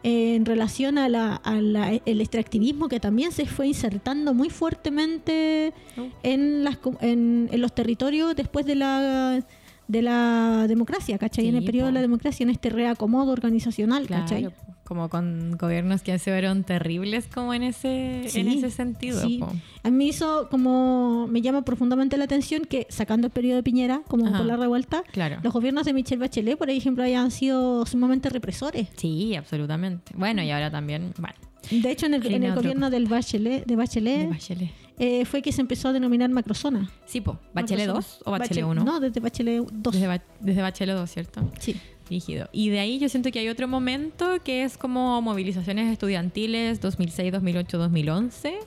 eh, 0.02 0.34
en 0.36 0.44
relación 0.44 0.98
a 0.98 1.08
la, 1.08 1.36
a 1.36 1.54
la- 1.60 1.94
el 2.04 2.20
extractivismo 2.20 2.88
que 2.88 3.00
también 3.00 3.32
se 3.32 3.46
fue 3.46 3.68
insertando 3.68 4.34
muy 4.34 4.50
fuertemente 4.50 5.72
Oh. 5.96 6.06
en, 6.22 6.62
las, 6.64 6.78
en, 7.00 7.48
en 7.50 7.60
los 7.60 7.74
territorios 7.74 8.36
después 8.36 8.66
de 8.66 8.74
la 8.74 9.42
de 9.88 10.02
la 10.02 10.66
democracia, 10.68 11.18
¿cachai? 11.18 11.48
en 11.48 11.56
el 11.56 11.64
periodo 11.64 11.86
de 11.86 11.92
la 11.92 12.00
democracia, 12.00 12.44
en 12.44 12.50
este 12.50 12.70
reacomodo 12.70 13.32
organizacional, 13.32 14.06
¿cachai? 14.06 14.40
Claro, 14.42 14.54
como 14.84 15.08
con 15.08 15.56
gobiernos 15.58 16.02
que 16.02 16.16
fueron 16.18 16.62
terribles 16.62 17.26
como 17.26 17.52
en 17.54 17.64
ese, 17.64 18.22
en 18.38 18.48
ese 18.48 18.70
sentido. 18.70 19.20
sí. 19.20 19.38
po. 19.38 19.50
A 19.82 19.90
mí 19.90 20.08
hizo 20.08 20.48
como, 20.48 21.26
me 21.28 21.40
llama 21.42 21.62
profundamente 21.62 22.16
la 22.16 22.24
atención 22.24 22.64
que 22.64 22.86
sacando 22.88 23.26
el 23.28 23.32
periodo 23.32 23.56
de 23.56 23.62
Piñera, 23.64 24.02
como 24.08 24.26
Ajá. 24.26 24.38
por 24.38 24.46
la 24.46 24.56
revuelta, 24.56 25.02
Claro. 25.12 25.38
los 25.42 25.52
gobiernos 25.52 25.84
de 25.86 25.92
Michelle 25.92 26.20
Bachelet, 26.20 26.56
por 26.58 26.70
ejemplo, 26.70 27.02
hayan 27.04 27.30
sido 27.30 27.84
sumamente 27.86 28.28
represores. 28.28 28.88
Sí, 28.96 29.34
absolutamente. 29.34 30.12
Bueno, 30.16 30.42
y 30.42 30.50
ahora 30.50 30.70
también, 30.70 31.12
bueno, 31.18 31.34
De 31.70 31.90
hecho, 31.90 32.06
en 32.06 32.14
el, 32.14 32.26
en 32.26 32.54
gobierno 32.54 32.90
del 32.90 33.06
Bachelet, 33.06 33.66
de 33.66 33.76
Bachelet, 33.76 34.20
de 34.20 34.26
Bachelet. 34.28 34.85
Eh, 34.98 35.24
fue 35.24 35.42
que 35.42 35.52
se 35.52 35.60
empezó 35.60 35.88
a 35.88 35.92
denominar 35.92 36.30
macrozona. 36.30 36.90
Sí, 37.04 37.20
po. 37.20 37.38
¿Bachelet 37.52 37.88
Macrozona. 37.88 38.06
2 38.16 38.22
o 38.24 38.30
Bachelet 38.30 38.64
Bache- 38.64 38.70
1? 38.70 38.84
No, 38.84 39.00
desde 39.00 39.20
Bachelet 39.20 39.62
2. 39.70 39.92
Desde, 39.94 40.06
Ba- 40.06 40.22
desde 40.40 40.62
Bachelet 40.62 40.96
2, 40.96 41.10
¿cierto? 41.10 41.50
Sí. 41.58 41.76
Rígido. 42.08 42.48
Y 42.52 42.68
de 42.70 42.78
ahí 42.78 42.98
yo 43.00 43.08
siento 43.08 43.30
que 43.32 43.40
hay 43.40 43.48
otro 43.48 43.66
momento 43.66 44.26
que 44.44 44.62
es 44.62 44.78
como 44.78 45.20
movilizaciones 45.22 45.90
estudiantiles 45.92 46.80
2006, 46.80 47.32
2008, 47.32 47.78
2011. 47.78 48.58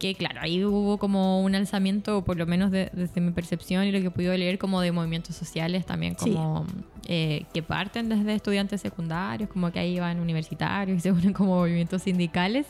Que 0.00 0.14
claro, 0.16 0.40
ahí 0.40 0.64
hubo 0.64 0.98
como 0.98 1.42
un 1.42 1.54
alzamiento, 1.54 2.24
por 2.24 2.36
lo 2.36 2.46
menos 2.46 2.70
de- 2.72 2.90
desde 2.92 3.20
mi 3.20 3.30
percepción 3.32 3.84
y 3.84 3.92
lo 3.92 4.00
que 4.00 4.06
he 4.06 4.10
podido 4.10 4.36
leer, 4.36 4.58
como 4.58 4.80
de 4.80 4.90
movimientos 4.92 5.36
sociales 5.36 5.86
también, 5.86 6.16
Sí. 6.18 6.32
como 6.32 6.66
eh, 7.06 7.44
que 7.54 7.62
parten 7.62 8.08
desde 8.08 8.34
estudiantes 8.34 8.80
secundarios, 8.80 9.48
como 9.50 9.70
que 9.72 9.78
ahí 9.80 9.98
van 10.00 10.20
universitarios 10.20 10.98
y 10.98 11.00
se 11.00 11.12
unen 11.12 11.32
como 11.32 11.56
movimientos 11.56 12.02
sindicales. 12.02 12.66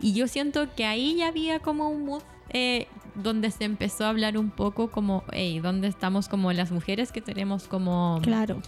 Y 0.00 0.12
yo 0.14 0.28
siento 0.28 0.68
que 0.74 0.84
ahí 0.86 1.16
ya 1.16 1.28
había 1.28 1.58
como 1.60 1.88
un 1.90 2.04
mood 2.06 2.22
eh, 2.50 2.86
donde 3.14 3.50
se 3.50 3.64
empezó 3.64 4.04
a 4.04 4.08
hablar 4.10 4.38
un 4.38 4.50
poco 4.50 4.90
como, 4.90 5.22
hey, 5.32 5.58
¿dónde 5.60 5.88
estamos 5.88 6.28
como 6.28 6.52
las 6.52 6.70
mujeres 6.70 7.12
que 7.12 7.20
tenemos 7.20 7.66
como 7.68 8.20
Claro. 8.22 8.62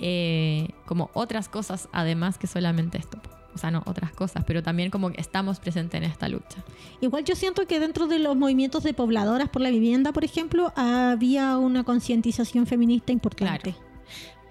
eh, 0.00 0.68
como 0.86 1.10
otras 1.14 1.48
cosas 1.48 1.88
además 1.92 2.36
que 2.38 2.46
solamente 2.46 2.98
esto. 2.98 3.18
O 3.54 3.58
sea, 3.58 3.70
no 3.70 3.82
otras 3.86 4.10
cosas, 4.12 4.42
pero 4.46 4.62
también 4.62 4.90
como 4.90 5.10
que 5.12 5.20
estamos 5.20 5.60
presentes 5.60 6.02
en 6.02 6.10
esta 6.10 6.28
lucha. 6.28 6.64
Igual 7.00 7.24
yo 7.24 7.36
siento 7.36 7.66
que 7.66 7.78
dentro 7.78 8.06
de 8.08 8.18
los 8.18 8.36
movimientos 8.36 8.82
de 8.82 8.94
pobladoras 8.94 9.48
por 9.48 9.62
la 9.62 9.70
vivienda, 9.70 10.12
por 10.12 10.24
ejemplo, 10.24 10.72
había 10.76 11.56
una 11.58 11.84
concientización 11.84 12.66
feminista 12.66 13.12
importante. 13.12 13.72
Claro. 13.72 13.84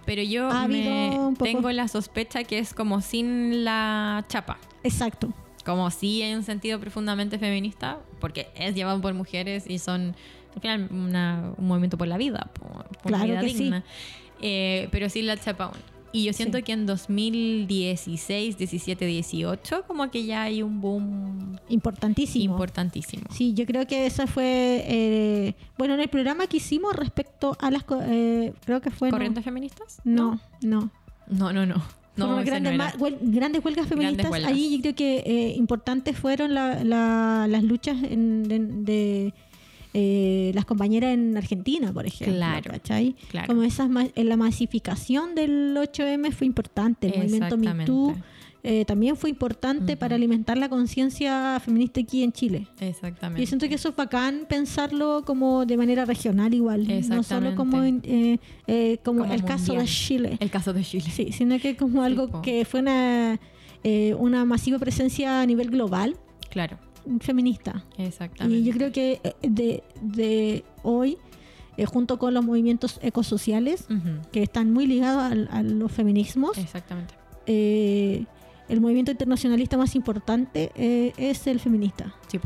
Pero 0.05 0.21
yo 0.21 0.49
Ha 0.49 0.67
me 0.67 1.17
tengo 1.39 1.71
la 1.71 1.87
sospecha 1.87 2.43
que 2.43 2.59
es 2.59 2.73
como 2.73 3.01
sin 3.01 3.63
la 3.65 4.25
chapa. 4.29 4.57
Exacto. 4.83 5.33
Como 5.65 5.89
si 5.91 6.21
hay 6.21 6.33
un 6.33 6.43
sentido 6.43 6.79
profundamente 6.79 7.39
feminista, 7.39 7.99
porque 8.19 8.47
es 8.55 8.75
llevado 8.75 8.99
por 9.01 9.13
mujeres 9.13 9.65
y 9.69 9.79
son 9.79 10.15
al 10.55 10.61
final 10.61 10.87
una- 10.91 11.51
un 11.57 11.67
movimiento 11.67 11.97
por 11.97 12.07
la 12.07 12.17
vida, 12.17 12.49
por, 12.53 12.83
por 12.99 13.11
Claro 13.13 13.25
vida 13.25 13.41
que 13.41 13.49
sí. 13.49 13.53
digna. 13.55 13.83
Eh, 14.41 14.87
pero 14.91 15.09
sin 15.09 15.25
la 15.27 15.37
chapa 15.37 15.65
aún. 15.65 15.77
Y 16.13 16.25
yo 16.25 16.33
siento 16.33 16.57
Sí. 16.59 16.63
que 16.63 16.71
en 16.73 16.85
2016, 16.85 18.57
17, 18.57 19.05
18, 19.05 19.83
como 19.87 20.09
que 20.11 20.25
ya 20.25 20.43
hay 20.43 20.61
un 20.61 20.79
boom 20.79 21.57
Importantísimo. 21.69 22.53
importantísimo. 22.53 23.23
Sí, 23.31 23.53
yo 23.53 23.65
creo 23.65 23.87
que 23.87 24.05
esa 24.05 24.27
fue, 24.27 24.83
eh, 24.87 25.55
bueno, 25.77 25.95
en 25.95 26.01
el 26.01 26.09
programa 26.09 26.45
que 26.47 26.57
hicimos 26.57 26.95
respecto 26.95 27.57
a 27.59 27.71
las, 27.71 27.83
eh, 28.03 28.53
creo 28.65 28.79
que 28.81 28.91
fue... 28.91 29.09
no- 29.09 29.13
¿Corrientes 29.17 29.43
feministas? 29.43 29.99
No, 30.03 30.39
no. 30.61 30.91
No, 31.27 31.51
no, 31.51 31.65
no. 31.65 31.81
No, 32.15 32.43
grandes, 32.45 32.77
no 32.77 32.83
huel- 32.99 33.17
grandes 33.21 33.65
huelgas 33.65 33.87
feministas. 33.87 34.29
huelgas. 34.29 34.51
Ahí 34.51 34.75
yo 34.75 34.81
creo 34.83 34.95
que 34.95 35.23
eh, 35.25 35.53
importantes 35.57 36.15
fueron 36.15 36.53
la- 36.53 36.83
la- 36.83 37.47
las 37.49 37.63
luchas 37.63 37.97
en- 38.03 38.43
de, 38.43 38.59
de, 38.59 39.33
eh, 39.93 40.51
las 40.55 40.65
compañeras 40.65 41.13
en 41.13 41.37
Argentina, 41.37 41.93
por 41.93 42.05
ejemplo. 42.05 42.35
Claro, 42.35 42.71
¿cachai? 42.71 43.15
claro. 43.29 43.47
Como 43.47 43.63
esas 43.63 43.89
ma- 43.89 44.07
en 44.15 44.29
la 44.29 44.37
masificación 44.37 45.35
del 45.35 45.75
8M 45.77 46.31
fue 46.31 46.47
importante. 46.47 47.07
El 47.07 47.17
movimiento 47.23 47.57
Me 47.57 47.85
Too 47.85 48.09
Exactamente. 48.09 48.23
eh, 48.63 48.85
también 48.85 49.15
fue 49.17 49.29
importante 49.29 49.95
para 49.97 50.15
alimentar 50.15 50.57
la 50.57 50.69
conciencia 50.69 51.59
feminista 51.63 51.99
aquí 51.99 52.23
en 52.23 52.31
Chile. 52.31 52.67
Exactamente. 52.79 53.41
Yo 53.41 53.47
siento 53.47 53.67
que 53.69 53.75
eso 53.75 53.89
es 53.89 53.95
bacán 53.95 54.45
pensarlo 54.49 55.23
como 55.25 55.65
de 55.65 55.75
manera 55.77 56.05
regional 56.05 56.53
igual, 56.53 56.87
no 57.09 57.21
solo 57.23 57.53
como, 57.55 57.83
eh, 57.83 58.39
eh, 58.67 58.97
como, 59.03 59.21
Como 59.21 59.33
el 59.33 59.43
caso 59.43 59.73
de. 59.73 59.85
Chile. 59.85 60.37
El 60.39 60.49
caso 60.49 60.71
de 60.73 60.83
Chile. 60.83 61.09
Sí, 61.11 61.31
sino 61.33 61.59
que 61.59 61.75
como 61.75 62.01
algo 62.03 62.41
que 62.41 62.65
fue 62.65 62.79
una, 62.79 63.39
una 64.17 64.45
masiva 64.45 64.79
presencia 64.79 65.41
a 65.41 65.45
nivel 65.45 65.69
global 65.69 66.15
Claro, 66.49 66.77
feminista. 67.19 67.83
exactamente. 67.97 68.57
Y 68.59 68.63
yo 68.63 68.73
creo 68.73 68.91
que 68.91 69.19
eh, 69.23 69.35
de, 69.41 69.83
de 70.01 70.63
hoy, 70.83 71.17
eh, 71.77 71.85
junto 71.85 72.17
con 72.19 72.33
los 72.33 72.43
movimientos 72.45 72.99
ecosociales, 73.01 73.87
que 74.31 74.43
están 74.43 74.71
muy 74.71 74.87
ligados 74.87 75.23
al- 75.23 75.49
a, 75.51 75.63
los 75.63 75.91
feminismos, 75.91 76.57
Exactamente. 76.57 77.13
eh, 77.45 78.25
el 78.69 78.79
movimiento 78.81 79.11
internacionalista 79.11 79.77
más 79.77 79.95
importante 79.95 80.71
eh, 80.75 81.13
es 81.17 81.45
el 81.47 81.59
feminista. 81.59 82.13
Sí, 82.27 82.39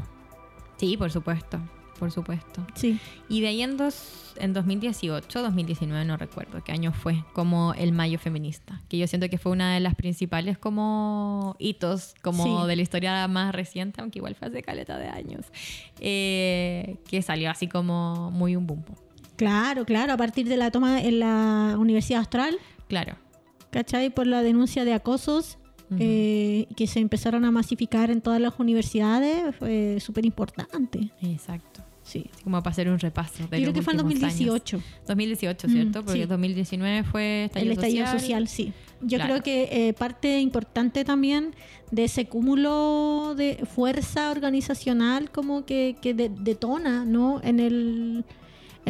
sí, 0.78 0.98
por 0.98 1.12
supuesto. 1.12 1.60
Por 2.00 2.12
supuesto. 2.12 2.66
Sí, 2.76 3.00
Y 3.28 3.42
de 3.42 3.48
ahí 3.48 3.62
en, 3.64 3.76
dos, 3.78 4.34
en 4.38 4.54
2018, 4.54 5.42
2019, 5.42 6.06
no 6.06 6.16
recuerdo 6.16 6.64
qué 6.64 6.72
año 6.72 6.94
fue, 6.94 7.24
como 7.34 7.74
el 7.74 7.92
Mayo 7.92 8.20
Feminista, 8.20 8.82
que 8.88 8.98
yo 9.00 9.08
siento 9.08 9.30
que 9.30 9.38
fue 9.40 9.52
una 9.52 9.74
de 9.74 9.80
las 9.80 9.96
principales 9.96 10.58
como 10.60 11.56
hitos 11.60 12.14
como 12.22 12.44
Sí. 12.62 12.68
de 12.68 12.76
la 12.76 12.82
historia 12.84 13.28
más 13.28 13.54
reciente, 13.54 14.02
aunque 14.02 14.20
igual 14.20 14.36
fue 14.36 14.48
hace 14.50 14.62
caleta 14.62 14.98
de 15.00 15.08
años, 15.08 15.46
eh, 16.00 16.98
que 17.10 17.22
salió 17.22 17.50
así 17.50 17.68
como 17.68 18.30
muy 18.32 18.56
un 18.56 18.68
boom. 18.68 18.84
po. 18.84 18.94
claro, 19.36 19.86
claro, 19.86 20.14
a 20.14 20.18
partir 20.18 20.48
de 20.48 20.58
la 20.58 20.72
toma 20.72 21.02
en 21.02 21.20
la 21.20 21.76
Universidad 21.78 22.20
Austral, 22.22 22.56
Claro. 22.88 23.16
¿cachai? 23.72 24.10
Por 24.10 24.28
la 24.28 24.42
denuncia 24.44 24.86
de 24.86 24.94
acosos 24.94 25.58
eh, 26.00 26.68
que 26.76 26.86
se 26.86 27.00
empezaron 27.00 27.46
a 27.46 27.52
masificar 27.52 28.10
en 28.12 28.20
todas 28.20 28.42
las 28.42 28.60
universidades, 28.60 29.56
fue 29.56 30.00
súper 30.02 30.26
importante. 30.26 31.12
Exacto. 31.22 31.77
Sí. 32.08 32.30
Así 32.34 32.44
como 32.44 32.64
para 32.64 32.72
hacer 32.72 32.88
un 32.88 33.00
repaso. 33.00 33.46
De 33.50 33.58
Yo 33.60 33.64
creo 33.66 33.74
que 33.74 33.82
fue 33.82 33.94
en 33.94 34.00
últimos 34.00 34.24
años. 34.24 34.40
2018. 34.40 34.82
2018, 35.08 35.68
Mm, 35.68 35.72
¿cierto? 35.72 36.06
Porque 36.06 36.22
sí. 36.22 36.26
2019 36.26 37.04
fue 37.04 37.44
estallido 37.46 37.72
el 37.74 37.78
estallido 37.78 38.06
social. 38.06 38.20
social, 38.22 38.48
sí. 38.48 38.74
Yo 39.02 39.18
Claro. 39.18 39.34
creo 39.34 39.44
que 39.44 39.90
eh, 39.90 39.94
parte 39.94 40.40
importante 40.40 41.04
también 41.04 41.54
de 41.92 42.06
ese 42.06 42.28
cúmulo 42.28 43.36
de 43.36 43.64
fuerza 43.72 44.32
organizacional 44.32 45.30
como 45.32 45.66
que, 45.66 45.98
que 46.02 46.14
de- 46.14 46.30
detona, 46.30 47.04
¿no? 47.06 47.42
En 47.44 47.60
el, 47.60 48.24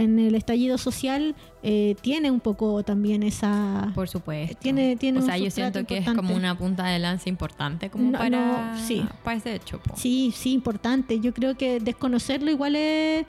en 0.02 0.20
el 0.20 0.36
estallido 0.36 0.78
social 0.78 1.36
eh, 1.64 1.95
tiene 2.02 2.32
un 2.32 2.39
poco 2.39 2.84
también 2.84 3.24
esa... 3.24 3.91
Por 3.95 4.08
supuesto. 4.08 4.58
Tiene- 4.62 4.95
tiene 4.95 5.18
o 5.20 5.22
un 5.22 5.28
sea, 5.28 5.38
yo 5.38 5.50
siento 5.52 5.86
que 5.86 5.98
es 5.98 6.10
como 6.10 6.36
una 6.36 6.58
punta 6.58 6.86
de 6.88 7.00
lanza 7.00 7.30
importante 7.30 7.89
como 7.89 8.12
No, 8.12 8.18
para, 8.20 8.30
no, 8.74 8.80
sí. 8.80 9.04
para 9.24 9.38
ese 9.38 9.56
hecho. 9.56 9.80
po. 9.80 9.95
Sí, 9.98 10.32
sí, 10.36 10.54
importante. 10.54 11.20
Yo 11.20 11.34
creo 11.34 11.56
que 11.58 11.80
desconocerlo 11.80 12.50
igual 12.52 12.76
es, 12.76 13.26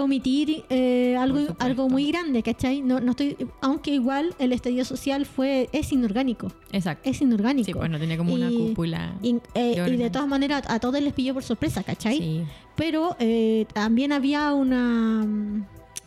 omitir 0.00 0.64
eh, 0.70 1.16
algo, 1.18 1.40
algo 1.58 1.88
muy 1.88 2.08
grande, 2.12 2.44
¿cachai? 2.44 2.80
No, 2.80 3.00
no 3.00 3.10
estoy, 3.10 3.36
aunque 3.60 3.90
igual 3.92 4.32
el 4.38 4.52
estallido 4.52 4.84
social 4.84 5.26
fue 5.26 5.68
es 5.72 5.90
inorgánico, 5.92 6.52
Exacto. 6.70 7.10
es 7.10 7.20
inorgánico. 7.20 7.66
Sí, 7.66 7.74
pues 7.74 7.90
no 7.90 7.98
tiene 7.98 8.16
como 8.16 8.34
una 8.34 8.50
cúpula. 8.50 9.14
Y, 9.20 9.36
eh, 9.54 9.84
y 9.92 9.96
de 9.96 10.10
todas 10.10 10.28
maneras 10.28 10.62
a 10.68 10.78
todos 10.78 11.00
les 11.00 11.12
pilló 11.12 11.34
por 11.34 11.42
sorpresa, 11.42 11.82
¿cachai? 11.82 12.18
Sí. 12.18 12.42
Pero 12.76 13.16
eh, 13.18 13.66
también 13.72 14.12
había 14.12 14.52
una 14.54 15.26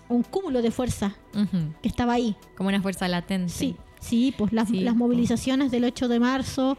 un 0.09 0.23
cúmulo 0.23 0.61
de 0.61 0.71
fuerza 0.71 1.15
que 1.81 1.87
estaba 1.87 2.13
ahí. 2.13 2.35
Como 2.55 2.69
una 2.69 2.81
fuerza 2.81 3.07
latente. 3.07 3.51
Sí, 3.51 3.75
sí, 3.99 4.33
pues 4.37 4.53
las, 4.53 4.69
Sí, 4.69 4.81
las 4.81 4.93
po. 4.93 4.99
movilizaciones 4.99 5.71
del 5.71 5.83
8 5.85 6.07
de 6.07 6.19
marzo 6.19 6.77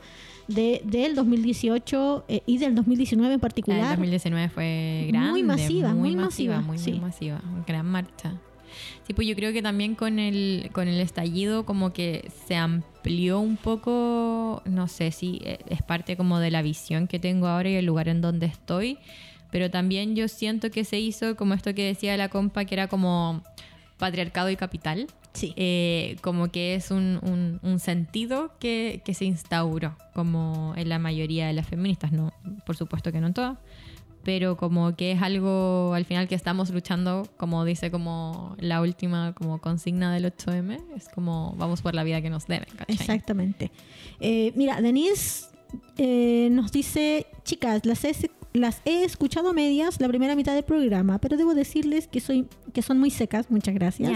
de, 0.49 0.81
del 0.85 1.15
2018 1.15 2.25
eh, 2.29 2.43
y 2.47 2.59
del 2.59 2.75
2019 2.75 3.19
en 3.27 3.29
La 3.29 3.31
del 3.31 3.41
particular. 3.41 3.89
2019 3.97 4.49
fue 4.49 5.07
grande. 5.09 5.31
Muy 5.31 5.43
masiva, 5.43 5.93
muy 5.95 6.17
masiva. 6.17 6.57
masiva, 6.57 6.61
Muy, 6.67 6.79
sí. 6.79 6.91
muy 6.93 7.01
masiva. 7.01 7.41
Gran 7.67 7.87
marcha. 7.87 8.35
Sí, 9.07 9.15
pues 9.15 9.27
yo 9.27 9.35
creo 9.35 9.53
que 9.53 9.63
también 9.63 9.95
con 9.95 10.19
el, 10.19 10.69
con 10.73 10.89
el 10.89 11.01
estallido 11.01 11.65
como 11.65 11.93
que 11.93 12.31
se 12.47 12.55
amplió 12.57 13.41
un 13.41 13.57
poco, 13.57 14.63
no 14.67 14.89
sé 14.89 15.11
si 15.11 15.41
eh, 15.43 15.59
es 15.69 15.83
parte 15.83 16.17
como 16.17 16.39
de 16.39 16.51
la 16.51 16.61
visión 16.63 17.09
que 17.09 17.19
tengo 17.19 17.47
ahora 17.47 17.71
y 17.71 17.75
el 17.77 17.87
lugar 17.87 18.09
en 18.09 18.21
donde 18.21 18.47
estoy, 18.47 18.99
pero 19.51 19.71
también 19.71 20.15
yo 20.17 20.29
siento 20.29 20.71
que 20.71 20.85
se 20.85 20.99
hizo 20.99 21.37
como 21.37 21.55
esto 21.55 21.75
que 21.75 21.85
decía 21.87 22.17
la 22.17 22.29
compa, 22.29 22.65
que 22.65 22.75
era 22.75 22.89
como 22.89 23.43
patriarcado 23.99 24.51
y 24.51 24.57
capital. 24.57 25.07
Sí. 25.35 25.53
Eh, 25.57 26.17
como 26.23 26.49
que 26.49 26.75
es 26.75 26.91
un, 26.91 27.21
un- 27.23 27.61
un 27.63 27.79
sentido 27.79 28.53
que, 28.59 29.03
que 29.05 29.15
se 29.15 29.25
instauró, 29.25 29.97
como 30.15 30.73
en 30.77 30.89
la 30.89 30.99
mayoría 30.99 31.47
de 31.47 31.53
las 31.53 31.67
feministas, 31.69 32.11
no, 32.13 32.33
por 32.67 32.77
supuesto 32.77 33.13
que 33.13 33.21
no 33.21 33.29
en 33.29 33.35
todas, 33.35 33.59
pero 34.25 34.57
como 34.57 34.97
que 34.97 35.13
es 35.13 35.23
algo 35.23 35.93
al 35.95 36.05
final 36.07 36.27
que 36.29 36.35
estamos 36.35 36.71
luchando, 36.71 37.29
como 37.37 37.65
dice 37.65 37.91
como 37.91 38.57
la 38.59 38.81
última 38.81 39.33
como 39.35 39.59
consigna 39.61 40.13
del 40.13 40.25
8M, 40.25 40.81
es 40.97 41.09
como 41.09 41.55
vamos 41.57 41.83
por 41.83 41.95
la 41.95 42.03
vida 42.05 42.21
que 42.21 42.31
nos 42.31 42.47
deben, 42.47 42.69
¿cachai? 42.77 42.97
Exactamente. 42.97 43.71
Eh, 44.19 44.53
mira, 44.57 44.81
Denise 44.81 45.47
eh, 45.99 46.49
nos 46.51 46.73
dice, 46.73 47.27
chicas, 47.45 47.85
las 47.87 48.05
he, 48.05 48.13
las 48.53 48.81
he 48.85 49.05
escuchado 49.05 49.51
a 49.51 49.53
medias 49.53 50.01
la 50.01 50.09
primera 50.09 50.35
mitad 50.35 50.55
del 50.55 50.65
programa, 50.65 51.19
pero 51.19 51.37
debo 51.37 51.55
decirles 51.55 52.09
que, 52.09 52.21
soy, 52.21 52.47
que 52.73 52.83
son 52.83 52.99
muy 52.99 53.11
secas. 53.11 53.51
Muchas 53.51 53.75
gracias. 53.75 54.13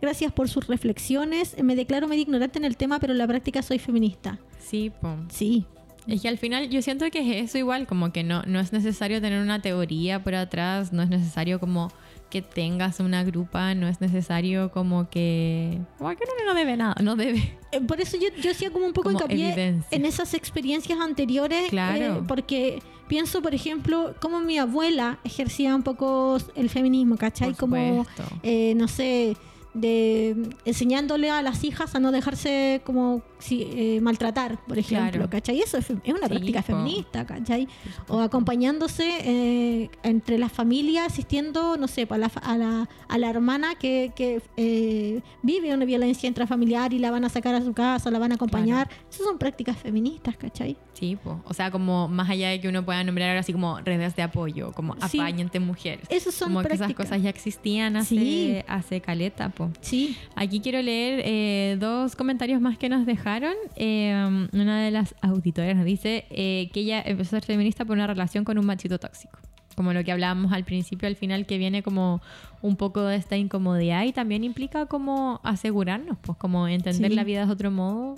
Gracias 0.00 0.32
por 0.32 0.48
sus 0.48 0.66
reflexiones. 0.66 1.56
Me 1.62 1.76
declaro 1.76 2.08
medio 2.08 2.22
ignorante 2.22 2.58
en 2.58 2.64
el 2.64 2.76
tema, 2.76 2.98
pero 2.98 3.12
en 3.12 3.18
la 3.18 3.26
práctica 3.26 3.62
soy 3.62 3.78
feminista. 3.78 4.38
sí, 4.58 4.90
po. 5.00 5.16
Sí, 5.30 5.64
Es 6.06 6.22
que 6.22 6.28
al 6.28 6.38
final 6.38 6.70
yo 6.70 6.80
siento 6.82 7.10
que 7.10 7.18
es 7.20 7.44
eso 7.50 7.58
igual, 7.58 7.86
como 7.86 8.12
que 8.12 8.24
no, 8.24 8.42
no 8.44 8.60
es 8.60 8.72
necesario 8.72 9.20
tener 9.20 9.42
una 9.42 9.60
teoría 9.60 10.22
por 10.24 10.34
atrás, 10.34 10.92
no 10.92 11.02
es 11.02 11.08
necesario 11.10 11.60
como 11.60 11.90
que 12.30 12.42
tengas 12.42 13.00
una 13.00 13.24
grupa, 13.24 13.74
no 13.74 13.88
es 13.88 14.00
necesario 14.00 14.70
como 14.70 15.08
que... 15.08 15.78
Como 15.98 16.10
que 16.10 16.24
uno 16.24 16.52
no 16.52 16.54
debe 16.54 16.76
nada, 16.76 16.94
no 17.02 17.16
debe. 17.16 17.58
Eh, 17.72 17.80
Por 17.80 18.00
eso 18.00 18.16
yo, 18.16 18.28
yo 18.42 18.50
hacía 18.50 18.70
como 18.70 18.86
un 18.86 18.92
poco 18.92 19.10
Como 19.10 19.18
hincapié 19.18 19.48
evidencia. 19.52 19.88
en 19.96 20.04
esas 20.06 20.34
experiencias 20.34 20.98
anteriores. 21.00 21.68
Claro. 21.70 22.18
eh, 22.18 22.22
porque 22.26 22.82
pienso, 23.08 23.42
por 23.42 23.54
ejemplo, 23.54 24.14
cómo 24.20 24.40
mi 24.40 24.58
abuela 24.58 25.18
ejercía 25.24 25.74
un 25.74 25.82
poco 25.82 26.38
el 26.54 26.70
feminismo, 26.70 27.16
¿cachai? 27.16 27.50
Por 27.50 27.58
como, 27.58 28.06
eh, 28.42 28.74
no 28.76 28.88
sé, 28.88 29.36
de 29.74 30.34
enseñándole 30.64 31.30
a 31.30 31.42
las 31.42 31.62
hijas 31.64 31.94
a 31.94 32.00
no 32.00 32.10
dejarse 32.10 32.80
como 32.84 33.22
si, 33.38 33.62
eh, 33.62 34.00
maltratar, 34.00 34.58
por 34.66 34.78
ejemplo, 34.78 35.10
Claro. 35.12 35.30
¿cachai? 35.30 35.60
Eso 35.60 35.76
es, 35.78 35.90
una 35.90 36.00
Sí, 36.02 36.12
práctica 36.28 36.60
po. 36.62 36.66
feminista, 36.68 37.24
¿cachai? 37.26 37.68
O 38.08 38.20
acompañándose 38.20 39.08
eh, 39.24 39.90
entre 40.02 40.38
las 40.38 40.50
familias, 40.52 41.06
asistiendo, 41.12 41.76
no 41.76 41.86
sé, 41.86 42.06
a 42.10 42.18
la, 42.18 42.26
a 42.42 42.56
la, 42.58 42.88
a 43.08 43.18
la 43.18 43.30
hermana 43.30 43.74
que, 43.76 44.12
que, 44.16 44.42
eh, 44.56 45.20
vive 45.42 45.72
una 45.74 45.84
violencia 45.84 46.26
intrafamiliar 46.26 46.92
y 46.92 46.98
la 46.98 47.10
van 47.10 47.24
a 47.24 47.28
sacar 47.28 47.54
a 47.54 47.62
su 47.62 47.72
casa, 47.74 48.10
la 48.10 48.18
van 48.18 48.32
a 48.32 48.34
acompañar. 48.36 48.88
Esas 49.10 49.24
son 49.26 49.38
prácticas 49.38 49.76
feministas, 49.76 50.36
¿cachai? 50.36 50.76
Sí, 50.94 51.16
po. 51.22 51.40
o 51.44 51.54
sea, 51.54 51.70
como 51.70 52.08
más 52.08 52.28
allá 52.28 52.48
de 52.48 52.60
que 52.60 52.68
uno 52.68 52.84
pueda 52.84 53.04
nombrar 53.04 53.28
ahora 53.28 53.40
así 53.40 53.52
como 53.52 53.78
redes 53.80 54.16
de 54.16 54.22
apoyo, 54.22 54.72
como 54.72 54.94
Sí. 55.08 55.20
apáñate 55.20 55.60
mujeres. 55.60 56.06
Esas 56.10 56.34
son 56.34 56.48
como 56.48 56.62
que 56.62 56.68
esas 56.68 56.78
prácticas. 56.78 57.06
cosas 57.06 57.22
ya 57.22 57.30
existían 57.30 57.96
hace, 57.96 58.16
Sí. 58.16 58.56
hace 58.66 59.00
caleta, 59.00 59.50
Sí, 59.80 60.16
Aquí 60.34 60.60
quiero 60.60 60.80
leer 60.82 61.22
eh, 61.24 61.76
dos 61.80 62.16
comentarios 62.16 62.60
más 62.60 62.78
que 62.78 62.88
nos 62.88 63.06
dejaron. 63.06 63.54
Eh, 63.76 64.48
una 64.52 64.82
de 64.82 64.90
las 64.90 65.14
auditoras 65.22 65.76
nos 65.76 65.84
dice 65.84 66.26
eh, 66.30 66.70
que 66.72 66.80
ella 66.80 67.02
empezó 67.04 67.36
a 67.36 67.40
ser 67.40 67.46
feminista 67.46 67.84
por 67.84 67.96
una 67.96 68.06
relación 68.06 68.44
con 68.44 68.58
un 68.58 68.66
machito 68.66 68.98
tóxico. 68.98 69.38
Como 69.76 69.92
lo 69.92 70.02
que 70.02 70.10
hablábamos 70.10 70.52
al 70.52 70.64
principio, 70.64 71.06
al 71.06 71.14
final, 71.14 71.46
que 71.46 71.56
viene 71.56 71.82
como 71.84 72.20
un 72.62 72.74
poco 72.76 73.02
de 73.02 73.14
esta 73.16 73.36
incomodidad 73.36 74.04
y 74.04 74.12
también 74.12 74.42
implica 74.42 74.86
como 74.86 75.40
asegurarnos, 75.44 76.18
pues 76.20 76.36
como 76.36 76.66
entender 76.66 77.10
Sí. 77.10 77.16
la 77.16 77.22
vida 77.22 77.46
de 77.46 77.52
otro 77.52 77.70
modo. 77.70 78.16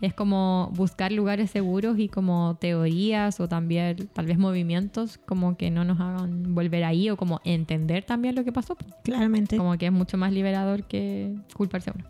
Es 0.00 0.14
como 0.14 0.70
buscar 0.74 1.12
lugares 1.12 1.50
seguros 1.50 1.98
y 1.98 2.08
como 2.08 2.56
teorías 2.60 3.38
o 3.40 3.48
también 3.48 4.08
tal 4.12 4.26
vez 4.26 4.38
movimientos 4.38 5.18
como 5.18 5.56
que 5.56 5.70
no 5.70 5.84
nos 5.84 6.00
hagan 6.00 6.54
volver 6.54 6.84
ahí 6.84 7.10
o 7.10 7.16
como 7.16 7.40
entender 7.44 8.04
también 8.04 8.34
lo 8.34 8.44
que 8.44 8.52
pasó. 8.52 8.76
pues. 8.76 8.94
claramente. 9.04 9.56
Como 9.58 9.76
que 9.76 9.86
es 9.86 9.92
mucho 9.92 10.16
más 10.16 10.32
liberador 10.32 10.84
que 10.84 11.34
culparse 11.54 11.90
a 11.90 11.94
uno. 11.96 12.04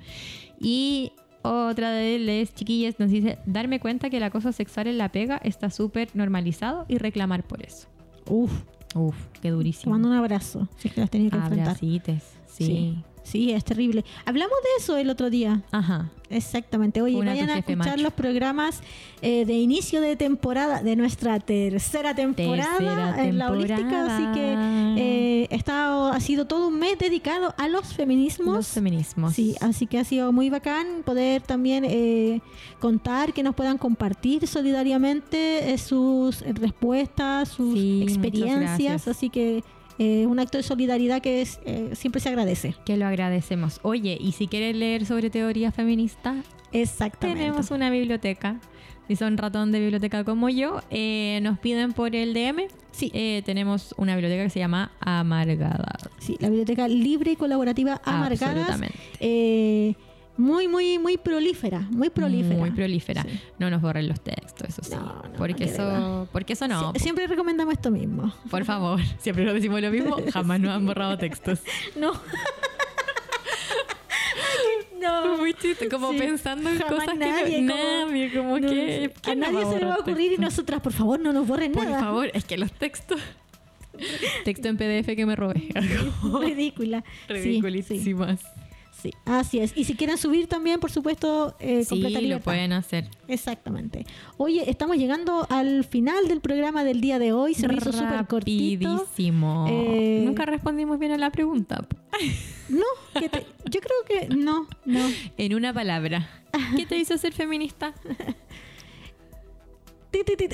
Y 0.60 1.12
otra 1.42 1.90
de 1.90 2.18
las 2.18 2.54
chiquillas 2.54 3.00
nos 3.00 3.10
dice, 3.10 3.38
darme 3.46 3.80
cuenta 3.80 4.10
que 4.10 4.18
el 4.18 4.22
acoso 4.22 4.52
sexual 4.52 4.86
en 4.86 4.98
la 4.98 5.10
pega 5.10 5.38
está 5.42 5.70
súper 5.70 6.10
normalizado 6.14 6.84
y 6.86 6.98
reclamar 6.98 7.44
por 7.44 7.62
eso. 7.64 7.88
Uf, 8.26 8.52
Uf, 8.94 9.16
qué 9.32 9.40
te 9.40 9.50
durísimo. 9.50 9.92
mando 9.92 10.08
un 10.08 10.14
abrazo, 10.14 10.68
si 10.76 10.88
es 10.88 10.94
que 10.94 11.00
las 11.00 11.10
tenía 11.10 11.30
que 11.30 11.36
enfrentar. 11.36 11.68
Abracites, 11.68 12.22
sí. 12.46 12.64
Sí. 12.66 13.04
Sí, 13.22 13.52
es 13.52 13.64
terrible. 13.64 14.04
Hablamos 14.24 14.56
de 14.62 14.82
eso 14.82 14.96
el 14.96 15.10
otro 15.10 15.30
día. 15.30 15.62
Ajá. 15.70 16.10
Exactamente. 16.30 17.02
Oye, 17.02 17.16
Una 17.16 17.32
vayan 17.32 17.50
a 17.50 17.58
escuchar 17.58 17.76
macho. 17.76 18.02
los 18.02 18.12
programas 18.12 18.80
eh, 19.20 19.44
de 19.44 19.54
inicio 19.54 20.00
de 20.00 20.14
temporada, 20.14 20.80
de 20.80 20.94
nuestra 20.94 21.40
tercera 21.40 22.14
temporada 22.14 22.76
Tercera 22.78 23.24
en 23.24 23.36
la 23.38 23.50
holística. 23.50 24.06
Así 24.06 24.38
que 24.38 24.54
eh, 24.96 25.48
está, 25.50 26.10
ha 26.10 26.20
sido 26.20 26.46
todo 26.46 26.68
un 26.68 26.78
mes 26.78 26.98
dedicado 26.98 27.52
a 27.58 27.68
los 27.68 27.92
feminismos. 27.94 28.54
Los 28.54 28.68
feminismos. 28.68 29.34
Sí, 29.34 29.56
así 29.60 29.86
que 29.88 29.98
ha 29.98 30.04
sido 30.04 30.30
muy 30.32 30.50
bacán 30.50 31.02
poder 31.04 31.42
también 31.42 31.84
eh, 31.84 32.40
contar, 32.78 33.32
que 33.32 33.42
nos 33.42 33.56
puedan 33.56 33.76
compartir 33.76 34.46
solidariamente 34.46 35.72
eh, 35.72 35.78
sus 35.78 36.42
respuestas, 36.42 37.48
sus 37.48 37.74
Sí, 37.74 38.02
experiencias. 38.04 39.08
Así 39.08 39.30
que 39.30 39.64
eh, 40.02 40.24
un 40.26 40.38
acto 40.40 40.56
de 40.56 40.64
solidaridad 40.64 41.20
que 41.20 41.42
es, 41.42 41.60
eh, 41.66 41.90
siempre 41.92 42.20
se 42.22 42.30
agradece. 42.30 42.74
Que 42.86 42.96
lo 42.96 43.06
agradecemos. 43.06 43.80
Oye, 43.82 44.16
y 44.18 44.32
si 44.32 44.48
quieres 44.48 44.74
leer 44.74 45.04
sobre 45.04 45.28
teoría 45.28 45.70
feminista, 45.72 46.36
Exactamente. 46.72 47.38
tenemos 47.42 47.70
una 47.70 47.90
biblioteca. 47.90 48.58
Si 49.08 49.16
son 49.16 49.36
ratón 49.36 49.72
de 49.72 49.80
biblioteca 49.80 50.24
como 50.24 50.48
yo, 50.48 50.80
eh, 50.90 51.40
nos 51.42 51.58
piden 51.58 51.92
por 51.92 52.14
el 52.16 52.32
DM. 52.32 52.68
Sí. 52.92 53.10
Eh, 53.12 53.42
tenemos 53.44 53.92
una 53.98 54.14
biblioteca 54.14 54.44
que 54.44 54.50
se 54.50 54.58
llama 54.60 54.92
Amargada. 55.00 55.98
Sí, 56.18 56.36
la 56.40 56.48
biblioteca 56.48 56.88
libre 56.88 57.32
y 57.32 57.36
colaborativa 57.36 58.00
Amargadas. 58.04 58.42
Absolutamente. 58.56 58.94
eh, 59.20 59.94
muy, 60.40 60.66
muy, 60.68 60.98
muy 60.98 61.16
prolífera. 61.18 61.80
Muy 61.90 62.10
prolífera. 62.10 62.56
Muy 62.58 62.70
prolífera. 62.70 63.22
Sí. 63.22 63.40
No 63.58 63.70
nos 63.70 63.80
borren 63.80 64.08
los 64.08 64.20
textos, 64.20 64.68
eso 64.68 64.82
sí. 64.82 64.94
No, 64.94 65.00
no, 65.22 65.32
porque, 65.36 65.64
eso, 65.64 66.28
porque 66.32 66.54
eso 66.54 66.66
no. 66.66 66.92
Sie- 66.94 66.98
siempre 67.00 67.26
recomendamos 67.26 67.74
esto 67.74 67.90
mismo. 67.90 68.32
Por 68.50 68.64
favor, 68.72 69.00
siempre 69.18 69.44
lo 69.44 69.52
decimos 69.54 69.80
lo 69.80 69.90
mismo. 69.90 70.16
Jamás 70.32 70.58
nos 70.60 70.70
han 70.72 70.86
borrado 70.86 71.16
textos. 71.18 71.60
No. 71.96 72.12
no. 75.00 75.36
Muy 75.38 75.54
chiste, 75.54 75.88
como 75.88 76.12
Sí. 76.12 76.18
pensando 76.18 76.70
en 76.70 76.78
Jamás 76.78 76.94
cosas 77.04 77.16
nadie, 77.16 77.44
que 77.56 77.62
no, 77.62 77.74
nadie, 78.06 78.32
como 78.34 78.58
No, 78.58 78.68
que 78.68 79.10
sí. 79.14 79.20
¿quién 79.22 79.44
a 79.44 79.46
nos 79.50 79.54
nadie 79.62 79.72
se 79.74 79.80
le 79.80 79.86
va 79.86 79.94
a 79.94 79.98
ocurrir 79.98 80.32
y 80.32 80.38
nosotras, 80.38 80.80
por 80.80 80.92
favor, 80.92 81.18
no 81.20 81.32
nos 81.32 81.46
borren 81.46 81.72
Por 81.72 81.84
nada. 81.84 82.00
favor, 82.00 82.30
es 82.34 82.44
que 82.44 82.58
los 82.58 82.72
textos. 82.72 83.20
Texto 84.44 84.68
en 84.68 84.76
PDF 84.78 85.14
que 85.14 85.26
me 85.26 85.36
robé. 85.36 85.68
Ridícula. 86.40 87.02
Sí, 87.28 87.34
Sí, 87.34 87.34
Ridiculísimas. 87.34 88.40
Sí. 89.00 89.12
Así 89.24 89.58
es. 89.60 89.72
Y 89.76 89.84
si 89.84 89.94
quieren 89.94 90.18
subir 90.18 90.46
también, 90.46 90.78
por 90.80 90.90
supuesto, 90.90 91.54
eh, 91.58 91.82
Sí, 91.84 91.90
completa 91.90 92.18
lo 92.18 92.22
libertad. 92.22 92.44
pueden 92.44 92.72
hacer. 92.72 93.08
Exactamente. 93.28 94.06
Oye, 94.36 94.68
estamos 94.70 94.96
llegando 94.96 95.46
al 95.50 95.84
final 95.84 96.28
del 96.28 96.40
programa 96.40 96.84
del 96.84 97.00
día 97.00 97.18
de 97.18 97.32
hoy. 97.32 97.54
Se 97.54 97.66
me 97.68 97.74
hizo 97.74 97.92
súper 97.92 98.26
cortito. 98.26 98.88
Rapidísimo. 98.98 99.66
Eh, 99.68 100.22
Nunca 100.24 100.44
respondimos 100.46 100.98
bien 100.98 101.12
a 101.12 101.18
la 101.18 101.30
pregunta. 101.30 101.84
No, 102.68 102.84
que 103.20 103.28
te- 103.28 103.46
yo 103.70 103.80
creo 103.80 104.28
que 104.28 104.34
no, 104.34 104.66
no. 104.84 105.00
En 105.36 105.54
una 105.54 105.72
palabra. 105.72 106.28
¿Qué 106.76 106.86
te 106.86 106.96
hizo 106.98 107.16
ser 107.18 107.32
feminista? 107.32 107.94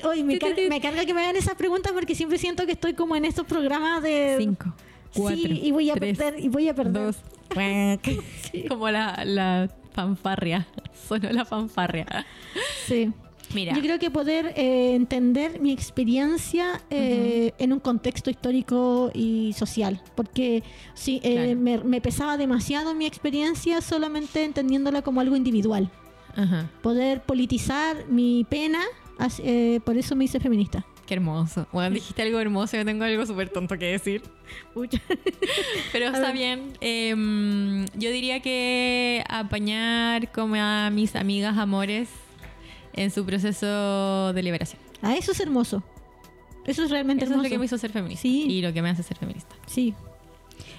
Oye, 0.05 0.23
me, 0.23 0.39
car- 0.39 0.55
me 0.69 0.81
carga 0.81 1.05
que 1.07 1.15
me 1.15 1.23
hagan 1.23 1.37
esas 1.37 1.55
preguntas 1.55 1.93
porque 1.93 2.15
siempre 2.15 2.37
siento 2.39 2.67
que 2.67 2.73
estoy 2.73 2.93
como 2.95 3.17
en 3.17 3.25
estos 3.25 3.47
programas 3.47 4.03
de... 4.03 4.37
Cinco, 4.39 4.75
cuatro, 5.15 5.39
sí, 5.39 5.61
y 5.65 5.73
voy 5.73 5.91
a 5.91 5.95
tres, 5.95 6.19
perder, 6.19 6.45
y 6.45 6.49
voy 6.49 6.69
a 6.69 6.75
perder. 6.75 6.93
dos. 6.93 7.17
Como 8.69 8.91
la, 8.91 9.23
la 9.25 9.69
fanfarria. 9.93 10.67
Sonó 11.09 11.31
la 11.31 11.45
fanfarria. 11.45 12.07
Sí. 12.87 13.13
Mira. 13.55 13.75
Yo 13.75 13.81
creo 13.81 13.99
que 14.01 14.11
poder 14.11 14.53
eh, 14.57 14.97
entender 14.97 15.61
mi 15.61 15.71
experiencia 15.71 16.81
eh, 16.91 17.53
en 17.59 17.73
un 17.73 17.79
contexto 17.79 18.29
histórico 18.29 19.13
y 19.15 19.53
social, 19.53 20.03
porque 20.17 20.65
sí, 20.95 21.21
eh, 21.23 21.35
Claro. 21.55 21.61
me, 21.61 21.79
me 21.85 22.01
pesaba 22.01 22.37
demasiado 22.37 22.93
mi 22.95 23.07
experiencia 23.07 23.81
solamente 23.83 24.43
entendiéndola 24.45 25.03
como 25.03 25.21
algo 25.21 25.37
individual. 25.37 25.91
Poder 26.83 27.23
politizar 27.23 28.07
mi 28.09 28.45
pena, 28.51 28.81
eh, 29.39 29.81
por 29.85 29.97
eso 29.97 30.17
me 30.17 30.25
hice 30.25 30.41
feminista. 30.41 30.85
Qué 31.07 31.15
hermoso. 31.15 31.67
Bueno, 31.73 31.95
dijiste 31.95 32.23
algo 32.23 32.41
hermoso. 32.41 32.77
Yo 32.77 32.85
tengo 32.85 33.05
algo 33.05 33.25
súper 33.27 33.49
tonto 33.49 33.79
que 33.79 33.87
decir. 33.87 34.23
Pero 35.93 36.07
está 36.07 36.33
bien. 36.33 36.73
Em, 36.81 37.87
yo 37.95 38.11
diría 38.11 38.41
que 38.41 39.25
apañar 39.29 40.33
como 40.33 40.57
a 40.57 40.91
mis 40.91 41.15
amigas 41.15 41.57
amores 41.59 42.09
en 42.93 43.11
su 43.11 43.25
proceso 43.25 44.33
de 44.33 44.43
liberación. 44.43 44.81
Ah, 45.03 45.15
eso 45.17 45.31
es 45.33 45.41
hermoso. 45.41 45.83
Eso 46.65 46.83
es 46.83 46.91
realmente 46.91 47.25
Eso 47.25 47.33
es 47.33 47.37
hermoso. 47.37 47.49
lo 47.49 47.55
que 47.55 47.59
me 47.59 47.65
hizo 47.67 47.79
ser 47.79 47.93
feminista. 47.93 48.23
Sí. 48.23 48.47
Y 48.49 48.63
lo 48.63 48.73
que 48.73 48.83
me 48.83 48.91
hace 48.91 49.05
ser 49.05 49.17
feminista. 49.17 49.55
Sí. 49.67 49.95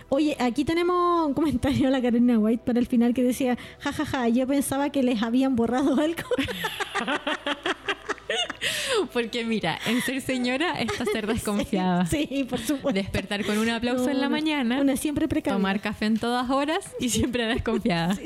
Oye, 0.09 0.35
aquí 0.39 0.65
tenemos 0.65 1.25
un 1.27 1.33
comentario 1.33 1.85
de 1.85 1.91
la 1.91 2.01
Carolina 2.01 2.39
White 2.39 2.63
para 2.65 2.79
el 2.79 2.87
final 2.87 3.13
que 3.13 3.23
decía, 3.23 3.57
jajaja, 3.79 4.27
yo 4.29 4.47
pensaba 4.47 4.89
que 4.89 5.03
les 5.03 5.21
habían 5.21 5.55
borrado 5.55 5.95
algo. 6.01 6.23
Porque 9.13 9.45
mira, 9.45 9.79
en 9.85 10.01
ser 10.01 10.21
señora 10.21 10.79
está 10.79 11.05
ser 11.05 11.27
desconfiada. 11.33 12.05
Sí, 12.05 12.45
por 12.49 12.59
supuesto. 12.59 12.93
Despertar 12.93 13.45
con 13.45 13.57
un 13.57 13.69
aplauso 13.69 14.09
en 14.09 14.21
la 14.21 14.29
mañana, 14.29 14.79
Una 14.81 14.95
siempre 14.95 15.27
precavida. 15.27 15.57
tomar 15.57 15.81
café 15.81 16.05
en 16.05 16.17
todas 16.17 16.49
horas 16.49 16.95
y 16.99 17.09
siempre 17.09 17.45
desconfiada. 17.45 18.17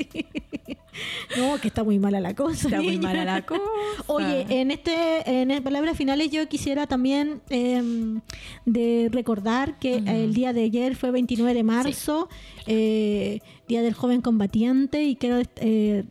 No, 1.38 1.58
que 1.58 1.68
está 1.68 1.84
muy 1.84 1.98
mala 1.98 2.20
la 2.20 2.34
cosa. 2.34 2.68
Está 2.68 2.82
muy 2.82 2.98
mala 2.98 3.24
la 3.24 3.42
cosa. 3.46 3.62
Oye, 4.06 4.46
en 4.48 4.70
este, 4.70 4.92
en 5.26 5.62
palabras 5.62 5.96
finales 5.96 6.30
yo 6.30 6.46
quisiera 6.48 6.86
también 6.86 7.40
eh, 7.48 7.82
de 8.66 9.08
recordar 9.10 9.78
que 9.78 9.96
el 9.96 10.34
día 10.34 10.52
de 10.52 10.64
ayer 10.64 10.96
fue 10.96 11.10
29 11.10 11.54
de 11.54 11.62
marzo, 11.62 12.28
eh, 12.66 13.40
Día 13.68 13.82
del 13.82 13.94
Joven 13.94 14.20
Combatiente, 14.20 15.02
y 15.04 15.16
quiero 15.16 15.40
eh, 15.56 16.04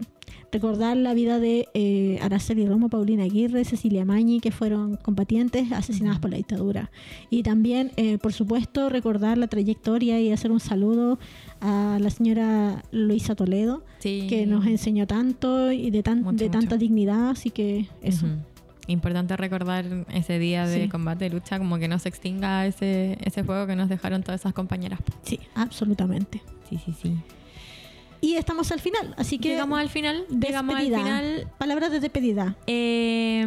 recordar 0.51 0.97
la 0.97 1.13
vida 1.13 1.39
de 1.39 1.67
eh, 1.73 2.19
Araceli 2.21 2.65
Romo, 2.65 2.89
Paulina 2.89 3.23
Aguirre, 3.23 3.63
Cecilia 3.65 4.03
Mañi, 4.05 4.39
que 4.39 4.51
fueron 4.51 4.97
combatientes 4.97 5.71
asesinadas 5.71 6.19
por 6.19 6.29
la 6.31 6.37
dictadura. 6.37 6.91
Y 7.29 7.43
también, 7.43 7.91
eh, 7.95 8.17
por 8.17 8.33
supuesto, 8.33 8.89
recordar 8.89 9.37
la 9.37 9.47
trayectoria 9.47 10.19
y 10.19 10.31
hacer 10.31 10.51
un 10.51 10.59
saludo 10.59 11.19
a 11.61 11.97
la 12.01 12.09
señora 12.09 12.83
Luisa 12.91 13.35
Toledo, 13.35 13.83
Sí. 13.99 14.27
que 14.29 14.45
nos 14.45 14.65
enseñó 14.65 15.07
tanto 15.07 15.71
y 15.71 15.89
de, 15.91 16.03
tan, 16.03 16.21
Mucho, 16.23 16.37
de 16.43 16.49
tanta 16.49 16.75
mucho. 16.75 16.77
dignidad, 16.79 17.29
así 17.29 17.49
que 17.49 17.87
eso. 18.01 18.25
Ujú. 18.25 18.35
Importante 18.87 19.37
recordar 19.37 19.85
ese 20.13 20.37
día 20.39 20.65
de 20.67 20.83
Sí. 20.83 20.89
combate, 20.89 21.29
lucha, 21.29 21.59
como 21.59 21.77
que 21.77 21.87
no 21.87 21.97
se 21.99 22.09
extinga 22.09 22.65
ese, 22.65 23.17
ese 23.23 23.43
fuego 23.43 23.67
que 23.67 23.75
nos 23.75 23.87
dejaron 23.89 24.21
todas 24.23 24.41
esas 24.41 24.53
compañeras. 24.53 24.99
Sí, 25.23 25.39
absolutamente. 25.55 26.41
Sí, 26.69 26.77
sí, 26.83 26.93
sí. 27.01 27.15
Y 28.21 28.35
estamos 28.35 28.71
al 28.71 28.79
final, 28.79 29.15
así 29.17 29.39
que 29.39 29.49
Llegamos 29.49 29.79
al 29.79 29.89
final. 29.89 30.25
Llegamos 30.29 30.75
al 30.75 30.83
final. 30.85 31.47
Palabras 31.57 31.91
de 31.91 31.99
despedida. 31.99 32.55
Eh, 32.67 33.45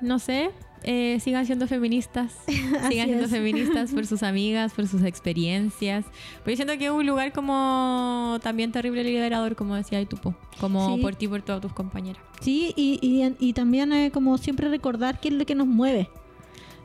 no 0.00 0.18
sé. 0.18 0.50
eh, 0.82 1.18
sigan 1.20 1.46
siendo 1.46 1.68
feministas. 1.68 2.32
Sigan 2.46 2.90
siendo 2.90 3.24
es. 3.26 3.30
feministas 3.30 3.92
por 3.92 4.04
sus 4.12 4.24
amigas, 4.24 4.72
por 4.74 4.88
sus 4.88 5.04
experiencias. 5.04 6.04
Porque 6.38 6.50
yo 6.52 6.56
siento 6.56 6.76
que 6.76 6.86
es 6.86 6.90
un 6.90 7.06
lugar 7.06 7.32
como 7.32 8.38
también 8.42 8.72
terrible 8.72 9.04
liberador, 9.04 9.54
como 9.54 9.76
decía 9.76 10.04
Tupo. 10.06 10.34
Como 10.58 10.96
Sí. 10.96 11.00
por 11.02 11.14
ti 11.14 11.26
y 11.26 11.28
por 11.28 11.42
todas 11.42 11.60
tus 11.62 11.72
compañeras. 11.72 12.20
Sí, 12.40 12.72
y, 12.76 12.98
y, 13.00 13.32
y 13.38 13.52
también 13.52 13.92
eh, 13.92 14.10
como 14.12 14.36
siempre 14.38 14.68
recordar 14.70 15.20
qué 15.20 15.28
es 15.28 15.34
lo 15.34 15.46
que 15.46 15.54
nos 15.54 15.68
mueve. 15.68 16.10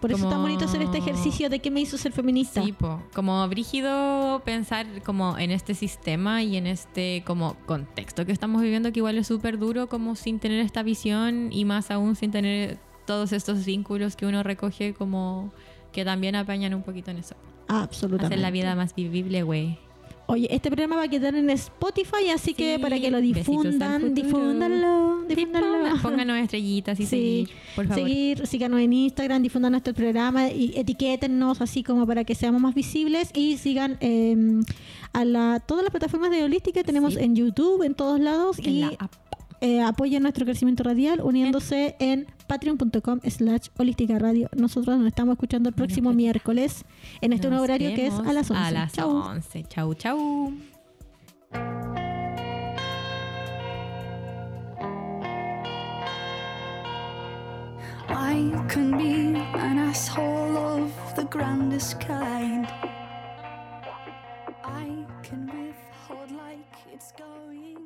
Por 0.02 0.12
eso 0.12 0.18
es 0.18 0.24
tan 0.24 0.32
Como- 0.34 0.44
bonito 0.44 0.66
hacer 0.66 0.82
este 0.84 1.00
ejercicio 1.00 1.50
de 1.50 1.60
qué 1.60 1.72
me 1.72 1.82
hizo 1.82 1.98
ser 1.98 2.12
feminista. 2.12 2.62
Sí, 2.64 2.72
po. 2.72 3.02
como 3.14 3.48
brígido 3.48 4.42
pensar 4.46 4.86
como 5.04 5.38
en 5.38 5.52
este 5.52 5.74
sistema 5.74 6.44
y 6.44 6.56
en 6.58 6.68
este 6.68 7.24
como 7.26 7.56
contexto 7.66 8.26
que 8.26 8.32
estamos 8.32 8.62
viviendo 8.62 8.92
que 8.92 9.00
igual 9.00 9.18
es 9.18 9.28
súper 9.28 9.58
duro 9.58 9.88
como 9.88 10.16
sin 10.16 10.40
tener 10.40 10.60
esta 10.60 10.84
visión 10.84 11.50
y 11.52 11.66
más 11.66 11.90
aún 11.92 12.16
sin 12.16 12.30
tener 12.32 12.78
todos 13.06 13.32
estos 13.32 13.66
vínculos 13.66 14.16
que 14.16 14.26
uno 14.26 14.44
recoge 14.44 14.94
como 14.94 15.52
que 15.92 16.06
también 16.06 16.36
apañan 16.36 16.74
un 16.76 16.84
poquito 16.84 17.10
en 17.12 17.18
eso. 17.18 17.36
Absolutamente. 17.68 18.28
Hacer 18.36 18.40
la 18.40 18.52
vida 18.52 18.76
más 18.76 18.94
vivible, 18.94 19.44
güey. 19.44 19.80
Oye, 20.30 20.48
este 20.54 20.70
programa 20.70 20.98
va 20.98 21.04
a 21.04 21.08
quedar 21.08 21.34
en 21.36 21.50
Spotify, 21.52 22.30
así 22.34 22.54
que 22.54 22.78
para 22.80 23.00
que 23.00 23.10
lo 23.10 23.22
difundan, 23.22 24.14
difúndanlo, 24.14 25.24
difúndanlo. 25.28 26.02
Pónganos 26.02 26.38
estrellitas 26.40 27.00
y 27.00 27.04
Sí, 27.04 27.08
seguir, 27.10 27.50
por 27.78 27.88
favor. 27.88 28.04
seguir, 28.04 28.46
síganos 28.46 28.82
en 28.82 28.92
Instagram, 28.92 29.42
difundan 29.42 29.72
nuestro 29.72 29.94
programa 29.94 30.50
y 30.50 30.74
etiquétennos 30.76 31.62
así 31.62 31.82
como 31.82 32.06
para 32.06 32.26
que 32.26 32.36
seamos 32.36 32.62
más 32.62 32.76
visibles 32.76 33.30
y 33.34 33.56
sigan 33.58 33.98
eh, 34.02 34.36
a 35.14 35.24
la, 35.24 35.62
todas 35.66 35.84
las 35.84 35.92
plataformas 35.92 36.30
de 36.32 36.44
Holística 36.44 36.82
que 36.82 36.84
tenemos 36.86 37.14
Sí. 37.14 37.20
en 37.22 37.34
YouTube, 37.36 37.84
en 37.84 37.96
todos 37.96 38.20
lados 38.20 38.60
En 38.60 38.70
y 38.70 38.80
la 38.82 38.88
app 39.00 39.14
eh, 39.62 39.82
apoyen 39.82 40.24
nuestro 40.24 40.46
crecimiento 40.46 40.84
radial 40.84 41.22
uniéndose 41.22 41.96
en, 42.00 42.20
en 42.20 42.28
patreon.com 42.48 43.20
slash 43.28 43.68
holística 43.78 44.18
radio. 44.20 44.50
Nosotros 44.56 44.98
nos 44.98 45.08
estamos 45.08 45.34
escuchando 45.34 45.70
el 45.70 45.76
próximo 45.76 46.10
bueno, 46.10 46.18
miércoles 46.18 46.86
en 47.22 47.34
este 47.34 47.50
nuevo 47.50 47.64
horario 47.64 47.94
que 47.96 48.08
es 48.08 48.14
a 48.14 48.34
las 48.34 48.50
11. 48.50 48.64
A 48.64 48.72
las 48.72 48.94
chau. 48.94 49.10
11. 49.10 49.64
Chau, 49.70 49.94
chau. 49.96 50.54
I 58.10 58.66
can 58.70 58.98
be 58.98 59.38
an 59.60 59.80
asshole 59.80 60.58
of 60.58 60.92
the 61.16 61.26
grandest 61.26 62.00
kind. 62.00 62.68
I 64.64 65.06
can 65.24 65.46
withhold 65.48 66.32
like 66.32 66.76
it's 66.94 67.12
going. 67.12 67.77